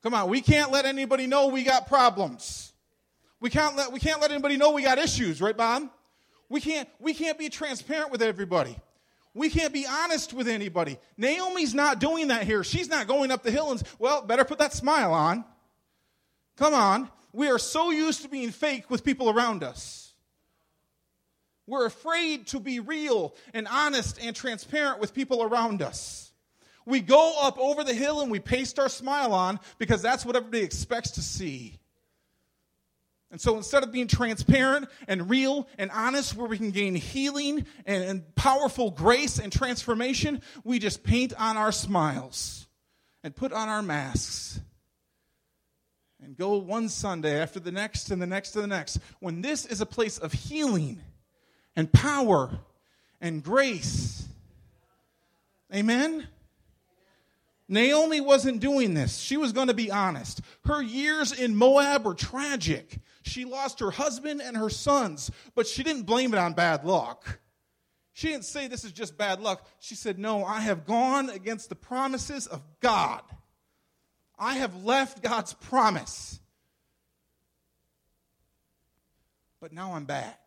Come 0.02 0.14
on. 0.14 0.28
We 0.28 0.40
can't 0.40 0.70
let 0.70 0.84
anybody 0.84 1.26
know 1.26 1.48
we 1.48 1.62
got 1.62 1.86
problems. 1.86 2.72
We 3.40 3.50
can't 3.50 3.76
let, 3.76 3.92
we 3.92 4.00
can't 4.00 4.20
let 4.20 4.30
anybody 4.30 4.56
know 4.56 4.72
we 4.72 4.82
got 4.82 4.98
issues, 4.98 5.40
right, 5.40 5.56
Bob? 5.56 5.88
We 6.48 6.60
can't, 6.60 6.88
we 6.98 7.14
can't 7.14 7.38
be 7.38 7.48
transparent 7.48 8.10
with 8.10 8.22
everybody. 8.22 8.76
We 9.34 9.50
can't 9.50 9.72
be 9.72 9.86
honest 9.86 10.32
with 10.32 10.48
anybody. 10.48 10.98
Naomi's 11.16 11.74
not 11.74 12.00
doing 12.00 12.28
that 12.28 12.44
here. 12.44 12.64
She's 12.64 12.88
not 12.88 13.06
going 13.06 13.30
up 13.30 13.42
the 13.42 13.50
hill 13.50 13.70
and, 13.70 13.82
well, 13.98 14.22
better 14.22 14.44
put 14.44 14.58
that 14.58 14.72
smile 14.72 15.12
on. 15.12 15.44
Come 16.56 16.74
on. 16.74 17.08
We 17.32 17.48
are 17.48 17.58
so 17.58 17.90
used 17.90 18.22
to 18.22 18.28
being 18.28 18.50
fake 18.50 18.90
with 18.90 19.04
people 19.04 19.30
around 19.30 19.62
us. 19.62 20.12
We're 21.66 21.86
afraid 21.86 22.46
to 22.48 22.60
be 22.60 22.80
real 22.80 23.34
and 23.52 23.68
honest 23.68 24.18
and 24.20 24.34
transparent 24.34 25.00
with 25.00 25.12
people 25.12 25.42
around 25.42 25.82
us. 25.82 26.32
We 26.86 27.00
go 27.00 27.34
up 27.42 27.58
over 27.58 27.84
the 27.84 27.92
hill 27.92 28.22
and 28.22 28.30
we 28.30 28.40
paste 28.40 28.78
our 28.78 28.88
smile 28.88 29.34
on 29.34 29.60
because 29.76 30.00
that's 30.00 30.24
what 30.24 30.34
everybody 30.34 30.62
expects 30.62 31.10
to 31.12 31.22
see. 31.22 31.78
And 33.30 33.40
so 33.40 33.56
instead 33.56 33.82
of 33.82 33.92
being 33.92 34.06
transparent 34.06 34.88
and 35.06 35.28
real 35.28 35.68
and 35.76 35.90
honest, 35.90 36.34
where 36.34 36.48
we 36.48 36.56
can 36.56 36.70
gain 36.70 36.94
healing 36.94 37.66
and, 37.84 38.34
powerful 38.34 38.90
grace 38.90 39.38
and 39.38 39.52
transformation, 39.52 40.40
we 40.64 40.78
just 40.78 41.02
paint 41.02 41.34
on 41.38 41.56
our 41.56 41.72
smiles 41.72 42.66
and 43.22 43.36
put 43.36 43.52
on 43.52 43.68
our 43.68 43.82
masks 43.82 44.60
and 46.22 46.36
go 46.36 46.56
one 46.56 46.88
Sunday 46.88 47.40
after 47.40 47.60
the 47.60 47.72
next 47.72 48.10
and 48.10 48.22
the 48.22 48.26
next 48.26 48.54
and 48.54 48.64
the 48.64 48.68
next. 48.68 48.98
When 49.20 49.42
this 49.42 49.66
is 49.66 49.80
a 49.80 49.86
place 49.86 50.18
of 50.18 50.32
healing 50.32 51.00
and 51.76 51.92
power 51.92 52.58
and 53.20 53.42
grace. 53.42 54.26
Amen? 55.74 56.26
Naomi 57.68 58.20
wasn't 58.20 58.60
doing 58.60 58.94
this. 58.94 59.18
She 59.18 59.36
was 59.36 59.52
going 59.52 59.68
to 59.68 59.74
be 59.74 59.90
honest. 59.90 60.40
Her 60.64 60.80
years 60.80 61.32
in 61.32 61.54
Moab 61.54 62.06
were 62.06 62.14
tragic. 62.14 62.98
She 63.22 63.44
lost 63.44 63.80
her 63.80 63.90
husband 63.90 64.40
and 64.40 64.56
her 64.56 64.70
sons, 64.70 65.30
but 65.54 65.66
she 65.66 65.82
didn't 65.82 66.04
blame 66.04 66.32
it 66.32 66.38
on 66.38 66.54
bad 66.54 66.84
luck. 66.84 67.40
She 68.14 68.28
didn't 68.28 68.46
say 68.46 68.66
this 68.66 68.84
is 68.84 68.92
just 68.92 69.18
bad 69.18 69.40
luck. 69.40 69.64
She 69.78 69.94
said, 69.94 70.18
No, 70.18 70.44
I 70.44 70.60
have 70.60 70.86
gone 70.86 71.28
against 71.28 71.68
the 71.68 71.76
promises 71.76 72.46
of 72.46 72.62
God. 72.80 73.22
I 74.38 74.54
have 74.54 74.84
left 74.84 75.22
God's 75.22 75.52
promise. 75.52 76.40
But 79.60 79.72
now 79.72 79.92
I'm 79.92 80.04
back. 80.04 80.40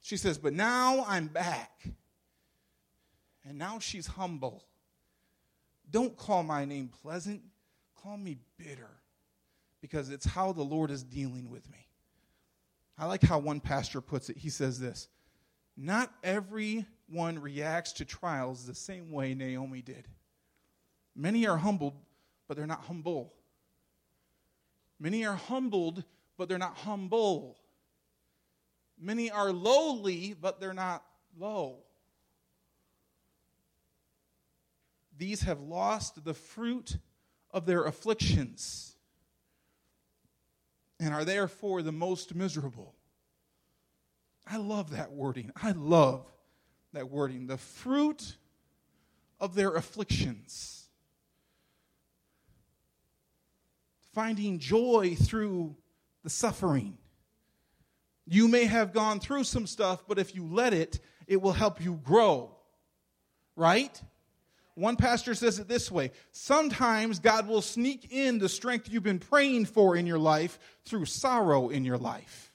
She 0.00 0.16
says, 0.16 0.38
But 0.38 0.54
now 0.54 1.04
I'm 1.06 1.26
back. 1.26 1.86
And 3.44 3.58
now 3.58 3.78
she's 3.78 4.06
humble. 4.06 4.65
Don't 5.90 6.16
call 6.16 6.42
my 6.42 6.64
name 6.64 6.90
pleasant, 7.02 7.42
call 8.02 8.16
me 8.16 8.38
bitter, 8.58 8.90
because 9.80 10.10
it's 10.10 10.26
how 10.26 10.52
the 10.52 10.62
Lord 10.62 10.90
is 10.90 11.02
dealing 11.02 11.50
with 11.50 11.70
me. 11.70 11.86
I 12.98 13.06
like 13.06 13.22
how 13.22 13.38
one 13.38 13.60
pastor 13.60 14.00
puts 14.00 14.30
it. 14.30 14.36
He 14.36 14.50
says 14.50 14.80
this 14.80 15.08
Not 15.76 16.12
everyone 16.24 17.38
reacts 17.40 17.92
to 17.94 18.04
trials 18.04 18.66
the 18.66 18.74
same 18.74 19.12
way 19.12 19.34
Naomi 19.34 19.82
did. 19.82 20.08
Many 21.14 21.46
are 21.46 21.56
humbled, 21.56 21.94
but 22.48 22.56
they're 22.56 22.66
not 22.66 22.84
humble. 22.84 23.32
Many 24.98 25.26
are 25.26 25.36
humbled, 25.36 26.04
but 26.36 26.48
they're 26.48 26.58
not 26.58 26.76
humble. 26.76 27.58
Many 28.98 29.30
are 29.30 29.52
lowly, 29.52 30.34
but 30.40 30.58
they're 30.58 30.74
not 30.74 31.04
low. 31.38 31.85
These 35.18 35.42
have 35.42 35.60
lost 35.60 36.24
the 36.24 36.34
fruit 36.34 36.98
of 37.50 37.66
their 37.66 37.84
afflictions 37.84 38.96
and 40.98 41.14
are 41.14 41.24
therefore 41.24 41.82
the 41.82 41.92
most 41.92 42.34
miserable. 42.34 42.94
I 44.46 44.58
love 44.58 44.90
that 44.90 45.12
wording. 45.12 45.50
I 45.60 45.72
love 45.72 46.24
that 46.92 47.10
wording. 47.10 47.46
The 47.46 47.58
fruit 47.58 48.36
of 49.40 49.54
their 49.54 49.74
afflictions. 49.74 50.88
Finding 54.14 54.58
joy 54.58 55.16
through 55.20 55.76
the 56.22 56.30
suffering. 56.30 56.96
You 58.26 58.48
may 58.48 58.64
have 58.64 58.92
gone 58.92 59.20
through 59.20 59.44
some 59.44 59.66
stuff, 59.66 60.04
but 60.08 60.18
if 60.18 60.34
you 60.34 60.46
let 60.46 60.72
it, 60.72 61.00
it 61.26 61.40
will 61.40 61.52
help 61.52 61.82
you 61.82 62.00
grow. 62.02 62.56
Right? 63.56 64.00
One 64.76 64.96
pastor 64.96 65.34
says 65.34 65.58
it 65.58 65.68
this 65.68 65.90
way 65.90 66.12
Sometimes 66.32 67.18
God 67.18 67.48
will 67.48 67.62
sneak 67.62 68.12
in 68.12 68.38
the 68.38 68.48
strength 68.48 68.88
you've 68.90 69.02
been 69.02 69.18
praying 69.18 69.64
for 69.64 69.96
in 69.96 70.06
your 70.06 70.18
life 70.18 70.58
through 70.84 71.06
sorrow 71.06 71.70
in 71.70 71.84
your 71.84 71.98
life. 71.98 72.52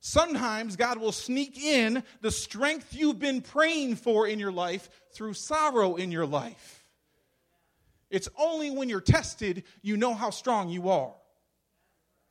Sometimes 0.00 0.76
God 0.76 0.98
will 0.98 1.12
sneak 1.12 1.62
in 1.62 2.02
the 2.22 2.30
strength 2.30 2.94
you've 2.94 3.18
been 3.18 3.42
praying 3.42 3.96
for 3.96 4.26
in 4.26 4.38
your 4.38 4.52
life 4.52 4.88
through 5.12 5.34
sorrow 5.34 5.96
in 5.96 6.10
your 6.10 6.24
life. 6.24 6.86
It's 8.08 8.28
only 8.38 8.70
when 8.70 8.88
you're 8.88 9.02
tested 9.02 9.64
you 9.82 9.98
know 9.98 10.14
how 10.14 10.30
strong 10.30 10.70
you 10.70 10.88
are. 10.88 11.12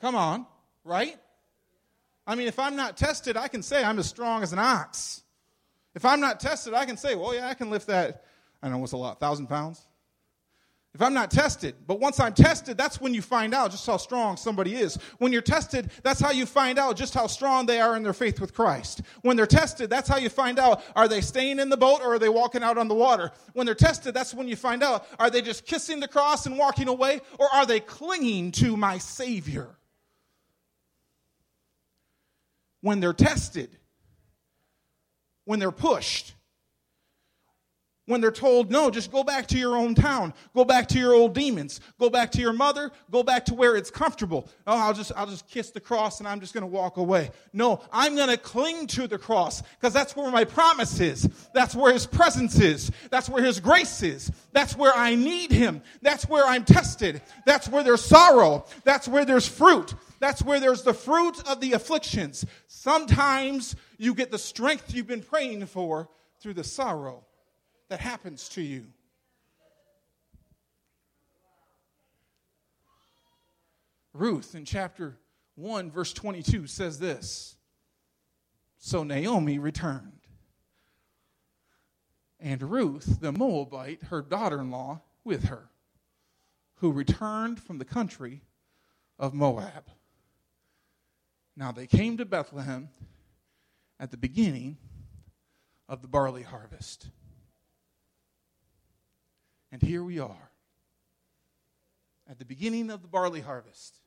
Come 0.01 0.15
on, 0.15 0.47
right? 0.83 1.15
I 2.25 2.33
mean, 2.33 2.47
if 2.47 2.57
I'm 2.57 2.75
not 2.75 2.97
tested, 2.97 3.37
I 3.37 3.47
can 3.47 3.61
say 3.61 3.83
I'm 3.83 3.99
as 3.99 4.07
strong 4.07 4.41
as 4.41 4.53
an 4.53 4.59
ox. 4.59 5.21
If 5.93 6.03
I'm 6.03 6.19
not 6.19 6.39
tested, 6.39 6.73
I 6.73 6.85
can 6.85 6.97
say, 6.97 7.13
well, 7.13 7.35
yeah, 7.35 7.47
I 7.47 7.53
can 7.53 7.69
lift 7.69 7.87
that. 7.87 8.23
I 8.67 8.69
know 8.69 8.79
what's 8.79 8.91
a 8.91 8.97
lot, 8.97 9.19
thousand 9.19 9.47
pounds. 9.47 9.81
If 10.93 11.01
I'm 11.01 11.13
not 11.13 11.31
tested, 11.31 11.75
but 11.85 11.99
once 11.99 12.19
I'm 12.19 12.33
tested, 12.33 12.77
that's 12.77 12.99
when 12.99 13.13
you 13.13 13.21
find 13.21 13.53
out 13.53 13.71
just 13.71 13.85
how 13.85 13.97
strong 13.97 14.35
somebody 14.35 14.75
is. 14.75 14.97
When 15.19 15.31
you're 15.31 15.41
tested, 15.41 15.89
that's 16.03 16.19
how 16.19 16.31
you 16.31 16.45
find 16.45 16.77
out 16.79 16.97
just 16.97 17.13
how 17.13 17.27
strong 17.27 17.65
they 17.65 17.79
are 17.79 17.95
in 17.95 18.03
their 18.03 18.13
faith 18.13 18.41
with 18.41 18.53
Christ. 18.53 19.03
When 19.21 19.37
they're 19.37 19.45
tested, 19.45 19.89
that's 19.89 20.09
how 20.09 20.17
you 20.17 20.29
find 20.29 20.59
out 20.59 20.83
are 20.95 21.07
they 21.07 21.21
staying 21.21 21.59
in 21.59 21.69
the 21.69 21.77
boat 21.77 22.01
or 22.01 22.15
are 22.15 22.19
they 22.19 22.29
walking 22.29 22.63
out 22.63 22.77
on 22.77 22.87
the 22.87 22.95
water? 22.95 23.31
When 23.53 23.65
they're 23.65 23.75
tested, 23.75 24.13
that's 24.13 24.33
when 24.33 24.47
you 24.47 24.55
find 24.55 24.83
out 24.83 25.05
are 25.19 25.29
they 25.29 25.41
just 25.41 25.65
kissing 25.65 25.99
the 25.99 26.07
cross 26.09 26.45
and 26.45 26.57
walking 26.57 26.89
away 26.89 27.21
or 27.39 27.47
are 27.53 27.65
they 27.65 27.79
clinging 27.79 28.51
to 28.53 28.75
my 28.75 28.97
Savior? 28.97 29.77
When 32.81 32.99
they're 32.99 33.13
tested, 33.13 33.69
when 35.45 35.59
they're 35.59 35.71
pushed, 35.71 36.33
when 38.07 38.21
they're 38.21 38.31
told, 38.31 38.71
no, 38.71 38.89
just 38.89 39.11
go 39.11 39.23
back 39.23 39.47
to 39.47 39.57
your 39.57 39.75
own 39.77 39.93
town, 39.93 40.33
go 40.55 40.65
back 40.65 40.87
to 40.87 40.97
your 40.97 41.13
old 41.13 41.35
demons, 41.35 41.81
go 41.99 42.09
back 42.09 42.31
to 42.31 42.41
your 42.41 42.53
mother, 42.53 42.89
go 43.11 43.21
back 43.21 43.45
to 43.45 43.53
where 43.53 43.75
it's 43.75 43.91
comfortable. 43.91 44.49
Oh, 44.65 44.77
I'll 44.77 44.93
just, 44.93 45.11
I'll 45.15 45.27
just 45.27 45.47
kiss 45.47 45.71
the 45.71 45.81
cross 45.81 46.19
and 46.19 46.27
I'm 46.27 46.39
just 46.39 46.53
going 46.53 46.61
to 46.61 46.67
walk 46.67 46.97
away. 46.97 47.29
No, 47.53 47.81
I'm 47.91 48.15
going 48.15 48.29
to 48.29 48.37
cling 48.37 48.87
to 48.87 49.07
the 49.07 49.17
cross 49.17 49.61
because 49.61 49.93
that's 49.93 50.15
where 50.15 50.31
my 50.31 50.45
promise 50.45 50.99
is. 51.01 51.29
That's 51.53 51.75
where 51.75 51.93
his 51.93 52.07
presence 52.07 52.59
is. 52.59 52.91
That's 53.11 53.29
where 53.29 53.43
his 53.43 53.59
grace 53.59 54.01
is. 54.01 54.31
That's 54.53 54.75
where 54.75 54.93
I 54.95 55.15
need 55.15 55.51
him. 55.51 55.81
That's 56.01 56.27
where 56.29 56.45
I'm 56.45 56.63
tested. 56.63 57.21
That's 57.45 57.67
where 57.67 57.83
there's 57.83 58.03
sorrow. 58.03 58.65
That's 58.85 59.07
where 59.07 59.25
there's 59.25 59.47
fruit. 59.47 59.93
That's 60.19 60.41
where 60.41 60.61
there's 60.61 60.81
the 60.81 60.93
fruit 60.93 61.45
of 61.47 61.59
the 61.59 61.73
afflictions. 61.73 62.45
Sometimes 62.67 63.75
you 63.97 64.13
get 64.13 64.31
the 64.31 64.39
strength 64.39 64.95
you've 64.95 65.07
been 65.07 65.21
praying 65.21 65.65
for 65.65 66.09
through 66.39 66.53
the 66.53 66.63
sorrow 66.63 67.25
that 67.89 67.99
happens 67.99 68.49
to 68.49 68.61
you. 68.61 68.85
Ruth 74.13 74.55
in 74.55 74.65
chapter 74.65 75.17
1, 75.55 75.91
verse 75.91 76.11
22 76.13 76.67
says 76.67 76.99
this 76.99 77.55
So 78.77 79.03
Naomi 79.03 79.59
returned. 79.59 80.13
And 82.39 82.61
Ruth, 82.61 83.19
the 83.19 83.31
Moabite, 83.31 84.03
her 84.03 84.21
daughter 84.21 84.61
in 84.61 84.69
law, 84.69 85.01
with 85.23 85.45
her, 85.45 85.69
who 86.75 86.91
returned 86.91 87.59
from 87.59 87.79
the 87.79 87.85
country 87.85 88.41
of 89.17 89.33
Moab. 89.33 89.85
Now 91.55 91.71
they 91.71 91.87
came 91.87 92.17
to 92.17 92.25
Bethlehem 92.25 92.89
at 93.99 94.11
the 94.11 94.17
beginning 94.17 94.77
of 95.89 96.01
the 96.01 96.07
barley 96.07 96.43
harvest. 96.43 97.07
And 99.79 99.87
here 99.87 100.03
we 100.03 100.17
are 100.17 100.49
at 102.27 102.39
the 102.39 102.45
beginning 102.45 102.89
of 102.89 103.03
the 103.03 103.07
barley 103.07 103.41
harvest. 103.41 103.99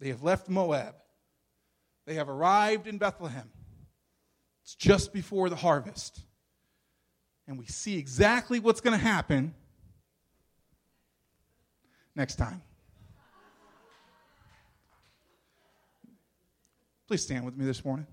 They 0.00 0.08
have 0.08 0.22
left 0.22 0.48
Moab. 0.48 0.94
They 2.06 2.14
have 2.14 2.30
arrived 2.30 2.86
in 2.86 2.96
Bethlehem. 2.96 3.50
It's 4.62 4.74
just 4.74 5.12
before 5.12 5.50
the 5.50 5.56
harvest. 5.56 6.20
And 7.46 7.58
we 7.58 7.66
see 7.66 7.98
exactly 7.98 8.60
what's 8.60 8.80
going 8.80 8.98
to 8.98 9.04
happen 9.04 9.54
next 12.16 12.36
time. 12.36 12.62
Please 17.06 17.22
stand 17.22 17.44
with 17.44 17.58
me 17.58 17.66
this 17.66 17.84
morning. 17.84 18.06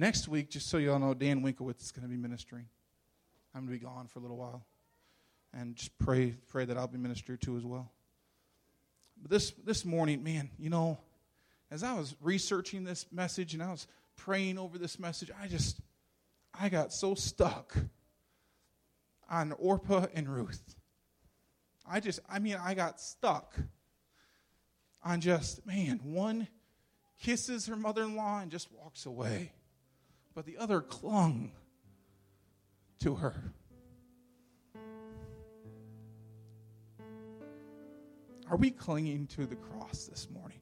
Next 0.00 0.28
week, 0.28 0.48
just 0.48 0.70
so 0.70 0.78
you 0.78 0.94
all 0.94 0.98
know, 0.98 1.12
Dan 1.12 1.42
Winkowitz 1.42 1.82
is 1.82 1.92
going 1.92 2.04
to 2.04 2.08
be 2.08 2.16
ministering. 2.16 2.64
I'm 3.54 3.66
going 3.66 3.78
to 3.78 3.78
be 3.78 3.84
gone 3.84 4.06
for 4.06 4.18
a 4.18 4.22
little 4.22 4.38
while. 4.38 4.64
And 5.52 5.76
just 5.76 5.98
pray, 5.98 6.38
pray 6.48 6.64
that 6.64 6.78
I'll 6.78 6.88
be 6.88 6.96
ministered 6.96 7.42
to 7.42 7.58
as 7.58 7.66
well. 7.66 7.92
But 9.20 9.30
this, 9.30 9.50
this 9.62 9.84
morning, 9.84 10.24
man, 10.24 10.48
you 10.58 10.70
know, 10.70 10.96
as 11.70 11.82
I 11.82 11.92
was 11.92 12.16
researching 12.22 12.82
this 12.82 13.04
message 13.12 13.52
and 13.52 13.62
I 13.62 13.70
was 13.70 13.86
praying 14.16 14.56
over 14.56 14.78
this 14.78 14.98
message, 14.98 15.30
I 15.38 15.48
just, 15.48 15.82
I 16.58 16.70
got 16.70 16.94
so 16.94 17.14
stuck 17.14 17.76
on 19.28 19.52
Orpah 19.52 20.06
and 20.14 20.30
Ruth. 20.30 20.76
I 21.86 22.00
just, 22.00 22.20
I 22.26 22.38
mean, 22.38 22.56
I 22.58 22.72
got 22.72 23.02
stuck 23.02 23.54
on 25.04 25.20
just, 25.20 25.66
man, 25.66 26.00
one 26.02 26.48
kisses 27.20 27.66
her 27.66 27.76
mother 27.76 28.02
in 28.04 28.16
law 28.16 28.40
and 28.40 28.50
just 28.50 28.72
walks 28.72 29.04
away 29.04 29.52
but 30.34 30.46
the 30.46 30.56
other 30.58 30.80
clung 30.80 31.52
to 33.00 33.14
her. 33.16 33.34
Are 38.50 38.56
we 38.56 38.70
clinging 38.70 39.26
to 39.28 39.46
the 39.46 39.56
cross 39.56 40.06
this 40.06 40.28
morning? 40.30 40.58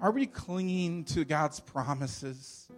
Are 0.00 0.10
we 0.10 0.26
clinging 0.26 1.04
to 1.04 1.24
God's 1.24 1.58
promises? 1.60 2.68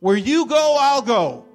Where 0.00 0.16
you 0.16 0.46
go, 0.46 0.76
I'll 0.78 1.02
go. 1.02 1.46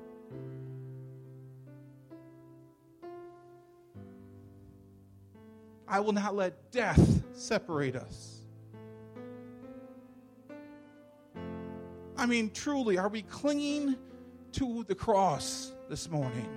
I 5.88 6.00
will 6.00 6.14
not 6.14 6.36
let 6.36 6.72
death 6.72 7.24
separate 7.34 7.96
us. 7.96 8.39
I 12.20 12.26
mean, 12.26 12.52
truly, 12.52 12.98
are 12.98 13.08
we 13.08 13.22
clinging 13.22 13.96
to 14.52 14.84
the 14.90 14.94
cross 14.94 15.72
this 15.88 16.10
morning? 16.10 16.50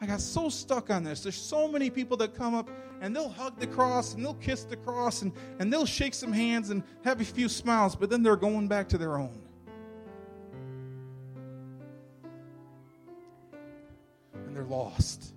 I 0.00 0.06
got 0.06 0.20
so 0.20 0.48
stuck 0.48 0.90
on 0.90 1.04
this. 1.04 1.22
There's 1.22 1.40
so 1.40 1.68
many 1.68 1.88
people 1.88 2.16
that 2.16 2.34
come 2.34 2.56
up 2.56 2.68
and 3.00 3.14
they'll 3.14 3.28
hug 3.28 3.60
the 3.60 3.68
cross 3.68 4.14
and 4.14 4.24
they'll 4.24 4.34
kiss 4.34 4.64
the 4.64 4.74
cross 4.74 5.22
and, 5.22 5.30
and 5.60 5.72
they'll 5.72 5.86
shake 5.86 6.14
some 6.14 6.32
hands 6.32 6.70
and 6.70 6.82
have 7.04 7.20
a 7.20 7.24
few 7.24 7.48
smiles, 7.48 7.94
but 7.94 8.10
then 8.10 8.24
they're 8.24 8.34
going 8.34 8.66
back 8.66 8.88
to 8.88 8.98
their 8.98 9.16
own. 9.16 9.40
And 14.44 14.56
they're 14.56 14.64
lost. 14.64 15.34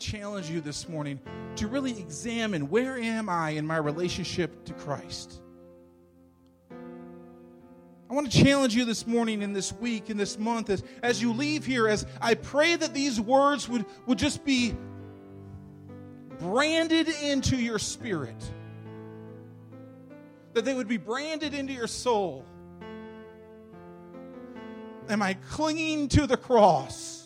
Challenge 0.00 0.48
you 0.50 0.60
this 0.60 0.88
morning 0.88 1.20
to 1.56 1.68
really 1.68 1.98
examine 1.98 2.70
where 2.70 2.96
am 2.96 3.28
I 3.28 3.50
in 3.50 3.66
my 3.66 3.76
relationship 3.76 4.64
to 4.64 4.72
Christ? 4.72 5.40
I 8.10 8.14
want 8.14 8.32
to 8.32 8.42
challenge 8.42 8.74
you 8.74 8.84
this 8.84 9.06
morning, 9.06 9.42
in 9.42 9.52
this 9.52 9.72
week, 9.74 10.10
in 10.10 10.16
this 10.16 10.36
month, 10.36 10.68
as, 10.68 10.82
as 11.00 11.22
you 11.22 11.32
leave 11.32 11.64
here, 11.64 11.86
as 11.86 12.04
I 12.20 12.34
pray 12.34 12.74
that 12.74 12.92
these 12.92 13.20
words 13.20 13.68
would, 13.68 13.86
would 14.06 14.18
just 14.18 14.44
be 14.44 14.74
branded 16.40 17.08
into 17.22 17.56
your 17.56 17.78
spirit, 17.78 18.42
that 20.54 20.64
they 20.64 20.74
would 20.74 20.88
be 20.88 20.96
branded 20.96 21.54
into 21.54 21.72
your 21.72 21.86
soul. 21.86 22.44
Am 25.08 25.22
I 25.22 25.34
clinging 25.34 26.08
to 26.08 26.26
the 26.26 26.36
cross? 26.36 27.19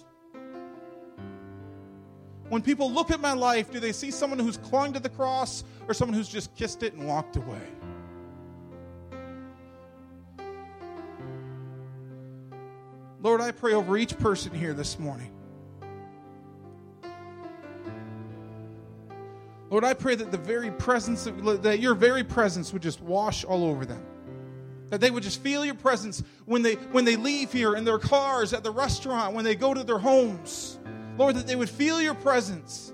When 2.55 2.63
people 2.63 2.89
look 2.89 3.11
at 3.11 3.19
my 3.19 3.33
life, 3.33 3.73
do 3.73 3.81
they 3.81 3.91
see 3.91 4.13
someone 4.13 4.39
who's 4.39 4.59
clung 4.59 4.93
to 4.93 5.01
the 5.01 5.09
cross 5.09 5.65
or 5.89 5.93
someone 5.93 6.17
who's 6.17 6.29
just 6.29 6.55
kissed 6.55 6.85
it 6.85 6.95
and 6.95 7.05
walked 7.05 7.35
away? 7.35 7.59
Lord, 13.21 13.41
I 13.41 13.51
pray 13.51 13.73
over 13.73 13.97
each 13.97 14.17
person 14.21 14.55
here 14.55 14.73
this 14.73 15.01
morning. 15.01 15.33
Lord, 19.69 19.83
I 19.83 19.93
pray 19.95 20.15
that 20.15 20.31
the 20.31 20.39
very 20.39 20.71
presence 20.71 21.27
of, 21.27 21.65
that 21.65 21.81
your 21.81 21.95
very 21.95 22.23
presence 22.23 22.73
would 22.73 22.83
just 22.83 23.01
wash 23.01 23.43
all 23.43 23.65
over 23.65 23.85
them 23.85 24.07
That 24.91 25.01
they 25.01 25.11
would 25.11 25.25
just 25.25 25.41
feel 25.41 25.65
your 25.65 25.75
presence 25.75 26.23
when 26.45 26.63
they 26.63 26.75
when 26.75 27.05
they 27.05 27.17
leave 27.17 27.53
here 27.53 27.75
in 27.75 27.83
their 27.85 27.99
cars, 27.99 28.53
at 28.53 28.63
the 28.63 28.71
restaurant, 28.71 29.35
when 29.35 29.45
they 29.45 29.57
go 29.57 29.75
to 29.75 29.83
their 29.83 29.99
homes. 29.99 30.79
Lord, 31.17 31.37
that 31.37 31.47
they 31.47 31.57
would 31.57 31.71
feel 31.71 32.01
your 32.01 32.15
presence. 32.15 32.93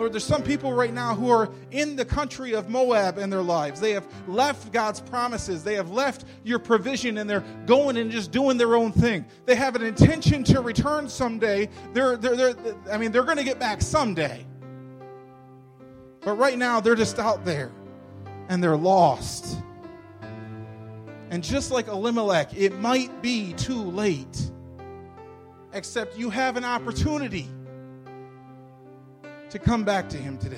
Lord, 0.00 0.14
there's 0.14 0.24
some 0.24 0.42
people 0.42 0.72
right 0.72 0.94
now 0.94 1.14
who 1.14 1.28
are 1.28 1.50
in 1.72 1.94
the 1.94 2.06
country 2.06 2.54
of 2.54 2.70
Moab 2.70 3.18
in 3.18 3.28
their 3.28 3.42
lives. 3.42 3.80
They 3.80 3.90
have 3.90 4.06
left 4.26 4.72
God's 4.72 4.98
promises. 4.98 5.62
They 5.62 5.74
have 5.74 5.90
left 5.90 6.24
your 6.42 6.58
provision 6.58 7.18
and 7.18 7.28
they're 7.28 7.44
going 7.66 7.98
and 7.98 8.10
just 8.10 8.30
doing 8.32 8.56
their 8.56 8.76
own 8.76 8.92
thing. 8.92 9.26
They 9.44 9.54
have 9.56 9.76
an 9.76 9.82
intention 9.82 10.42
to 10.44 10.62
return 10.62 11.06
someday. 11.06 11.68
They're, 11.92 12.16
they're, 12.16 12.54
they're 12.54 12.74
I 12.90 12.96
mean, 12.96 13.12
they're 13.12 13.24
going 13.24 13.36
to 13.36 13.44
get 13.44 13.60
back 13.60 13.82
someday. 13.82 14.46
But 16.22 16.32
right 16.38 16.56
now, 16.56 16.80
they're 16.80 16.94
just 16.94 17.18
out 17.18 17.44
there 17.44 17.70
and 18.48 18.64
they're 18.64 18.78
lost. 18.78 19.58
And 21.30 21.44
just 21.44 21.70
like 21.70 21.86
Elimelech, 21.86 22.54
it 22.56 22.78
might 22.80 23.22
be 23.22 23.52
too 23.52 23.82
late. 23.82 24.50
Except 25.72 26.18
you 26.18 26.28
have 26.30 26.56
an 26.56 26.64
opportunity 26.64 27.48
to 29.50 29.58
come 29.60 29.84
back 29.84 30.08
to 30.08 30.16
Him 30.16 30.36
today. 30.38 30.56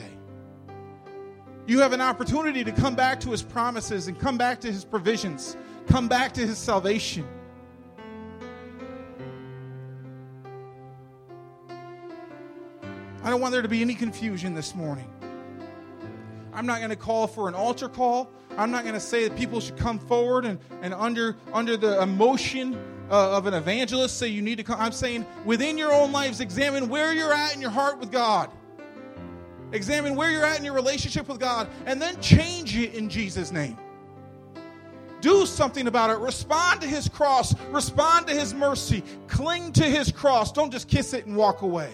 You 1.66 1.80
have 1.80 1.92
an 1.92 2.00
opportunity 2.00 2.64
to 2.64 2.72
come 2.72 2.94
back 2.94 3.20
to 3.20 3.30
His 3.30 3.42
promises 3.42 4.08
and 4.08 4.18
come 4.18 4.38
back 4.38 4.60
to 4.62 4.72
His 4.72 4.84
provisions, 4.84 5.58
come 5.86 6.08
back 6.08 6.32
to 6.34 6.46
His 6.46 6.56
salvation. 6.56 7.26
I 13.22 13.30
don't 13.30 13.40
want 13.40 13.52
there 13.52 13.62
to 13.62 13.68
be 13.68 13.82
any 13.82 13.94
confusion 13.94 14.54
this 14.54 14.74
morning. 14.74 15.08
I'm 16.52 16.66
not 16.66 16.78
going 16.78 16.90
to 16.90 16.96
call 16.96 17.26
for 17.26 17.48
an 17.48 17.54
altar 17.54 17.88
call. 17.88 18.30
I'm 18.58 18.70
not 18.70 18.82
going 18.82 18.94
to 18.94 19.00
say 19.00 19.26
that 19.26 19.36
people 19.36 19.60
should 19.60 19.76
come 19.76 19.98
forward 19.98 20.44
and, 20.44 20.58
and 20.82 20.92
under, 20.92 21.36
under 21.52 21.76
the 21.76 22.02
emotion 22.02 22.78
uh, 23.10 23.36
of 23.36 23.46
an 23.46 23.54
evangelist 23.54 24.18
say 24.18 24.28
you 24.28 24.42
need 24.42 24.56
to 24.56 24.64
come. 24.64 24.78
I'm 24.78 24.92
saying 24.92 25.26
within 25.44 25.78
your 25.78 25.92
own 25.92 26.12
lives, 26.12 26.40
examine 26.40 26.88
where 26.88 27.14
you're 27.14 27.32
at 27.32 27.54
in 27.54 27.60
your 27.60 27.70
heart 27.70 27.98
with 27.98 28.10
God. 28.10 28.50
Examine 29.72 30.14
where 30.14 30.30
you're 30.30 30.44
at 30.44 30.58
in 30.58 30.64
your 30.64 30.74
relationship 30.74 31.28
with 31.28 31.40
God 31.40 31.68
and 31.86 32.00
then 32.00 32.20
change 32.20 32.76
it 32.76 32.94
in 32.94 33.08
Jesus' 33.08 33.50
name. 33.50 33.78
Do 35.22 35.46
something 35.46 35.86
about 35.86 36.10
it. 36.10 36.18
Respond 36.18 36.80
to 36.82 36.86
his 36.86 37.08
cross. 37.08 37.54
Respond 37.70 38.26
to 38.26 38.34
his 38.34 38.52
mercy. 38.52 39.02
Cling 39.28 39.72
to 39.72 39.84
his 39.84 40.10
cross. 40.10 40.52
Don't 40.52 40.70
just 40.70 40.88
kiss 40.88 41.14
it 41.14 41.26
and 41.26 41.36
walk 41.36 41.62
away. 41.62 41.92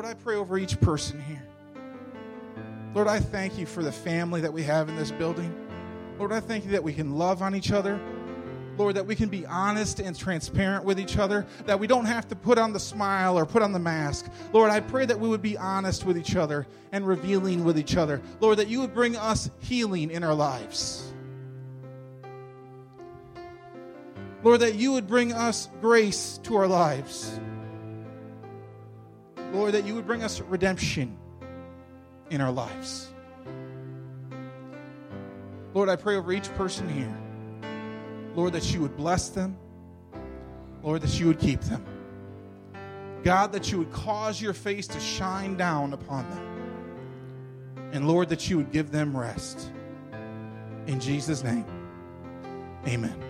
Lord, 0.00 0.12
I 0.12 0.14
pray 0.14 0.36
over 0.36 0.56
each 0.56 0.80
person 0.80 1.20
here. 1.20 1.46
Lord, 2.94 3.06
I 3.06 3.20
thank 3.20 3.58
you 3.58 3.66
for 3.66 3.82
the 3.82 3.92
family 3.92 4.40
that 4.40 4.50
we 4.50 4.62
have 4.62 4.88
in 4.88 4.96
this 4.96 5.10
building. 5.10 5.54
Lord, 6.18 6.32
I 6.32 6.40
thank 6.40 6.64
you 6.64 6.70
that 6.70 6.82
we 6.82 6.94
can 6.94 7.16
love 7.16 7.42
on 7.42 7.54
each 7.54 7.70
other. 7.70 8.00
Lord, 8.78 8.96
that 8.96 9.04
we 9.04 9.14
can 9.14 9.28
be 9.28 9.44
honest 9.44 10.00
and 10.00 10.18
transparent 10.18 10.86
with 10.86 10.98
each 10.98 11.18
other, 11.18 11.46
that 11.66 11.78
we 11.78 11.86
don't 11.86 12.06
have 12.06 12.26
to 12.28 12.34
put 12.34 12.56
on 12.56 12.72
the 12.72 12.80
smile 12.80 13.38
or 13.38 13.44
put 13.44 13.60
on 13.60 13.72
the 13.72 13.78
mask. 13.78 14.24
Lord, 14.54 14.70
I 14.70 14.80
pray 14.80 15.04
that 15.04 15.20
we 15.20 15.28
would 15.28 15.42
be 15.42 15.58
honest 15.58 16.06
with 16.06 16.16
each 16.16 16.34
other 16.34 16.66
and 16.92 17.06
revealing 17.06 17.62
with 17.62 17.78
each 17.78 17.98
other. 17.98 18.22
Lord, 18.40 18.56
that 18.56 18.68
you 18.68 18.80
would 18.80 18.94
bring 18.94 19.16
us 19.16 19.50
healing 19.58 20.10
in 20.10 20.24
our 20.24 20.32
lives. 20.32 21.12
Lord, 24.42 24.60
that 24.60 24.76
you 24.76 24.92
would 24.92 25.06
bring 25.06 25.34
us 25.34 25.68
grace 25.82 26.40
to 26.44 26.56
our 26.56 26.66
lives. 26.66 27.38
Lord, 29.52 29.72
that 29.74 29.84
you 29.84 29.94
would 29.94 30.06
bring 30.06 30.22
us 30.22 30.40
redemption 30.40 31.16
in 32.30 32.40
our 32.40 32.52
lives. 32.52 33.12
Lord, 35.74 35.88
I 35.88 35.96
pray 35.96 36.16
over 36.16 36.32
each 36.32 36.52
person 36.54 36.88
here. 36.88 37.14
Lord, 38.34 38.52
that 38.52 38.72
you 38.72 38.80
would 38.80 38.96
bless 38.96 39.28
them. 39.30 39.56
Lord, 40.82 41.02
that 41.02 41.18
you 41.18 41.26
would 41.26 41.38
keep 41.38 41.60
them. 41.62 41.84
God, 43.22 43.52
that 43.52 43.70
you 43.70 43.78
would 43.78 43.92
cause 43.92 44.40
your 44.40 44.54
face 44.54 44.86
to 44.88 45.00
shine 45.00 45.56
down 45.56 45.92
upon 45.92 46.28
them. 46.30 47.90
And 47.92 48.08
Lord, 48.08 48.28
that 48.30 48.48
you 48.48 48.56
would 48.56 48.72
give 48.72 48.90
them 48.90 49.16
rest. 49.16 49.70
In 50.86 51.00
Jesus' 51.00 51.44
name, 51.44 51.66
amen. 52.86 53.29